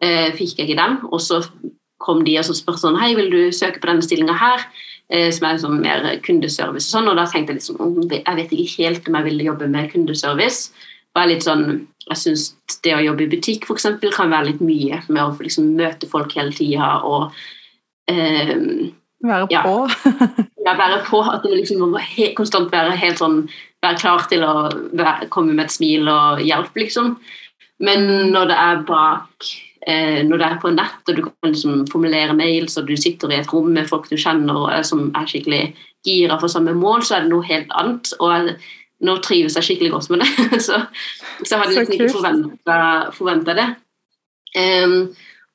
eh, 0.01 0.33
fikk 0.33 0.57
jeg 0.57 0.69
ikke 0.69 0.81
den. 0.81 0.97
Og 1.11 1.21
så 1.21 1.43
kom 1.99 2.23
de 2.25 2.37
og 2.39 2.45
så 2.45 2.55
spurte 2.57 2.81
sånn 2.81 2.97
Hei, 2.97 3.13
vil 3.15 3.29
du 3.29 3.51
søke 3.51 3.79
på 3.79 3.87
denne 3.91 4.01
stillinga 4.01 4.33
her? 4.33 4.63
Eh, 5.13 5.29
som 5.31 5.45
er 5.45 5.57
liksom 5.57 5.75
mer 5.83 6.07
kundeservice 6.25 6.87
og 6.87 6.95
sånn. 6.95 7.11
Og 7.11 7.19
da 7.19 7.27
tenkte 7.29 7.53
jeg 7.53 7.61
liksom 7.61 8.09
Jeg 8.09 8.37
vet 8.39 8.55
ikke 8.55 8.83
helt 8.83 9.07
om 9.07 9.19
jeg 9.19 9.27
ville 9.29 9.49
jobbe 9.51 9.69
med 9.69 9.91
kundeservice. 9.91 10.71
Var 11.13 11.29
litt 11.29 11.45
sånn, 11.45 11.83
jeg 12.07 12.17
syns 12.17 12.47
det 12.81 12.95
å 12.95 13.03
jobbe 13.03 13.27
i 13.27 13.31
butikk 13.35 13.67
for 13.67 13.77
eksempel, 13.77 14.13
kan 14.15 14.31
være 14.33 14.49
litt 14.49 14.63
mye 14.65 15.03
med 15.09 15.21
å 15.21 15.35
liksom 15.37 15.75
møte 15.77 16.09
folk 16.09 16.33
hele 16.33 16.55
tida 16.55 16.95
og 17.05 17.35
eh, 18.09 18.89
Være 19.23 19.47
ja, 19.51 19.61
på? 19.63 19.87
ja, 20.65 20.75
være 20.79 21.03
på. 21.07 21.21
At 21.23 21.45
du 21.45 21.53
liksom 21.53 21.83
må 21.83 22.01
konstant 22.37 22.73
være 22.73 22.97
helt 22.99 23.21
sånn 23.21 23.45
Være 23.83 23.99
klar 23.99 24.21
til 24.31 24.45
å 24.47 24.69
være, 24.95 25.27
komme 25.27 25.51
med 25.51 25.65
et 25.65 25.73
smil 25.75 26.07
og 26.07 26.39
hjelp, 26.39 26.77
liksom. 26.79 27.17
Men 27.83 28.05
når 28.31 28.45
det 28.47 28.59
er 28.61 28.83
bak 28.87 29.47
eh, 29.83 30.21
når 30.23 30.39
det 30.39 30.47
er 30.47 30.61
på 30.61 30.71
nett 30.71 31.11
og 31.11 31.17
du 31.17 31.23
kan 31.25 31.49
liksom 31.51 31.81
formulere 31.91 32.35
mails 32.37 32.77
og 32.79 32.87
du 32.87 32.95
sitter 32.95 33.33
i 33.33 33.41
et 33.41 33.51
rom 33.51 33.67
med 33.75 33.89
folk 33.89 34.07
du 34.07 34.15
kjenner 34.15 34.55
og 34.61 34.87
som 34.87 35.09
er 35.19 35.27
skikkelig 35.27 35.65
gira 36.07 36.37
for 36.39 36.51
samme 36.51 36.73
mål, 36.77 37.03
så 37.03 37.17
er 37.17 37.25
det 37.25 37.33
noe 37.33 37.47
helt 37.47 37.75
annet. 37.79 38.13
Og 38.19 38.31
jeg, 38.31 38.55
nå 39.03 39.17
trives 39.23 39.55
jeg 39.59 39.67
skikkelig 39.67 39.93
godt 39.97 40.09
med 40.13 40.23
det. 40.23 40.31
så, 40.67 40.79
så 41.43 41.59
hadde 41.59 41.75
liksom 41.75 41.95
ikke 41.97 42.13
forventa 43.19 43.57
det. 43.59 43.69
Um, 44.53 44.97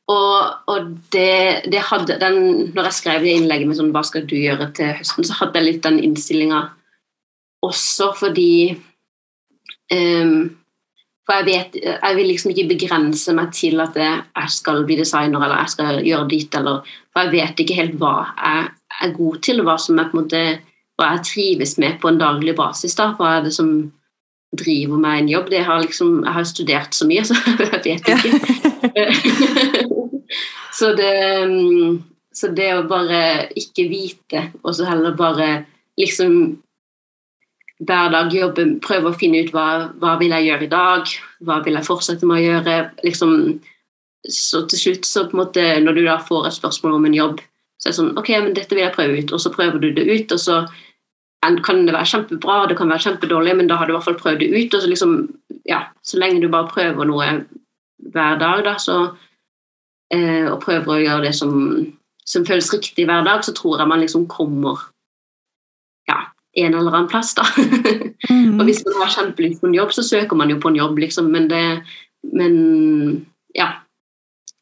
og, 0.09 0.37
og 0.73 0.93
det, 1.13 1.69
det, 1.69 1.81
hadde 1.91 2.17
den, 2.21 2.39
når 2.73 2.89
jeg 2.89 2.97
skrev 2.97 3.25
det 3.27 3.35
innlegget 3.37 3.69
med 3.69 3.77
sånn, 3.77 3.93
hva 3.93 4.03
skal 4.07 4.25
du 4.29 4.37
gjøre 4.39 4.71
til 4.77 4.95
høsten, 4.97 5.27
så 5.29 5.37
hadde 5.43 5.61
jeg 5.61 5.69
litt 5.69 5.83
den 5.85 5.99
innstillinga 6.01 6.63
også 7.67 8.13
fordi 8.17 8.53
um, 9.93 10.55
for 11.29 11.43
jeg 11.43 11.45
vet, 11.45 11.75
jeg 11.85 12.17
vil 12.17 12.31
liksom 12.31 12.55
ikke 12.55 12.71
begrense 12.71 13.35
meg 13.37 13.51
til 13.53 13.83
at 13.85 13.97
jeg 14.01 14.53
skal 14.55 14.81
bli 14.89 14.97
designer 14.97 15.43
eller 15.43 15.61
jeg 15.61 15.75
skal 15.75 16.01
gjøre 16.07 16.29
ditt, 16.31 16.55
eller 16.57 16.89
For 17.13 17.27
jeg 17.27 17.35
vet 17.35 17.61
ikke 17.61 17.77
helt 17.77 17.99
hva 18.01 18.15
jeg 18.31 18.71
er 19.05 19.13
god 19.19 19.37
til, 19.45 19.61
og 19.61 19.69
hva 19.69 19.77
som 19.77 20.01
er 20.01 20.09
på 20.09 20.17
en 20.17 20.23
måte 20.23 20.43
hva 20.99 21.13
jeg 21.13 21.27
trives 21.29 21.77
med 21.79 22.01
på 22.01 22.09
en 22.09 22.19
daglig 22.19 22.57
basis. 22.57 22.97
da, 22.97 23.13
Hva 23.19 23.37
er 23.37 23.45
det 23.45 23.53
som 23.55 23.69
driver 24.57 24.99
meg 25.05 25.21
en 25.21 25.31
jobb? 25.35 25.51
Det 25.53 25.63
har 25.69 25.85
liksom, 25.85 26.25
jeg 26.25 26.33
har 26.39 26.49
studert 26.49 26.97
så 26.97 27.07
mye, 27.07 27.29
så 27.29 27.37
jeg 27.45 27.59
vet 27.61 27.87
ikke. 27.93 28.17
så, 30.75 30.93
det, 30.99 31.13
så 32.35 32.53
det 32.55 32.71
å 32.77 32.87
bare 32.91 33.23
ikke 33.59 33.89
vite, 33.91 34.49
og 34.63 34.75
så 34.77 34.89
heller 34.89 35.17
bare 35.19 35.51
liksom 35.99 36.59
hver 37.79 38.11
dag 38.11 38.33
jobbe, 38.35 38.65
prøve 38.83 39.13
å 39.13 39.19
finne 39.19 39.45
ut 39.45 39.53
hva, 39.55 39.67
hva 40.03 40.17
vil 40.19 40.33
jeg 40.35 40.49
gjøre 40.49 40.67
i 40.67 40.73
dag, 40.73 41.11
hva 41.47 41.61
vil 41.63 41.79
jeg 41.79 41.87
fortsette 41.87 42.27
med 42.27 42.41
å 42.41 42.47
gjøre. 42.47 42.79
liksom 43.07 43.37
så 44.29 44.65
til 44.67 44.79
slutt, 44.79 45.07
så 45.07 45.25
på 45.29 45.37
en 45.37 45.43
måte, 45.45 45.63
når 45.81 45.95
du 45.95 46.03
da 46.05 46.19
får 46.19 46.49
et 46.49 46.57
spørsmål 46.57 46.99
om 46.99 47.07
en 47.07 47.15
jobb, 47.15 47.41
så 47.79 47.89
er 47.89 47.93
det 47.93 47.99
sånn 48.01 48.19
Ok, 48.19 48.33
men 48.35 48.57
dette 48.57 48.75
vil 48.75 48.83
jeg 48.83 48.95
prøve 48.97 49.21
ut. 49.21 49.33
Og 49.33 49.41
så 49.41 49.53
prøver 49.55 49.79
du 49.83 49.93
det 49.95 50.09
ut, 50.09 50.35
og 50.35 50.41
så 50.43 50.59
kan 51.65 51.85
det 51.87 51.95
være 51.95 52.11
kjempebra, 52.11 52.59
det 52.67 52.77
kan 52.81 52.91
være 52.91 53.05
kjempedårlig, 53.07 53.55
men 53.61 53.71
da 53.71 53.79
har 53.79 53.87
du 53.87 53.95
i 53.95 53.97
hvert 53.97 54.09
fall 54.09 54.19
prøvd 54.19 54.43
det 54.43 54.51
ut. 54.57 54.75
Og 54.75 54.83
så 54.83 54.91
liksom, 54.91 55.15
ja, 55.71 55.85
så 56.03 56.19
lenge 56.19 56.43
du 56.43 56.51
bare 56.51 56.71
prøver 56.73 57.09
noe 57.09 57.31
hver 58.11 58.43
dag, 58.43 58.65
da, 58.67 58.75
så 58.83 58.99
eh, 60.15 60.47
Og 60.49 60.61
prøver 60.63 60.95
å 60.95 61.01
gjøre 61.03 61.25
det 61.29 61.35
som, 61.37 61.53
som 62.27 62.47
føles 62.49 62.73
riktig 62.75 63.07
hver 63.09 63.27
dag, 63.27 63.45
så 63.45 63.55
tror 63.57 63.79
jeg 63.81 63.91
man 63.91 64.05
liksom 64.05 64.27
kommer 64.31 64.89
ja, 66.09 66.23
en 66.57 66.75
eller 66.75 66.95
annen 66.95 67.11
plass, 67.11 67.35
da. 67.39 67.47
Mm. 68.29 68.59
og 68.59 68.67
hvis 68.67 68.81
man 68.83 68.97
har 68.99 69.13
kjempelyst 69.15 69.61
på 69.63 69.69
en 69.69 69.75
jobb, 69.77 69.93
så 69.95 70.03
søker 70.03 70.37
man 70.37 70.51
jo 70.51 70.57
på 70.59 70.73
en 70.73 70.77
jobb, 70.77 70.97
liksom, 70.99 71.31
men 71.33 71.47
det 71.49 71.85
Men 72.35 73.25
ja. 73.55 73.69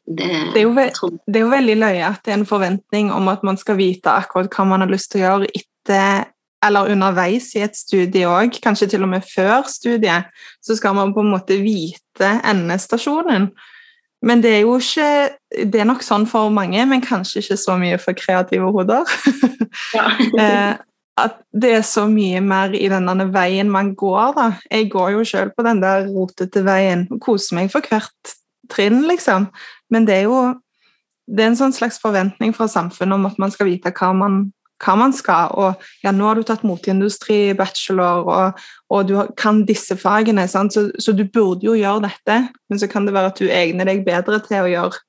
Det, 0.05 0.27
det, 0.53 0.61
er 0.61 0.63
jo, 0.63 0.73
det, 0.77 1.35
er 1.35 1.41
jo, 1.41 1.49
veldig 1.49 1.75
løye 1.81 2.05
at 2.05 2.21
det 2.23 2.31
er 2.31 2.37
en 2.37 2.45
forventning 2.45 3.09
om 3.11 3.27
at 3.27 3.41
man 3.43 3.57
skal 3.57 3.75
vite 3.75 4.13
akkurat 4.13 4.47
hva 4.53 4.63
man 4.69 4.85
har 4.85 4.91
lyst 4.93 5.11
til 5.11 5.19
å 5.19 5.23
gjøre 5.25 5.49
etter 5.57 6.29
eller 6.65 6.91
underveis 6.93 7.49
i 7.57 7.63
et 7.65 7.75
studie 7.77 8.29
òg, 8.29 8.59
kanskje 8.63 8.87
til 8.93 9.05
og 9.05 9.11
med 9.11 9.25
før 9.27 9.67
studiet, 9.69 10.29
så 10.63 10.77
skal 10.77 10.95
man 10.97 11.13
på 11.15 11.25
en 11.25 11.33
måte 11.33 11.59
vite 11.61 12.31
endestasjonen. 12.47 13.51
Men 14.25 14.41
det 14.41 14.51
er 14.55 14.63
jo 14.65 14.79
ikke 14.81 15.09
Det 15.69 15.79
er 15.79 15.85
nok 15.85 16.01
sånn 16.05 16.25
for 16.29 16.49
mange, 16.53 16.81
men 16.89 17.03
kanskje 17.05 17.43
ikke 17.43 17.57
så 17.61 17.77
mye 17.79 17.99
for 18.01 18.17
kreative 18.17 18.71
hoder. 18.73 19.07
Ja. 19.95 20.09
Eh, 20.41 20.75
at 21.17 21.39
det 21.49 21.71
er 21.73 21.85
så 21.85 22.03
mye 22.09 22.39
mer 22.45 22.75
i 22.77 22.85
denne 22.91 23.25
veien 23.33 23.71
man 23.73 23.95
går, 23.97 24.35
da. 24.37 24.45
Jeg 24.69 24.91
går 24.93 25.15
jo 25.15 25.23
sjøl 25.25 25.49
på 25.55 25.65
den 25.65 25.79
der 25.81 26.05
rotete 26.13 26.61
veien 26.65 27.07
og 27.09 27.21
koser 27.25 27.57
meg 27.57 27.71
for 27.73 27.85
hvert 27.89 28.33
trinn, 28.69 28.99
liksom. 29.09 29.47
Men 29.89 30.05
det 30.05 30.19
er 30.19 30.27
jo 30.27 30.41
det 31.27 31.43
er 31.43 31.51
en 31.51 31.59
sånn 31.59 31.75
slags 31.75 31.97
forventning 31.99 32.53
fra 32.55 32.69
samfunnet 32.71 33.17
om 33.17 33.25
at 33.27 33.39
man 33.41 33.51
skal 33.51 33.67
vite 33.67 33.91
hva 33.97 34.13
man, 34.15 34.37
hva 34.83 34.95
man 34.99 35.13
skal. 35.15 35.53
Og 35.57 35.87
ja, 36.03 36.13
nå 36.13 36.27
har 36.27 36.37
du 36.37 36.45
tatt 36.47 36.65
moteindustri-bachelor, 36.67 38.27
og, 38.27 38.61
og, 38.93 39.09
du 39.09 39.15
kan 39.39 39.63
disse 39.67 39.97
fagene, 39.99 40.47
så, 40.49 40.67
så, 40.69 41.15
du 41.15 41.25
burde 41.25 41.67
jo 41.67 41.77
gjøre 41.77 42.07
dette. 42.07 42.39
Men 42.69 42.81
så 42.81 42.89
kan 42.91 43.07
det 43.07 43.15
være 43.17 43.33
at 43.33 43.41
du 43.41 43.47
egner 43.49 43.89
deg 43.89 44.05
bedre 44.07 44.41
til 44.45 44.63
å 44.63 44.71
gjøre 44.71 45.03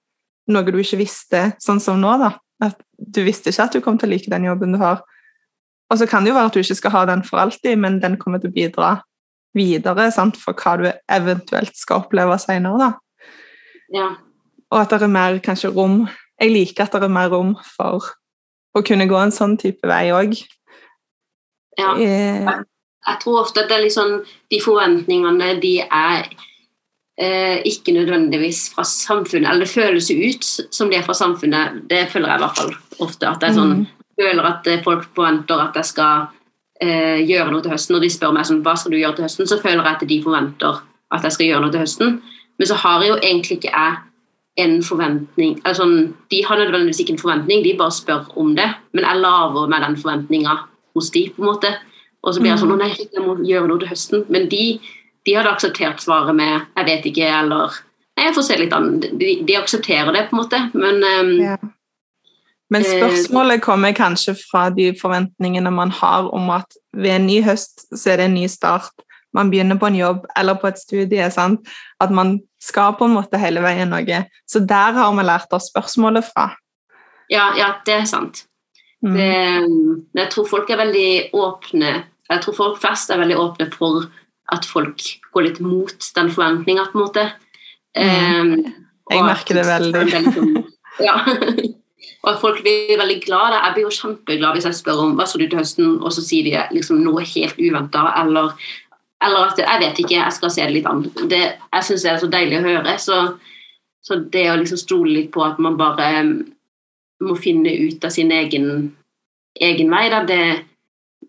noe 0.48 0.72
du 0.72 0.78
ikke 0.80 1.02
visste, 1.02 1.42
sånn 1.60 1.80
som 1.84 2.00
nå. 2.00 2.14
da. 2.22 2.32
At 2.64 2.78
du 2.98 3.20
visste 3.26 3.52
ikke 3.52 3.68
at 3.68 3.76
du 3.76 3.82
kom 3.84 3.98
til 4.00 4.08
å 4.08 4.14
like 4.14 4.32
den 4.32 4.48
jobben 4.48 4.74
du 4.74 4.80
har. 4.80 5.04
Og 5.88 6.00
så 6.00 6.08
kan 6.08 6.24
det 6.24 6.32
jo 6.32 6.36
være 6.36 6.50
at 6.50 6.56
du 6.56 6.62
ikke 6.62 6.78
skal 6.78 6.94
ha 6.96 7.04
den 7.08 7.24
for 7.24 7.40
alltid, 7.40 7.76
men 7.80 8.00
den 8.02 8.16
kommer 8.20 8.40
til 8.40 8.50
å 8.50 8.56
bidra 8.56 8.94
videre 9.56 10.08
sant, 10.12 10.36
for 10.36 10.56
hva 10.56 10.74
du 10.80 10.88
eventuelt 10.88 11.76
skal 11.76 12.04
oppleve 12.04 12.36
senere. 12.40 12.88
da. 12.88 12.90
Ja. 13.94 14.08
Og 14.68 14.82
at 14.82 14.92
det 14.92 15.06
er 15.06 15.12
mer 15.12 15.38
kanskje 15.40 15.70
rom 15.72 16.02
Jeg 16.38 16.52
liker 16.52 16.84
at 16.84 16.92
det 16.92 17.06
er 17.06 17.10
mer 17.10 17.30
rom 17.32 17.54
for 17.64 18.04
å 18.76 18.82
kunne 18.86 19.08
gå 19.10 19.18
en 19.20 19.34
sånn 19.34 19.56
type 19.60 19.88
vei 19.88 20.08
òg. 20.14 20.36
Ja. 21.78 21.94
Eh, 21.94 22.42
jeg, 22.44 22.66
jeg 23.06 23.22
tror 23.22 23.42
ofte 23.44 23.62
at 23.62 23.70
det 23.70 23.78
er 23.78 23.86
liksom, 23.86 24.18
de 24.52 24.60
forventningene 24.62 25.54
de 25.62 25.74
er 25.84 26.26
eh, 27.18 27.60
ikke 27.68 27.94
nødvendigvis 27.96 28.68
fra 28.74 28.84
samfunnet, 28.86 29.50
eller 29.50 29.66
det 29.66 29.72
føles 29.72 30.10
ut 30.10 30.50
som 30.74 30.90
de 30.90 30.98
er 30.98 31.06
fra 31.06 31.16
samfunnet. 31.16 31.84
Det 31.90 32.06
føler 32.12 32.32
jeg 32.32 32.40
i 32.40 32.44
hvert 32.46 32.58
fall 32.62 32.74
ofte. 33.06 33.30
at 33.30 33.46
jeg 33.46 33.56
sånn, 33.58 33.76
mm. 33.78 33.86
føler 34.20 34.50
at 34.50 34.72
folk 34.84 35.06
forventer 35.14 35.62
at 35.68 35.78
jeg 35.78 35.92
skal 35.92 36.28
eh, 36.82 37.24
gjøre 37.24 37.52
noe 37.52 37.64
til 37.64 37.74
høsten. 37.74 37.96
Når 37.96 38.06
de 38.06 38.12
spør 38.14 38.34
meg 38.36 38.50
sånn, 38.50 38.64
hva 38.66 38.76
skal 38.78 38.94
du 38.94 39.00
gjøre 39.00 39.18
til 39.18 39.28
høsten, 39.28 39.50
så 39.50 39.62
føler 39.62 39.84
jeg 39.84 39.94
at 39.96 40.10
de 40.12 40.20
forventer 40.24 40.82
at 41.14 41.24
jeg 41.24 41.36
skal 41.38 41.50
gjøre 41.50 41.64
noe 41.64 41.74
til 41.74 41.86
høsten. 41.86 42.20
Men 42.58 42.70
så 42.70 42.76
har 42.82 43.02
jeg 43.02 43.12
jo 43.12 43.18
egentlig 43.22 43.58
ikke 43.58 43.72
jeg 43.72 43.96
en 44.58 44.82
forventning 44.82 45.60
altså, 45.64 45.84
De 46.30 46.44
har 46.44 46.58
nødvendigvis 46.58 47.00
ikke 47.00 47.12
en 47.16 47.18
forventning, 47.22 47.64
de 47.64 47.76
bare 47.78 47.94
spør 47.94 48.32
om 48.36 48.56
det. 48.56 48.68
Men 48.92 49.04
jeg 49.04 49.22
laver 49.22 49.68
meg 49.70 49.84
den 49.86 49.96
forventninga 49.96 50.56
hos 50.96 51.10
de, 51.14 51.28
på 51.34 51.42
en 51.42 51.48
måte. 51.52 51.72
Og 52.22 52.34
så 52.34 52.42
blir 52.42 52.52
jeg 52.52 52.62
sånn 52.62 52.74
Å 52.74 52.78
Nei, 52.80 52.90
jeg 52.98 53.24
må 53.24 53.38
gjøre 53.46 53.70
noe 53.70 53.82
til 53.82 53.92
høsten. 53.92 54.24
Men 54.32 54.48
de, 54.50 54.64
de 55.26 55.36
hadde 55.38 55.52
akseptert 55.52 56.02
svaret 56.02 56.34
med 56.34 56.66
'jeg 56.76 56.90
vet 56.90 57.10
ikke', 57.12 57.32
eller 57.42 57.80
Nei, 58.18 58.26
jeg 58.26 58.34
får 58.34 58.46
se 58.48 58.58
litt 58.58 58.72
an. 58.74 59.00
De, 59.00 59.34
de 59.46 59.56
aksepterer 59.56 60.12
det, 60.12 60.26
på 60.28 60.34
en 60.36 60.42
måte, 60.42 60.58
men 60.74 61.04
um, 61.06 61.34
ja. 61.38 61.58
Men 62.70 62.82
eh, 62.84 62.98
spørsmålet 62.98 63.62
kommer 63.62 63.92
kanskje 63.96 64.34
fra 64.36 64.68
de 64.70 64.90
forventningene 65.00 65.70
man 65.72 65.90
har 65.90 66.28
om 66.34 66.50
at 66.50 66.76
ved 66.92 67.14
en 67.14 67.26
ny 67.26 67.38
høst 67.46 67.86
så 67.96 68.12
er 68.12 68.20
det 68.20 68.26
en 68.28 68.34
ny 68.34 68.48
start 68.50 68.92
man 69.38 69.52
begynner 69.52 69.78
på 69.78 69.88
en 69.88 69.98
jobb 69.98 70.26
eller 70.38 70.58
på 70.58 70.68
et 70.70 70.80
studie. 70.80 71.30
Sant? 71.34 71.66
At 72.02 72.12
man 72.14 72.38
skal 72.62 72.96
på 72.98 73.06
en 73.06 73.14
måte 73.16 73.40
hele 73.40 73.62
veien 73.64 73.90
noe. 73.94 74.22
Så 74.50 74.62
der 74.66 74.96
har 74.98 75.14
vi 75.14 75.26
lært 75.26 75.54
oss 75.54 75.70
spørsmålet 75.70 76.26
fra. 76.32 76.50
Ja, 77.30 77.52
ja 77.58 77.72
det 77.86 78.00
er 78.00 78.06
sant. 78.10 78.44
Mm. 79.04 79.14
Det, 79.14 79.32
jeg 80.18 80.30
tror 80.34 80.46
folk 80.50 80.70
er 80.74 80.80
veldig 80.80 81.10
åpne 81.38 81.90
Jeg 82.26 82.40
tror 82.42 82.54
folk 82.56 82.80
flest 82.82 83.12
er 83.14 83.20
veldig 83.20 83.36
åpne 83.38 83.68
for 83.70 84.08
at 84.50 84.66
folk 84.66 85.04
går 85.36 85.44
litt 85.44 85.60
mot 85.62 86.08
den 86.16 86.30
forventninga, 86.32 86.88
på 86.90 86.98
en 86.98 87.04
måte. 87.04 87.24
Mm. 87.96 88.64
Um, 88.64 88.72
jeg 89.12 89.24
merker 89.24 89.58
det 89.58 89.64
veldig. 89.68 90.02
Liksom, 90.08 90.50
ja. 91.04 91.14
og 92.22 92.30
at 92.32 92.40
folk 92.40 92.62
blir 92.64 92.96
veldig 93.00 93.18
glade. 93.24 93.60
Jeg 93.60 93.74
blir 93.76 93.86
jo 93.86 93.94
kjempeglad 93.96 94.56
hvis 94.56 94.68
jeg 94.68 94.78
spør 94.80 95.02
om 95.04 95.14
hva 95.18 95.26
skal 95.28 95.44
du 95.44 95.48
til 95.48 95.60
høsten, 95.60 95.94
og 96.00 96.14
så 96.16 96.24
sier 96.24 96.48
de 96.48 96.78
liksom 96.78 97.02
noe 97.04 97.24
helt 97.28 97.60
uventa, 97.60 98.08
eller 98.22 98.56
eller 99.24 99.48
at 99.48 99.58
Jeg 99.58 99.80
vet 99.82 99.98
ikke, 99.98 100.14
jeg 100.14 100.32
skal 100.32 100.50
se 100.50 100.62
det 100.62 100.74
litt 100.76 100.86
an. 100.86 101.02
Det, 101.30 101.40
jeg 101.72 101.84
syns 101.84 102.04
det 102.04 102.10
er 102.12 102.20
så 102.22 102.30
deilig 102.30 102.60
å 102.60 102.66
høre. 102.68 102.94
Så, 103.02 103.18
så, 104.04 104.20
det 104.32 104.46
å 104.52 104.58
liksom 104.60 104.78
stole 104.78 105.14
litt 105.16 105.32
på 105.34 105.42
at 105.44 105.58
man 105.62 105.78
bare 105.78 106.10
um, 106.22 106.34
må 107.26 107.34
finne 107.38 107.72
ut 107.88 108.04
av 108.04 108.14
sin 108.14 108.30
egen, 108.34 108.68
egen 109.58 109.90
vei, 109.90 110.04
da, 110.12 110.22
det, 110.28 110.42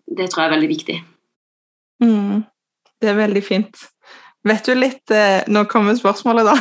det, 0.06 0.28
tror 0.28 0.44
jeg 0.44 0.46
er 0.46 0.54
veldig 0.54 0.70
viktig. 0.70 0.98
Mm, 2.04 2.44
det 3.02 3.10
er 3.10 3.18
veldig 3.18 3.42
fint. 3.44 3.82
Vet 4.46 4.64
du 4.64 4.72
litt 4.72 5.12
eh, 5.12 5.42
Nå 5.52 5.66
kommer 5.68 5.98
spørsmålet, 5.98 6.46
da. 6.46 6.54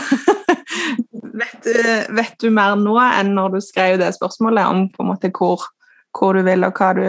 vet, 1.44 1.62
du, 1.64 1.78
vet, 2.18 2.36
du, 2.42 2.50
mer 2.52 2.74
nå 2.76 2.98
enn 3.06 3.32
når 3.38 3.54
du 3.54 3.62
skrev 3.64 4.02
det 4.02 4.10
spørsmålet 4.18 4.66
om 4.66 4.88
på 4.92 5.06
en 5.06 5.14
måte 5.14 5.32
hvor, 5.32 5.70
hvor 6.18 6.36
du 6.36 6.42
vil, 6.50 6.66
og 6.66 6.76
hva 6.76 6.92
du 6.98 7.06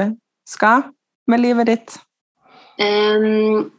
skal 0.47 0.85
med 1.31 1.43
livet 1.43 1.73
ditt? 1.73 1.99
Um, 2.81 3.71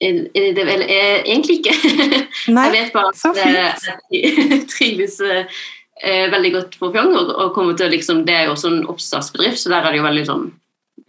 det 0.00 0.64
vel 0.66 0.84
egentlig 0.86 1.58
ikke. 1.58 1.74
Nei, 2.54 2.68
jeg 2.68 2.74
vet 2.76 2.94
bare 2.94 3.10
at 3.10 4.12
jeg 4.12 4.66
trives 4.74 5.18
eh, 5.24 6.28
veldig 6.30 6.52
godt 6.54 6.78
på 6.78 6.92
Fjong. 6.94 7.16
Og, 7.16 7.58
til 7.78 7.90
liksom, 7.90 8.24
Det 8.26 8.34
er 8.34 8.46
jo 8.46 8.54
også 8.54 8.70
en 8.70 8.86
oppstartsbedrift, 8.86 9.58
så 9.58 9.72
der 9.72 9.82
er 9.82 9.90
det 9.90 10.02
jo 10.02 10.06
veldig 10.06 10.26
sånn 10.28 10.46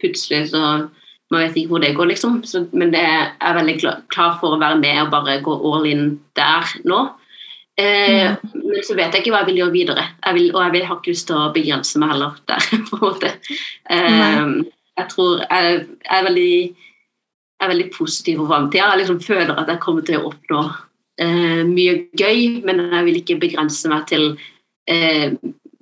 plutselig 0.00 0.50
så 0.54 0.88
Man 1.30 1.44
vet 1.44 1.56
ikke 1.60 1.70
hvor 1.70 1.82
det 1.84 1.94
går, 1.94 2.08
liksom. 2.10 2.40
Så, 2.42 2.64
men 2.74 2.90
det 2.90 3.04
er, 3.06 3.28
jeg 3.38 3.54
veldig 3.54 3.74
klar, 3.78 3.98
klar, 4.10 4.32
for 4.40 4.56
å 4.56 4.58
være 4.58 4.80
med 4.80 4.96
og 5.04 5.12
bare 5.12 5.36
gå 5.46 5.52
all 5.68 5.84
in 5.86 6.16
der 6.34 6.72
nå. 6.90 7.04
Eh, 7.78 8.32
mm. 8.34 8.56
Men 8.64 8.82
så 8.82 8.96
vet 8.98 9.14
jeg 9.14 9.22
ikke 9.22 9.36
hva 9.36 9.44
jeg 9.44 9.52
vil 9.52 9.60
gjøre 9.60 9.74
videre. 9.76 10.08
Jeg 10.24 10.36
vil, 10.40 10.48
og 10.56 10.64
jeg, 10.64 10.72
vil, 10.74 10.88
har 10.88 10.98
ikke 10.98 11.14
lyst 11.14 11.28
til 11.30 11.38
å 11.38 11.52
begrense 11.54 12.02
meg 12.02 12.10
heller 12.16 12.34
der. 12.50 12.66
på 12.88 12.98
en 12.98 13.04
måte. 13.04 13.30
Eh, 13.94 14.42
jeg 14.98 15.06
tror 15.12 15.44
jeg, 15.44 15.78
jeg 16.02 16.18
er 16.18 16.26
veldig 16.26 16.50
er 17.60 17.70
veldig 17.70 17.90
positiv 17.94 18.40
for 18.40 18.50
framtida. 18.50 18.90
Jeg 18.92 19.02
liksom 19.02 19.20
føler 19.24 19.54
at 19.56 19.68
jeg 19.68 19.82
kommer 19.82 20.06
til 20.06 20.20
å 20.20 20.30
oppnå 20.30 20.62
eh, 21.20 21.62
mye 21.68 21.96
gøy, 22.16 22.60
men 22.66 22.84
jeg 22.88 23.06
vil 23.08 23.20
ikke 23.20 23.40
begrense 23.42 23.90
meg 23.92 24.06
til 24.10 24.32
eh, 24.90 25.36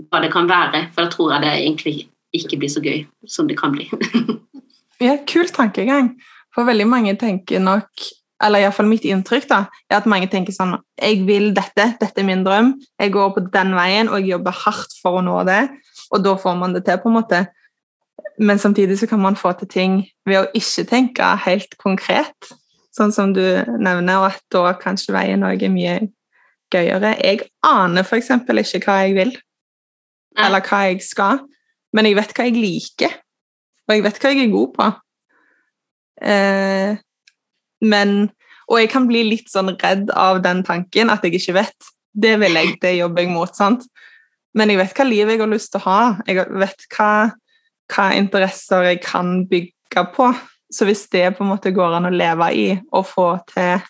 hva 0.08 0.22
det 0.24 0.32
kan 0.32 0.48
være, 0.50 0.88
for 0.94 1.04
da 1.04 1.12
tror 1.12 1.34
jeg 1.34 1.44
det 1.44 1.54
egentlig 1.56 1.96
ikke 2.36 2.60
blir 2.60 2.72
så 2.72 2.82
gøy 2.84 3.02
som 3.28 3.48
det 3.48 3.58
kan 3.60 3.74
bli. 3.74 3.88
ja, 5.06 5.18
Kul 5.28 5.50
tankegang. 5.54 6.16
For 6.54 6.66
veldig 6.66 6.88
mange 6.90 7.14
tenker 7.20 7.62
nok 7.62 8.08
eller 8.44 8.62
iallfall 8.62 8.86
mitt 8.86 9.06
inntrykk, 9.06 9.48
da, 9.50 9.64
er 9.90 9.98
at 9.98 10.06
mange 10.10 10.28
tenker 10.30 10.54
sånn 10.54 10.76
Jeg 10.94 11.24
vil 11.26 11.50
dette, 11.56 11.88
dette 11.98 12.22
er 12.22 12.26
min 12.26 12.44
drøm. 12.46 12.76
Jeg 13.00 13.10
går 13.14 13.32
på 13.34 13.42
den 13.50 13.74
veien, 13.74 14.10
og 14.10 14.20
jeg 14.20 14.36
jobber 14.36 14.54
hardt 14.60 14.94
for 15.02 15.18
å 15.18 15.24
nå 15.26 15.40
det. 15.48 15.64
Og 16.14 16.22
da 16.22 16.36
får 16.38 16.58
man 16.60 16.76
det 16.76 16.84
til, 16.86 17.00
på 17.02 17.10
en 17.10 17.16
måte. 17.18 17.40
Men 18.38 18.58
samtidig 18.58 18.98
så 19.00 19.06
kan 19.10 19.20
man 19.20 19.36
få 19.36 19.52
til 19.58 19.68
ting 19.68 19.98
ved 20.26 20.38
å 20.40 20.48
ikke 20.54 20.84
tenke 20.86 21.32
helt 21.42 21.74
konkret, 21.80 22.52
sånn 22.94 23.12
som 23.14 23.32
du 23.34 23.42
nevner, 23.78 24.20
og 24.20 24.30
at 24.30 24.42
da 24.54 24.72
kanskje 24.78 25.14
veien 25.16 25.42
òg 25.46 25.64
er 25.66 25.74
mye 25.74 25.98
gøyere. 26.72 27.16
Jeg 27.18 27.48
aner 27.66 28.06
f.eks. 28.06 28.30
ikke 28.30 28.84
hva 28.86 28.98
jeg 29.02 29.16
vil, 29.18 29.34
eller 30.38 30.62
hva 30.62 30.84
jeg 30.86 31.02
skal, 31.02 31.42
men 31.96 32.06
jeg 32.06 32.18
vet 32.18 32.34
hva 32.36 32.46
jeg 32.46 32.58
liker, 32.58 33.18
og 33.88 33.94
jeg 33.96 34.04
vet 34.06 34.22
hva 34.22 34.32
jeg 34.34 34.44
er 34.44 34.54
god 34.54 34.74
på. 34.76 34.88
Eh, 36.28 36.98
men 37.80 38.18
Og 38.68 38.82
jeg 38.82 38.90
kan 38.92 39.06
bli 39.08 39.22
litt 39.24 39.46
sånn 39.48 39.70
redd 39.80 40.10
av 40.12 40.42
den 40.44 40.58
tanken, 40.60 41.08
at 41.08 41.22
jeg 41.24 41.38
ikke 41.38 41.54
vet. 41.56 41.86
Det 42.12 42.34
vil 42.36 42.52
jeg, 42.52 42.74
det 42.82 42.90
jobber 42.98 43.24
jeg 43.24 43.30
mot, 43.32 43.54
sant? 43.56 43.86
Men 44.52 44.68
jeg 44.68 44.76
vet 44.76 44.92
hva 44.92 45.06
liv 45.08 45.30
jeg 45.32 45.40
har 45.40 45.48
lyst 45.48 45.70
til 45.72 45.80
å 45.80 45.84
ha. 45.86 46.00
Jeg 46.28 46.44
vet 46.52 46.84
hva 46.92 47.12
hva 47.92 48.12
interesser 48.16 48.86
jeg 48.90 49.02
kan 49.04 49.42
bygge 49.50 50.04
på. 50.14 50.30
Så 50.72 50.84
hvis 50.84 51.06
det 51.12 51.38
på 51.38 51.44
en 51.44 51.52
måte 51.54 51.72
går 51.72 51.96
an 51.96 52.10
å 52.10 52.14
leve 52.14 52.50
i 52.52 52.68
og 52.92 53.06
få 53.08 53.28
til, 53.48 53.80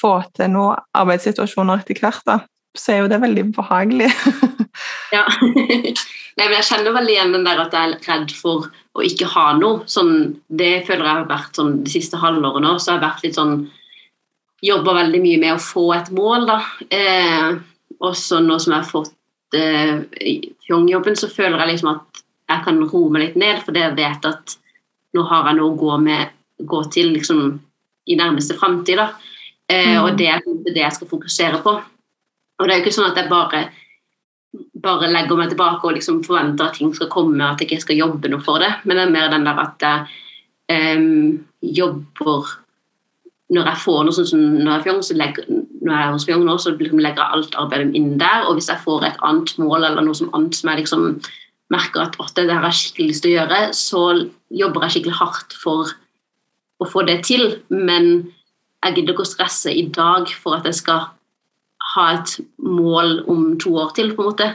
få 0.00 0.18
til 0.36 0.52
noen 0.52 0.80
arbeidssituasjoner 0.96 1.80
etter 1.80 2.00
hvert, 2.02 2.24
da, 2.28 2.40
så 2.76 2.92
er 2.92 3.02
jo 3.02 3.10
det 3.10 3.20
veldig 3.22 3.46
behagelig. 3.56 4.10
ja. 5.16 5.24
Nei, 6.38 6.46
men 6.46 6.54
jeg 6.56 6.68
kjenner 6.68 6.94
veldig 6.94 7.14
igjen 7.14 7.34
den 7.34 7.46
der 7.48 7.58
at 7.64 7.74
jeg 7.74 7.88
er 7.96 8.04
redd 8.06 8.34
for 8.36 8.68
å 8.70 9.04
ikke 9.04 9.28
ha 9.32 9.50
noe. 9.58 9.82
Sånn, 9.90 10.14
det 10.48 10.86
føler 10.86 11.04
jeg 11.04 11.18
har 11.22 11.28
vært 11.30 11.58
sånn 11.58 11.80
de 11.84 11.92
siste 11.92 12.20
halvårene 12.20 12.68
nå. 12.68 12.76
Så 12.78 12.94
jeg 12.94 13.04
vært 13.04 13.26
litt 13.26 13.38
sånn 13.40 13.62
Jobba 14.60 14.92
veldig 14.92 15.22
mye 15.24 15.38
med 15.40 15.54
å 15.54 15.60
få 15.64 15.86
et 15.96 16.10
mål, 16.12 16.42
da. 16.44 16.58
Eh, 16.92 17.54
også 18.04 18.42
nå 18.44 18.58
som 18.60 18.74
jeg 18.74 18.82
har 18.82 18.90
fått 18.90 19.56
eh, 19.56 20.02
Fjong-jobben, 20.66 21.16
så 21.16 21.30
føler 21.32 21.62
jeg 21.62 21.70
liksom 21.70 21.94
at 21.94 22.19
jeg 22.50 22.64
kan 22.66 22.82
roe 22.82 23.10
meg 23.14 23.24
litt 23.24 23.40
ned, 23.40 23.62
fordi 23.64 23.84
jeg 23.84 23.96
vet 23.98 24.28
at 24.30 24.56
nå 25.16 25.24
har 25.30 25.50
jeg 25.50 25.58
noe 25.58 25.72
å 25.72 25.78
gå, 25.78 25.96
med, 26.02 26.34
gå 26.70 26.80
til 26.94 27.12
liksom, 27.14 27.44
i 28.10 28.18
nærmeste 28.18 28.56
framtid. 28.58 29.00
Eh, 29.00 29.94
mm. 29.94 30.00
Og 30.04 30.18
det 30.18 30.28
er 30.30 30.42
det 30.66 30.82
jeg 30.82 30.98
skal 30.98 31.10
fokusere 31.10 31.62
på. 31.64 31.76
Og 32.60 32.66
det 32.66 32.74
er 32.74 32.80
jo 32.80 32.84
ikke 32.84 32.96
sånn 32.98 33.10
at 33.10 33.18
jeg 33.18 33.30
bare 33.30 33.68
bare 34.82 35.10
legger 35.10 35.38
meg 35.38 35.52
tilbake 35.52 35.86
og 35.86 35.94
liksom 35.96 36.22
forventer 36.26 36.66
at 36.66 36.78
ting 36.78 36.90
skal 36.96 37.10
komme, 37.12 37.44
at 37.44 37.60
jeg 37.60 37.68
ikke 37.68 37.84
skal 37.84 38.00
jobbe 38.00 38.30
noe 38.32 38.42
for 38.44 38.62
det. 38.62 38.70
Men 38.84 38.98
det 38.98 39.04
er 39.04 39.12
mer 39.14 39.28
den 39.32 39.46
der 39.46 39.60
at 39.62 39.84
jeg 39.86 40.98
um, 40.98 41.44
jobber 41.60 42.56
Når 43.50 43.66
jeg 43.66 43.82
får 43.82 44.04
noe 44.06 44.14
sånn 44.14 44.26
som 44.30 44.42
når 44.42 44.68
jeg 44.70 44.78
er 44.78 44.82
fjong, 44.84 44.98
så 45.02 45.14
legger, 45.18 45.46
når 45.82 45.90
jeg 45.90 46.02
er 46.06 46.12
hos 46.14 46.26
fjong 46.28 46.44
nå, 46.46 46.52
så 46.62 46.70
liksom 46.70 47.00
legger 47.02 47.24
jeg 47.24 47.34
alt 47.34 47.56
arbeidet 47.58 47.96
inn 47.98 48.12
der. 48.20 48.44
Og 48.46 48.54
hvis 48.54 48.68
jeg 48.70 48.82
får 48.84 49.06
et 49.08 49.24
annet 49.26 49.56
mål 49.58 49.88
eller 49.88 50.06
noe 50.06 50.14
som 50.14 50.30
annet 50.38 50.54
som 50.54 50.70
jeg 50.70 50.84
liksom 50.84 51.08
merker 51.70 52.02
at 52.06 52.34
det 52.36 52.48
her 52.48 52.60
har 52.60 52.70
jeg 52.70 52.80
skikkelig 52.80 53.12
lyst 53.12 53.24
til 53.24 53.32
å 53.32 53.38
gjøre, 53.38 53.60
så 53.76 54.02
jobber 54.62 54.86
jeg 54.86 54.96
skikkelig 54.96 55.18
hardt 55.20 55.56
for 55.56 55.92
å 56.80 56.88
få 56.88 57.04
det 57.08 57.20
til. 57.28 57.60
Men 57.70 58.10
jeg 58.84 58.96
gidder 58.96 59.14
ikke 59.14 59.26
å 59.26 59.30
stresse 59.30 59.72
i 59.72 59.86
dag 59.94 60.30
for 60.42 60.58
at 60.58 60.68
jeg 60.68 60.80
skal 60.80 61.10
ha 61.94 62.06
et 62.16 62.36
mål 62.62 63.22
om 63.30 63.54
to 63.60 63.74
år 63.80 63.94
til, 63.96 64.14
på 64.14 64.24
en 64.24 64.30
måte. 64.30 64.50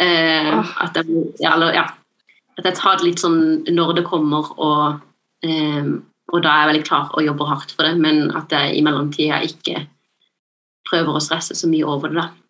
Eh, 0.00 0.52
at, 0.82 0.96
jeg, 0.96 1.26
ja, 1.42 1.54
eller, 1.54 1.74
ja, 1.76 1.86
at, 2.56 2.64
jeg, 2.64 2.76
tar 2.78 2.98
det 2.98 3.10
litt 3.10 3.22
sånn 3.22 3.66
når 3.70 3.98
det 3.98 4.06
kommer, 4.08 4.48
og, 4.56 5.02
eh, 5.46 5.90
og 6.32 6.44
da 6.44 6.52
er 6.52 6.62
jeg 6.62 6.70
veldig 6.72 6.86
klar 6.88 7.10
og 7.12 7.26
jobber 7.26 7.50
hardt 7.52 7.74
for 7.74 7.88
det, 7.88 7.96
men 8.00 8.30
at 8.38 8.52
jeg 8.54 8.78
i 8.78 8.84
mellomtida 8.84 9.42
ikke 9.46 9.84
prøver 10.88 11.16
å 11.16 11.24
stresse 11.24 11.56
så 11.56 11.70
mye 11.70 11.88
over 11.88 12.12
det. 12.12 12.22
da. 12.22 12.41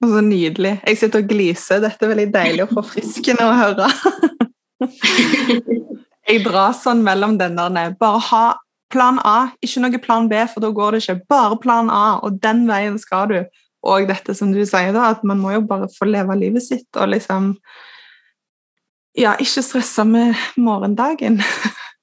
Så 0.00 0.20
nydelig. 0.24 0.78
Jeg 0.86 0.96
sitter 0.96 1.20
og 1.20 1.28
gliser. 1.28 1.82
Dette 1.84 2.06
er 2.06 2.12
veldig 2.14 2.30
deilig 2.32 2.64
og 2.64 2.74
forfriskende 2.78 3.44
å 3.44 3.56
høre. 3.58 3.88
jeg 6.30 6.42
drar 6.46 6.72
sånn 6.76 7.02
mellom 7.04 7.36
den 7.40 7.58
der 7.60 7.92
Bare 8.00 8.22
ha 8.30 8.44
plan 8.90 9.20
A, 9.28 9.50
ikke 9.62 9.82
noe 9.84 10.00
plan 10.02 10.28
B, 10.30 10.40
for 10.50 10.64
da 10.64 10.72
går 10.74 10.96
det 10.96 11.02
ikke. 11.04 11.20
Bare 11.30 11.58
plan 11.62 11.92
A, 11.92 12.18
og 12.24 12.40
den 12.42 12.64
veien 12.70 12.96
skal 12.98 13.28
du. 13.30 13.38
Og 13.86 14.08
dette 14.08 14.34
som 14.36 14.50
du 14.52 14.60
sier, 14.64 14.92
da, 14.96 15.12
at 15.14 15.22
man 15.24 15.40
må 15.40 15.54
jo 15.54 15.62
bare 15.68 15.88
få 15.92 16.08
leve 16.08 16.36
livet 16.40 16.66
sitt 16.66 17.00
og 17.00 17.12
liksom 17.14 17.54
Ja, 19.18 19.32
ikke 19.42 19.62
stresse 19.66 20.04
med 20.06 20.38
morgendagen. 20.56 21.40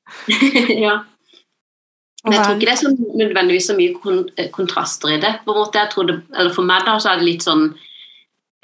ja. 0.86 1.00
Men 2.24 2.34
jeg 2.34 2.44
tror 2.44 2.56
ikke 2.56 2.66
det 2.66 2.74
er 2.74 2.80
så 2.82 2.92
nødvendigvis 3.22 3.68
så 3.70 3.76
mye 3.78 4.48
kontraster 4.56 5.14
i 5.14 5.20
det. 5.22 5.36
på 5.46 5.54
en 5.54 5.60
måte, 5.60 5.80
jeg 5.80 5.92
trodde, 5.94 6.22
eller 6.34 6.54
For 6.54 6.66
meg 6.66 6.88
da, 6.88 6.98
så 7.00 7.12
er 7.12 7.22
det 7.22 7.28
litt 7.28 7.46
sånn 7.46 7.68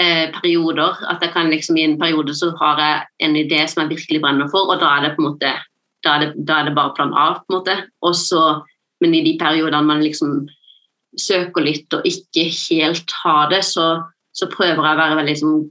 eh, 0.02 0.32
perioder. 0.34 0.98
At 1.12 1.22
jeg 1.22 1.32
kan 1.36 1.52
liksom 1.54 1.78
i 1.78 1.86
en 1.86 2.00
periode 2.02 2.34
så 2.36 2.52
har 2.60 2.82
jeg 2.82 3.28
en 3.28 3.38
idé 3.40 3.62
som 3.70 3.84
jeg 3.84 3.94
virkelig 3.94 4.24
brenner 4.26 4.50
for, 4.52 4.74
og 4.74 4.82
da 4.82 4.98
er 4.98 5.06
det 5.06 5.14
på 5.16 5.24
en 5.24 5.30
måte 5.30 5.54
da 6.04 6.18
er, 6.18 6.26
det, 6.26 6.46
da 6.48 6.60
er 6.60 6.68
det, 6.68 6.76
bare 6.76 6.92
plan 6.98 7.14
A, 7.16 7.30
på 7.40 7.54
en 7.54 7.60
måte. 7.60 7.78
Også, 8.04 8.42
men 9.02 9.16
i 9.16 9.24
de 9.24 9.38
periodene 9.40 9.88
man 9.88 10.04
liksom 10.04 10.44
søker 11.20 11.64
litt 11.64 11.94
og 11.94 12.06
ikke 12.10 12.50
helt 12.50 13.14
har 13.24 13.50
det, 13.54 13.62
så, 13.68 13.88
så 14.36 14.50
prøver 14.52 14.82
jeg 14.82 14.98
å 14.98 15.00
være 15.00 15.20
veldig 15.22 15.38
sånn, 15.40 15.64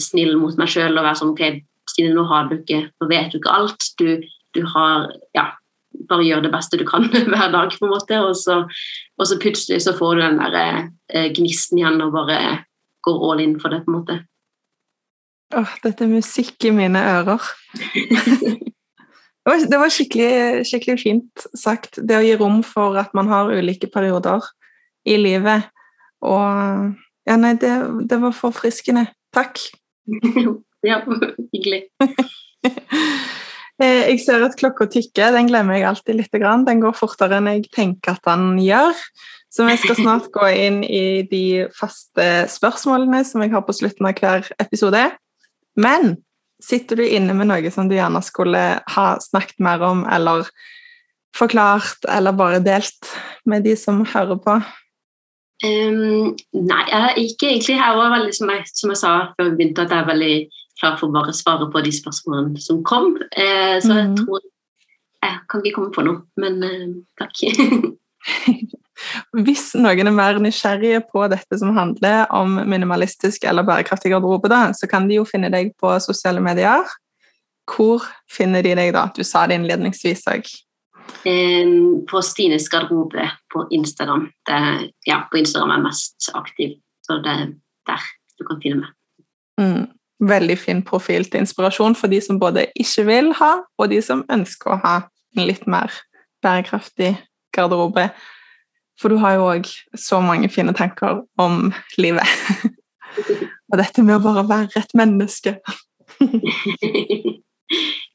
snill 0.00 0.38
mot 0.40 0.56
meg 0.56 0.70
sjøl 0.72 0.94
og 0.96 1.04
være 1.04 1.20
sånn 1.20 1.34
OK, 1.34 1.44
Stine, 1.86 2.14
nå 2.16 2.24
har 2.26 2.48
du 2.48 2.56
ikke 2.56 2.78
Nå 2.88 3.06
vet 3.10 3.28
du 3.30 3.36
ikke 3.38 3.52
alt. 3.52 3.90
Du, 4.00 4.24
du 4.56 4.62
har 4.72 5.10
Ja, 5.36 5.50
bare 6.08 6.26
gjør 6.26 6.44
det 6.44 6.52
beste 6.54 6.78
du 6.80 6.86
kan 6.88 7.08
hver 7.32 7.50
dag, 7.54 7.74
på 7.74 7.86
en 7.86 7.92
måte. 7.92 8.20
Og 8.22 8.36
så, 8.38 8.62
og 9.18 9.28
så 9.28 9.40
plutselig 9.42 9.82
så 9.86 9.96
får 9.96 10.16
du 10.16 10.24
den 10.24 10.40
der 10.40 10.58
eh, 11.12 11.28
gnisten 11.36 11.82
igjen 11.82 12.00
og 12.04 12.14
bare 12.16 12.40
går 13.06 13.20
all 13.30 13.42
in 13.44 13.58
for 13.62 13.72
det, 13.72 13.84
på 13.84 13.92
en 13.92 13.98
måte. 14.00 14.20
Åh, 15.54 15.76
dette 15.84 16.04
er 16.04 16.10
musikk 16.10 16.64
i 16.66 16.74
mine 16.74 16.98
ører. 16.98 17.44
Det 19.46 19.52
var, 19.52 19.60
det 19.70 19.78
var 19.78 19.92
skikkelig, 19.94 20.64
skikkelig, 20.66 20.98
fint 20.98 21.44
sagt. 21.54 22.00
Det 22.02 22.16
å 22.18 22.24
gi 22.24 22.32
rom 22.34 22.64
for 22.66 22.98
at 22.98 23.12
man 23.14 23.30
har 23.30 23.52
ulike 23.54 23.86
perioder 23.94 24.42
i 25.06 25.18
livet. 25.20 25.68
Og 26.26 26.94
Ja, 27.26 27.34
nei, 27.34 27.56
det, 27.58 27.70
det 28.06 28.20
var 28.22 28.34
forfriskende. 28.34 29.08
Takk. 29.34 29.58
ja, 30.86 31.00
hyggelig. 31.54 31.80
Eh, 33.82 34.10
jeg 34.12 34.20
ser 34.24 34.44
at 34.46 34.56
klokka 34.58 34.88
tikker. 34.92 35.34
Den 35.36 35.50
glemmer 35.50 35.78
jeg 35.78 35.88
alltid 35.90 36.20
litt. 36.20 36.32
Den 36.32 36.84
går 36.84 36.96
fortere 36.96 37.40
enn 37.40 37.50
jeg 37.50 37.66
tenker 37.74 38.16
at 38.16 38.24
den 38.28 38.56
gjør. 38.62 38.94
Så 39.52 39.64
vi 39.64 39.76
skal 39.80 39.96
snart 39.96 40.28
gå 40.34 40.48
inn 40.52 40.82
i 40.84 41.22
de 41.30 41.64
faste 41.72 42.24
spørsmålene 42.52 43.22
som 43.24 43.40
jeg 43.44 43.54
har 43.54 43.64
på 43.64 43.76
slutten 43.76 44.08
av 44.08 44.18
hver 44.20 44.48
episode. 44.60 45.06
Men 45.80 46.16
Sitter 46.62 46.96
du 46.96 47.04
inne 47.04 47.34
med 47.36 47.50
noe 47.50 47.70
som 47.72 47.88
du 47.88 47.96
gjerne 47.98 48.22
skulle 48.24 48.62
ha 48.80 49.06
snakket 49.20 49.58
mer 49.60 49.82
om, 49.84 50.06
eller 50.08 50.48
forklart, 51.36 52.06
eller 52.08 52.32
bare 52.32 52.62
delt 52.64 53.10
med 53.44 53.66
de 53.66 53.74
som 53.76 54.00
hører 54.08 54.40
på? 54.40 54.54
Um, 55.64 56.32
nei, 56.56 56.82
jeg 56.88 57.26
ikke 57.26 57.50
egentlig. 57.50 57.76
Jeg 57.76 57.98
var 57.98 58.14
veldig, 58.14 58.32
som 58.38 58.52
jeg, 58.52 58.64
som 58.72 58.92
jeg 58.92 59.00
sa 59.02 59.12
før 59.36 59.50
vi 59.50 59.58
begynte, 59.58 59.84
at 59.84 59.92
jeg 59.92 60.00
er 60.04 60.08
veldig 60.08 60.36
klar 60.80 60.96
for 61.00 61.08
å 61.08 61.14
bare 61.14 61.34
svare 61.36 61.68
på 61.72 61.82
de 61.84 61.92
spørsmålene 61.94 62.60
som 62.62 62.82
kom. 62.86 63.14
Eh, 63.32 63.76
så 63.82 63.92
jeg 63.92 64.12
mm. 64.12 64.16
tror 64.22 64.44
Jeg 65.26 65.38
kan 65.50 65.62
ikke 65.64 65.76
komme 65.78 65.94
på 65.94 66.02
noe, 66.06 66.18
men 66.38 66.60
eh, 66.62 66.90
takk. 67.18 67.34
Hvis 69.46 69.70
noen 69.76 70.08
er 70.08 70.14
mer 70.14 70.38
nysgjerrige 70.42 71.00
på 71.10 71.24
dette 71.32 71.58
som 71.58 71.74
handler 71.76 72.30
om 72.34 72.60
minimalistisk 72.68 73.44
eller 73.48 73.66
bærekraftig 73.66 74.12
garderobe, 74.12 74.50
da, 74.52 74.70
så 74.76 74.88
kan 74.90 75.08
de 75.08 75.18
jo 75.18 75.26
finne 75.28 75.50
deg 75.52 75.72
på 75.80 75.90
sosiale 76.04 76.42
medier. 76.44 76.84
Hvor 77.66 78.04
finner 78.30 78.62
de 78.62 78.76
deg 78.78 78.92
da? 78.94 79.08
Du 79.16 79.24
sa 79.26 79.46
det 79.48 79.58
innledningsvis 79.58 80.26
òg. 80.30 80.52
På 82.10 82.22
Stines 82.22 82.68
garderobe 82.70 83.26
på 83.52 83.66
Instagram. 83.74 84.28
Det, 84.46 84.60
ja, 85.08 85.24
på 85.30 85.42
Instagram 85.42 85.74
er 85.74 85.80
jeg 85.80 85.88
mest 85.88 86.30
aktiv, 86.38 86.78
så 87.06 87.18
det 87.24 87.34
er 87.34 87.44
der 87.90 88.06
du 88.36 88.46
kan 88.46 88.62
finne 88.62 88.84
meg. 88.84 88.94
Mm. 89.60 89.84
Veldig 90.24 90.56
fin 90.58 90.80
profil 90.86 91.26
til 91.28 91.44
inspirasjon 91.44 91.96
for 91.98 92.08
de 92.08 92.22
som 92.24 92.40
både 92.40 92.68
ikke 92.78 93.04
vil 93.08 93.32
ha, 93.36 93.52
og 93.76 93.92
de 93.92 94.00
som 94.04 94.24
ønsker 94.32 94.72
å 94.72 94.80
ha 94.84 94.96
en 95.36 95.48
litt 95.48 95.66
mer 95.68 95.92
bærekraftig 96.44 97.16
garderobe. 97.56 98.08
For 99.00 99.12
du 99.12 99.20
har 99.20 99.36
jo 99.36 99.48
òg 99.50 99.68
så 99.98 100.22
mange 100.24 100.48
fine 100.48 100.72
tanker 100.76 101.20
om 101.40 101.68
livet. 102.00 102.24
Og 103.66 103.80
dette 103.80 104.02
med 104.04 104.18
å 104.18 104.22
bare 104.22 104.44
være 104.46 104.80
et 104.80 104.92
menneske. 104.96 105.56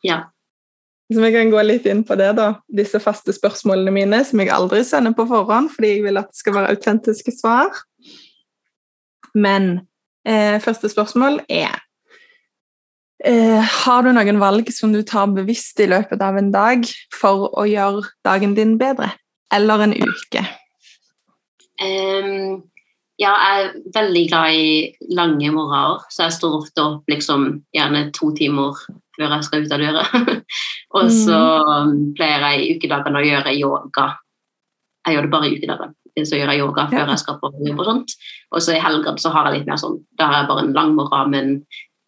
ja. 0.10 0.24
Så 1.12 1.20
vi 1.20 1.32
kan 1.34 1.52
gå 1.52 1.64
litt 1.66 1.88
inn 1.92 2.06
på 2.08 2.16
det, 2.16 2.30
da. 2.38 2.54
Disse 2.72 3.02
faste 3.04 3.34
spørsmålene 3.36 3.92
mine 3.94 4.22
som 4.28 4.40
jeg 4.40 4.54
aldri 4.56 4.80
sender 4.88 5.16
på 5.18 5.26
forhånd, 5.28 5.74
fordi 5.74 5.98
jeg 5.98 6.06
vil 6.06 6.22
at 6.22 6.30
det 6.32 6.40
skal 6.40 6.56
være 6.56 6.78
autentiske 6.78 7.34
svar. 7.36 7.82
Men 9.36 9.74
eh, 10.24 10.56
første 10.64 10.88
spørsmål 10.92 11.42
er 11.52 11.82
eh, 13.26 13.62
Har 13.86 14.04
du 14.04 14.12
noen 14.16 14.42
valg 14.42 14.72
som 14.74 14.94
du 14.94 15.02
tar 15.08 15.32
bevisst 15.36 15.80
i 15.80 15.90
løpet 15.90 16.22
av 16.22 16.40
en 16.40 16.52
dag 16.54 16.88
for 17.16 17.50
å 17.58 17.68
gjøre 17.70 18.08
dagen 18.28 18.56
din 18.58 18.78
bedre? 18.82 19.12
Eller 19.54 19.84
en 19.84 19.96
uke? 19.98 20.44
Um, 21.82 22.62
ja, 23.22 23.32
jeg 23.38 23.66
er 23.66 23.74
veldig 23.94 24.26
glad 24.32 24.58
i 24.58 25.14
lange 25.14 25.52
morgener, 25.54 26.02
så 26.10 26.26
jeg 26.26 26.38
står 26.38 26.58
ofte 26.62 26.84
opp 26.84 27.12
liksom 27.12 27.48
gjerne 27.76 28.08
to 28.16 28.32
timer 28.38 28.80
før 29.18 29.36
jeg 29.36 29.48
skal 29.48 29.66
ut 29.66 29.76
av 29.76 29.84
døra. 29.84 30.06
og 30.98 31.12
så 31.14 31.40
mm. 31.92 31.96
pleier 32.18 32.46
jeg 32.48 32.62
i 32.62 32.76
ukedagene 32.78 33.22
å 33.22 33.28
gjøre 33.28 33.58
yoga. 33.60 34.08
Jeg 35.06 35.18
gjør 35.18 35.28
det 35.28 35.34
bare 35.36 35.50
i 35.50 35.58
ukedagene. 35.58 35.96
Så 36.28 36.36
gjør 36.36 36.52
jeg 36.52 36.60
yoga 36.60 36.88
før 36.92 37.14
jeg 37.14 37.22
skal 37.22 37.38
på 37.40 37.52
jobb 37.68 37.80
og 37.80 37.88
sånt. 37.88 38.16
Og 38.52 38.64
så 38.64 38.76
i 38.76 38.82
helgene 38.84 39.22
så 39.22 39.32
har 39.34 39.48
jeg 39.48 39.62
litt 39.62 39.70
mer 39.70 39.80
sånn 39.80 40.02
Da 40.20 40.28
har 40.28 40.42
jeg 40.42 40.50
bare 40.50 40.66
en 40.66 40.74
lang 40.76 40.92
morgen, 40.98 41.32
men 41.32 41.54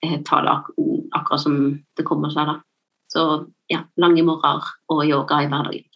jeg 0.03 0.20
tar 0.28 0.43
det 0.43 0.51
ak 0.51 0.74
akkurat 1.24 1.43
som 1.43 1.57
det 1.97 2.05
kommer 2.07 2.32
seg, 2.34 2.51
da. 2.51 2.59
Så 3.13 3.24
ja, 3.69 3.84
lange 4.01 4.24
morgener 4.26 4.69
og 4.91 5.03
yoga 5.05 5.43
i 5.43 5.49
hverdagen. 5.49 5.89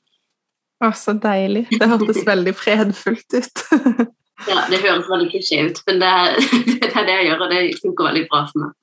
Å, 0.78 0.92
så 0.94 1.16
deilig. 1.18 1.66
Det 1.74 1.90
hørtes 1.90 2.22
veldig 2.26 2.54
fredfullt 2.54 3.34
ut. 3.34 3.64
ja, 4.52 4.64
det 4.70 4.82
høres 4.84 5.08
veldig 5.10 5.30
klisjé 5.32 5.64
ut, 5.72 5.80
men 5.90 6.02
det 6.04 6.12
det 6.84 6.92
er, 6.92 7.08
det 7.08 7.16
jeg 7.16 7.30
gjør, 7.32 7.46
og 7.46 7.54
det 7.54 7.62
funker 7.82 8.10
veldig 8.12 8.26
bra 8.30 8.44
for 8.52 8.66
meg. 8.66 8.76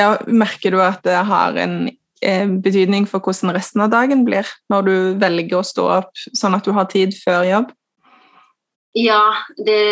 Ja, 0.00 0.08
Merker 0.26 0.74
du 0.74 0.80
at 0.82 1.04
det 1.04 1.18
har 1.28 1.58
en 1.60 1.76
eh, 2.24 2.48
betydning 2.64 3.06
for 3.10 3.22
hvordan 3.22 3.52
resten 3.54 3.84
av 3.84 3.92
dagen 3.92 4.24
blir, 4.26 4.48
når 4.72 4.88
du 4.88 4.94
velger 5.22 5.60
å 5.60 5.66
stå 5.66 5.86
opp 6.00 6.26
sånn 6.32 6.56
at 6.56 6.66
du 6.66 6.72
har 6.74 6.88
tid 6.90 7.14
før 7.14 7.44
jobb? 7.46 7.70
Ja, 8.98 9.22
det, 9.56 9.82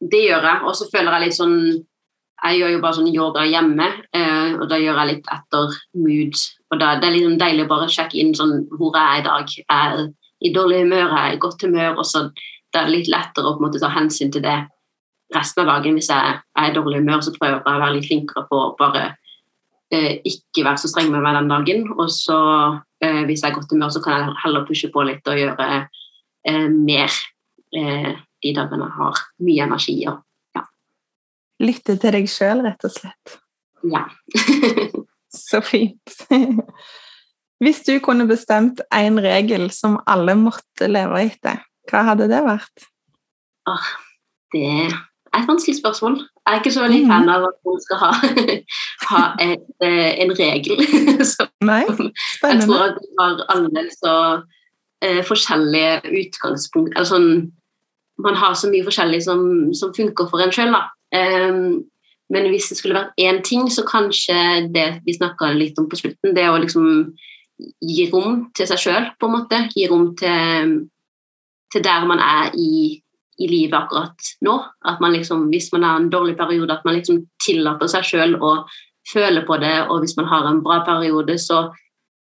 det 0.00 0.22
gjør 0.24 0.48
jeg. 0.48 0.62
Og 0.64 0.78
så 0.78 0.88
føler 0.90 1.16
jeg 1.16 1.26
litt 1.26 1.38
sånn 1.38 1.58
Jeg 2.44 2.60
gjør 2.60 2.74
jo 2.74 2.80
bare 2.82 2.96
sånn 2.98 3.14
yoga 3.14 3.46
hjemme, 3.48 3.86
eh, 4.14 4.54
og 4.60 4.68
da 4.68 4.78
gjør 4.78 5.00
jeg 5.00 5.10
litt 5.10 5.30
etter 5.32 5.76
mood. 5.96 6.42
Og 6.70 6.80
da, 6.80 6.94
Det 7.00 7.08
er 7.08 7.14
liksom 7.16 7.38
deilig 7.40 7.64
å 7.64 7.70
bare 7.72 7.88
sjekke 7.88 8.18
inn 8.20 8.34
sånn 8.36 8.66
hvor 8.76 8.92
jeg 8.94 9.06
er 9.06 9.20
i 9.20 9.26
dag. 9.26 9.54
Jeg 9.56 9.66
er 9.70 10.08
i 10.44 10.52
dårlig 10.52 10.82
humør, 10.84 11.08
jeg 11.08 11.22
er 11.22 11.34
i 11.34 11.42
godt 11.42 11.62
humør. 11.62 11.98
og 11.98 12.04
så 12.04 12.30
Det 12.72 12.82
er 12.82 12.92
litt 12.92 13.08
lettere 13.08 13.46
å 13.46 13.56
på 13.56 13.62
en 13.62 13.70
måte 13.70 13.80
ta 13.80 13.88
hensyn 13.88 14.32
til 14.32 14.42
det 14.42 14.66
resten 15.34 15.62
av 15.64 15.76
dagen. 15.76 15.94
Hvis 15.94 16.10
jeg 16.10 16.40
er 16.58 16.70
i 16.70 16.74
dårlig 16.74 17.00
humør, 17.00 17.22
så 17.22 17.32
prøver 17.32 17.56
jeg 17.56 17.62
å 17.64 17.80
være 17.80 17.94
litt 17.94 18.08
flinkere 18.08 18.46
på 18.50 18.56
å 18.56 18.74
bare 18.78 19.16
eh, 19.90 20.20
ikke 20.24 20.64
være 20.66 20.82
så 20.82 20.90
streng 20.90 21.10
med 21.10 21.24
meg 21.24 21.38
den 21.38 21.48
dagen. 21.48 21.88
Og 21.96 22.10
så, 22.12 22.38
eh, 23.00 23.24
hvis 23.24 23.42
jeg 23.42 23.50
er 23.50 23.54
i 23.54 23.58
godt 23.58 23.72
humør, 23.72 23.88
så 23.88 24.02
kan 24.04 24.20
jeg 24.20 24.36
heller 24.44 24.66
pushe 24.68 24.92
på 24.92 25.06
litt 25.08 25.26
og 25.26 25.40
gjøre 25.40 25.88
eh, 26.46 26.68
mer 26.68 27.10
eh, 27.72 28.12
de 28.42 28.54
dagene 28.54 28.90
jeg 28.90 28.98
har 29.00 29.24
mye 29.40 29.66
energi. 29.70 29.96
Og. 30.12 30.25
Lytte 31.60 31.96
til 31.96 32.12
deg 32.12 32.28
sjøl, 32.28 32.62
rett 32.66 32.84
og 32.84 32.92
slett. 32.92 33.38
ja. 33.92 34.04
Så 35.36 35.60
fint. 35.60 36.14
Hvis 37.62 37.82
du 37.84 37.98
kunne 38.04 38.24
bestemt 38.28 38.80
én 38.94 39.18
regel 39.20 39.66
som 39.72 39.98
alle 40.08 40.32
måtte 40.36 40.88
leve 40.88 41.18
etter, 41.26 41.58
hva 41.90 42.02
hadde 42.10 42.28
det 42.30 42.38
vært? 42.44 42.86
Åh, 43.68 43.86
det 44.54 44.62
er 44.70 44.94
et 45.36 45.48
vanskelig 45.48 45.76
spørsmål. 45.78 46.16
Jeg 46.46 46.54
er 46.54 46.60
ikke 46.62 46.72
så 46.72 46.82
veldig 46.86 47.02
Mhm. 47.02 47.10
fan 47.12 47.28
av 47.28 47.44
at 47.50 47.58
man 47.68 47.80
skal 47.84 47.96
ha, 48.00 48.10
ha 49.10 49.22
et, 49.44 49.66
eh, 49.84 50.12
en 50.24 50.32
regel. 50.38 50.80
som 51.24 51.48
Nei? 51.60 51.82
jeg 51.84 52.62
tror 52.64 52.84
at 52.86 53.00
vi 53.02 53.12
har 53.20 53.44
alle 53.52 53.84
så 53.92 54.14
eh, 55.02 55.22
forskjellige 55.24 56.00
utgangspunkt 56.22 56.94
eller 56.96 57.08
sånn, 57.12 57.52
Man 58.18 58.34
har 58.40 58.54
så 58.56 58.70
mye 58.72 58.84
forskjellig 58.86 59.22
som, 59.26 59.74
som 59.76 59.90
funker 59.92 60.30
for 60.30 60.40
en 60.40 60.48
sjøl. 60.52 60.72
Um, 60.72 60.86
men 61.14 62.48
hvis 62.50 62.70
det 62.70 62.78
skulle 62.78 62.98
vært 62.98 63.22
én 63.22 63.38
ting, 63.46 63.68
så 63.70 63.84
kanskje 63.86 64.66
det 64.74 64.86
vi 65.06 65.14
snakka 65.14 65.52
litt 65.54 65.78
om 65.78 65.86
på 65.90 65.98
slutten, 66.00 66.34
det 66.34 66.48
å 66.50 66.58
liksom 66.58 67.14
gi 67.56 68.06
rom 68.12 68.46
til 68.56 68.68
seg 68.68 68.82
sjøl, 68.82 69.08
på 69.20 69.28
en 69.28 69.36
måte. 69.38 69.62
Gi 69.74 69.86
rom 69.90 70.10
til, 70.18 70.74
til 71.72 71.84
der 71.84 72.06
man 72.08 72.20
er 72.22 72.52
i, 72.58 72.98
i 73.38 73.48
livet 73.50 73.78
akkurat 73.78 74.32
nå. 74.44 74.58
At 74.84 75.00
man 75.00 75.14
liksom, 75.16 75.46
hvis 75.52 75.70
man 75.72 75.86
har 75.86 76.00
en 76.00 76.10
dårlig 76.12 76.36
periode, 76.38 76.72
at 76.74 76.84
man 76.88 76.98
liksom 76.98 77.24
tillater 77.46 77.90
seg 77.92 78.06
sjøl 78.10 78.36
å 78.40 78.58
føle 79.06 79.44
på 79.46 79.58
det, 79.62 79.76
og 79.86 80.02
hvis 80.02 80.16
man 80.18 80.28
har 80.30 80.48
en 80.50 80.62
bra 80.64 80.80
periode, 80.86 81.38
så, 81.38 81.68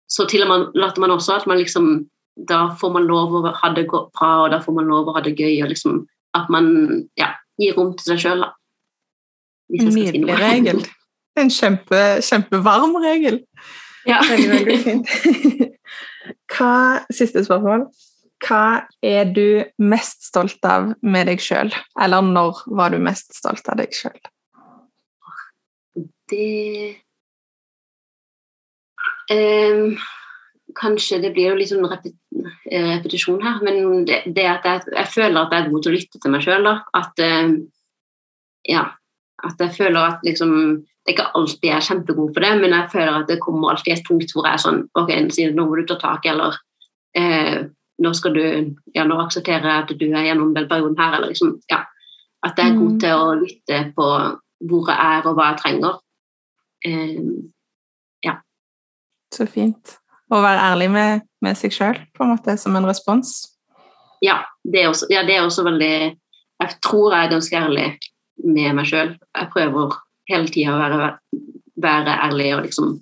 så 0.08 0.28
tillater 0.30 1.02
man 1.02 1.16
også 1.16 1.40
at 1.40 1.50
man 1.50 1.62
liksom 1.62 2.06
Da 2.36 2.66
får 2.76 2.92
man 2.92 3.06
lov 3.08 3.32
å 3.32 3.48
ha 3.48 3.68
det 3.72 3.86
bra, 3.88 4.02
og 4.44 4.50
da 4.52 4.58
får 4.60 4.74
man 4.76 4.90
lov 4.92 5.08
å 5.08 5.14
ha 5.16 5.22
det 5.24 5.38
gøy, 5.40 5.62
og 5.64 5.70
liksom 5.72 6.02
at 6.36 6.50
man 6.52 6.66
ja, 7.16 7.30
gir 7.56 7.78
rom 7.78 7.94
til 7.96 8.10
seg 8.10 8.20
sjøl, 8.26 8.42
da. 8.44 8.50
Hvis 9.72 9.88
si 9.94 10.06
Nydelig 10.12 10.40
regel. 10.42 10.86
En 11.36 11.50
kjempe, 11.52 11.98
kjempevarm 12.24 12.94
regel. 13.04 13.42
Ja. 14.08 14.22
Veldig, 14.24 14.50
veldig 14.54 14.78
fint. 14.86 15.10
Hva, 16.54 17.02
siste 17.12 17.44
spørsmål. 17.44 17.84
Hva 18.46 18.86
er 19.04 19.28
du 19.36 19.66
mest 19.84 20.28
stolt 20.30 20.64
av 20.68 20.94
med 21.04 21.28
deg 21.28 21.44
sjøl? 21.44 21.74
Eller 22.02 22.24
når 22.24 22.64
var 22.78 22.94
du 22.94 23.00
mest 23.04 23.36
stolt 23.36 23.68
av 23.72 23.82
deg 23.82 23.96
sjøl? 23.96 24.16
Det 26.32 26.96
um, 29.32 29.96
Kanskje 30.76 31.22
det 31.24 31.32
blir 31.36 31.52
jo 31.52 31.58
litt 31.60 31.70
sånn 31.72 31.86
repet, 31.88 32.16
repetisjon 32.68 33.44
her, 33.46 33.62
men 33.64 34.04
det, 34.08 34.24
det 34.36 34.48
at 34.50 34.66
jeg, 34.68 34.88
jeg 34.92 35.12
føler 35.14 35.38
at 35.46 35.54
jeg 35.54 35.64
er 35.64 35.70
god 35.72 35.86
til 35.86 35.92
å 35.92 35.96
lytte 35.96 36.22
til 36.22 36.34
meg 36.34 36.44
sjøl. 36.44 36.72
At 37.00 37.24
um, 37.24 37.54
ja, 38.68 38.88
at 39.44 39.60
jeg 39.60 39.72
føler 39.78 40.00
at 40.00 40.20
liksom 40.24 40.52
Det 41.06 41.12
er 41.12 41.18
ikke 41.20 41.32
alltid 41.38 41.64
jeg 41.70 41.76
er 41.76 41.86
kjempegod 41.86 42.34
på 42.34 42.40
det, 42.42 42.52
men 42.62 42.72
jeg 42.74 42.90
føler 42.92 43.14
at 43.20 43.28
det 43.28 43.40
kommer 43.42 43.70
alltid 43.70 43.94
et 43.94 44.06
punkt 44.08 44.32
hvor 44.34 44.46
jeg 44.48 44.54
er 44.54 44.64
sånn 44.64 44.80
Ok, 44.96 45.10
nå 45.54 45.66
må 45.68 45.76
du 45.76 45.86
ta 45.86 45.96
tak, 46.02 46.26
eller 46.26 46.56
eh, 47.16 47.66
nå 48.00 48.14
skal 48.14 48.34
du 48.34 48.42
Ja, 48.96 49.04
nå 49.06 49.20
aksepterer 49.22 49.68
jeg 49.70 49.84
at 49.84 49.94
du 50.00 50.06
er 50.12 50.26
gjennom 50.30 50.54
den 50.56 50.68
perioden 50.68 50.98
her, 50.98 51.14
eller 51.18 51.28
liksom 51.28 51.60
Ja. 51.72 51.84
At 52.44 52.58
jeg 52.58 52.72
er 52.72 52.80
god 52.80 52.92
Mm. 52.94 53.00
til 53.00 53.10
å 53.10 53.34
lytte 53.42 53.94
på 53.96 54.08
hvor 54.66 54.88
jeg 54.90 54.98
er, 54.98 55.28
og 55.28 55.36
hva 55.36 55.52
jeg 55.52 55.58
trenger. 55.62 56.00
ja 58.24 58.36
Så 59.34 59.46
fint. 59.50 59.98
Å 60.32 60.42
være 60.42 60.62
ærlig 60.72 60.90
med, 60.92 61.22
med 61.42 61.58
seg 61.58 61.72
sjøl, 61.76 62.00
på 62.18 62.24
en 62.26 62.32
måte, 62.34 62.58
som 62.58 62.76
en 62.76 62.86
respons. 62.86 63.52
ja, 64.22 64.40
det 64.64 64.82
er 64.84 64.88
også, 64.90 65.06
ja, 65.10 65.22
det 65.24 65.36
er 65.36 65.44
også 65.46 65.64
veldig 65.64 66.18
Jeg 66.62 66.70
tror 66.82 67.12
jeg 67.14 67.26
er 67.26 67.32
ganske 67.36 67.56
ærlig 67.58 68.00
med 68.44 68.78
meg 68.78 68.90
sjøl. 68.90 69.16
Jeg 69.36 69.52
prøver 69.54 69.96
hele 70.32 70.52
tida 70.52 70.76
å 70.76 70.82
være, 70.82 71.12
være 71.82 72.18
ærlig 72.30 72.54
og 72.56 72.66
liksom 72.68 72.96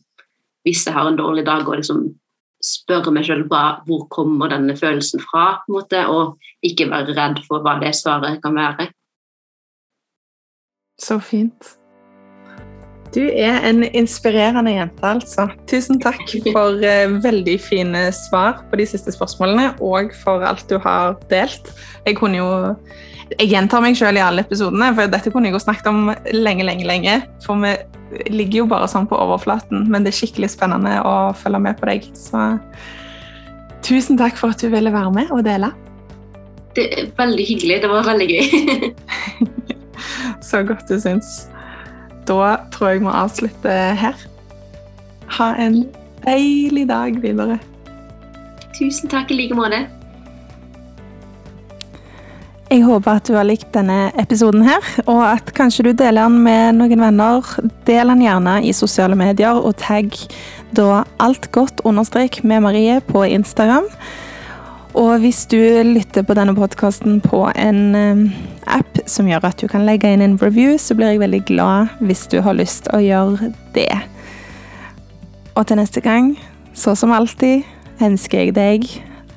Hvis 0.64 0.86
jeg 0.88 0.96
har 0.96 1.10
en 1.10 1.18
dårlig 1.20 1.44
dag, 1.44 1.68
og 1.68 1.76
liksom 1.76 2.06
spørre 2.64 3.12
meg 3.12 3.26
sjøl 3.28 3.42
hvor 3.52 4.06
kommer 4.08 4.48
denne 4.48 4.78
følelsen 4.80 5.20
fra, 5.20 5.60
på 5.66 5.74
en 5.74 5.76
måte, 5.76 6.04
og 6.08 6.38
ikke 6.64 6.88
være 6.88 7.16
redd 7.18 7.42
for 7.48 7.60
hva 7.66 7.76
det 7.82 7.92
svaret 8.00 8.40
kan 8.44 8.56
være. 8.56 8.88
Så 11.02 11.20
fint. 11.20 11.74
Du 13.14 13.22
er 13.22 13.60
en 13.68 13.84
inspirerende 13.84 14.72
jente, 14.74 15.04
altså. 15.06 15.50
Tusen 15.70 16.00
takk 16.02 16.24
for 16.48 16.80
eh, 16.82 17.12
veldig 17.22 17.60
fine 17.62 18.08
svar 18.16 18.64
på 18.72 18.80
de 18.80 18.88
siste 18.90 19.14
spørsmålene, 19.14 19.74
og 19.86 20.16
for 20.24 20.42
alt 20.48 20.66
du 20.72 20.80
har 20.82 21.20
delt. 21.30 21.70
Jeg 22.08 22.18
kunne 22.18 22.40
jo 22.40 22.48
Jeg 23.32 23.50
gjentar 23.50 23.82
meg 23.84 23.96
selv 23.98 24.20
i 24.20 24.24
alle 24.24 24.44
episodene, 24.44 24.92
for 24.96 25.12
dette 25.12 25.32
kunne 25.34 25.50
jeg 25.50 25.56
jo 25.56 25.64
snakket 25.64 25.90
om 25.90 26.12
lenge, 26.36 26.66
lenge, 26.68 26.86
lenge. 26.88 27.16
For 27.46 27.60
vi 27.64 27.72
ligger 28.34 28.64
jo 28.64 28.68
bare 28.74 28.90
sånn 28.92 29.08
på 29.10 29.18
overflaten, 29.18 29.88
men 29.92 30.06
det 30.06 30.14
er 30.14 30.20
skikkelig 30.20 30.52
spennende 30.54 31.00
å 31.08 31.16
følge 31.38 31.64
med 31.64 31.80
på 31.80 31.90
deg. 31.90 32.10
Så 32.18 32.44
tusen 33.86 34.20
takk 34.20 34.38
for 34.40 34.54
at 34.54 34.62
du 34.62 34.70
ville 34.74 34.94
være 34.94 35.14
med 35.16 35.34
og 35.34 35.44
dele. 35.48 35.72
Det 36.78 36.88
er 36.90 37.10
veldig 37.18 37.48
hyggelig. 37.48 37.82
Det 37.84 37.90
var 37.90 38.08
veldig 38.08 38.30
gøy. 38.30 38.94
Så 40.50 40.64
godt 40.68 40.90
du 40.90 40.98
syns. 41.00 41.48
Da 42.28 42.56
tror 42.74 42.94
jeg 42.94 43.04
vi 43.04 43.12
avslutter 43.12 43.98
her. 44.00 44.16
Ha 45.38 45.54
en 45.60 45.84
deilig 46.26 46.88
dag 46.90 47.20
videre. 47.24 47.60
Tusen 48.74 49.12
takk 49.12 49.32
i 49.32 49.38
like 49.38 49.58
måte. 49.58 49.84
Jeg 52.74 52.88
håper 52.88 53.20
at 53.20 53.28
du 53.30 53.36
har 53.38 53.46
likt 53.46 53.68
denne 53.76 54.08
episoden 54.18 54.64
her, 54.66 54.82
og 55.06 55.20
at 55.28 55.52
kanskje 55.54 55.84
du 55.86 55.92
deler 55.94 56.26
den 56.26 56.40
med 56.42 56.80
noen 56.80 57.04
venner. 57.04 57.50
Del 57.86 58.10
den 58.10 58.24
gjerne 58.24 58.56
i 58.66 58.72
sosiale 58.74 59.14
medier, 59.14 59.60
og 59.62 59.76
tagg 59.78 60.16
da 60.74 61.04
alt 61.22 61.52
godt 61.54 61.84
understrek 61.86 62.40
med 62.42 62.64
Marie 62.66 62.96
på 63.06 63.28
Instagram. 63.30 63.86
Og 64.98 65.22
hvis 65.22 65.44
du 65.52 65.60
lytter 65.86 66.26
på 66.26 66.34
denne 66.34 66.56
podkasten 66.58 67.20
på 67.22 67.44
en 67.54 67.82
eh, 67.98 68.24
app 68.74 69.04
som 69.06 69.30
gjør 69.30 69.46
at 69.52 69.62
du 69.62 69.70
kan 69.70 69.86
legge 69.86 70.10
inn 70.10 70.24
en 70.26 70.40
review, 70.42 70.74
så 70.82 70.98
blir 70.98 71.14
jeg 71.14 71.22
veldig 71.22 71.42
glad 71.50 71.94
hvis 72.02 72.26
du 72.32 72.40
har 72.42 72.58
lyst 72.58 72.90
å 72.90 73.02
gjøre 73.04 73.52
det. 73.78 73.92
Og 75.54 75.68
til 75.70 75.78
neste 75.78 76.02
gang, 76.02 76.34
så 76.74 76.98
som 76.98 77.14
alltid, 77.14 77.70
ønsker 78.02 78.48
jeg 78.48 78.58
deg 78.58 78.90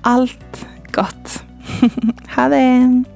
alt 0.09 0.65
godt. 0.97 1.43
ha 2.39 2.49
det! 2.49 3.16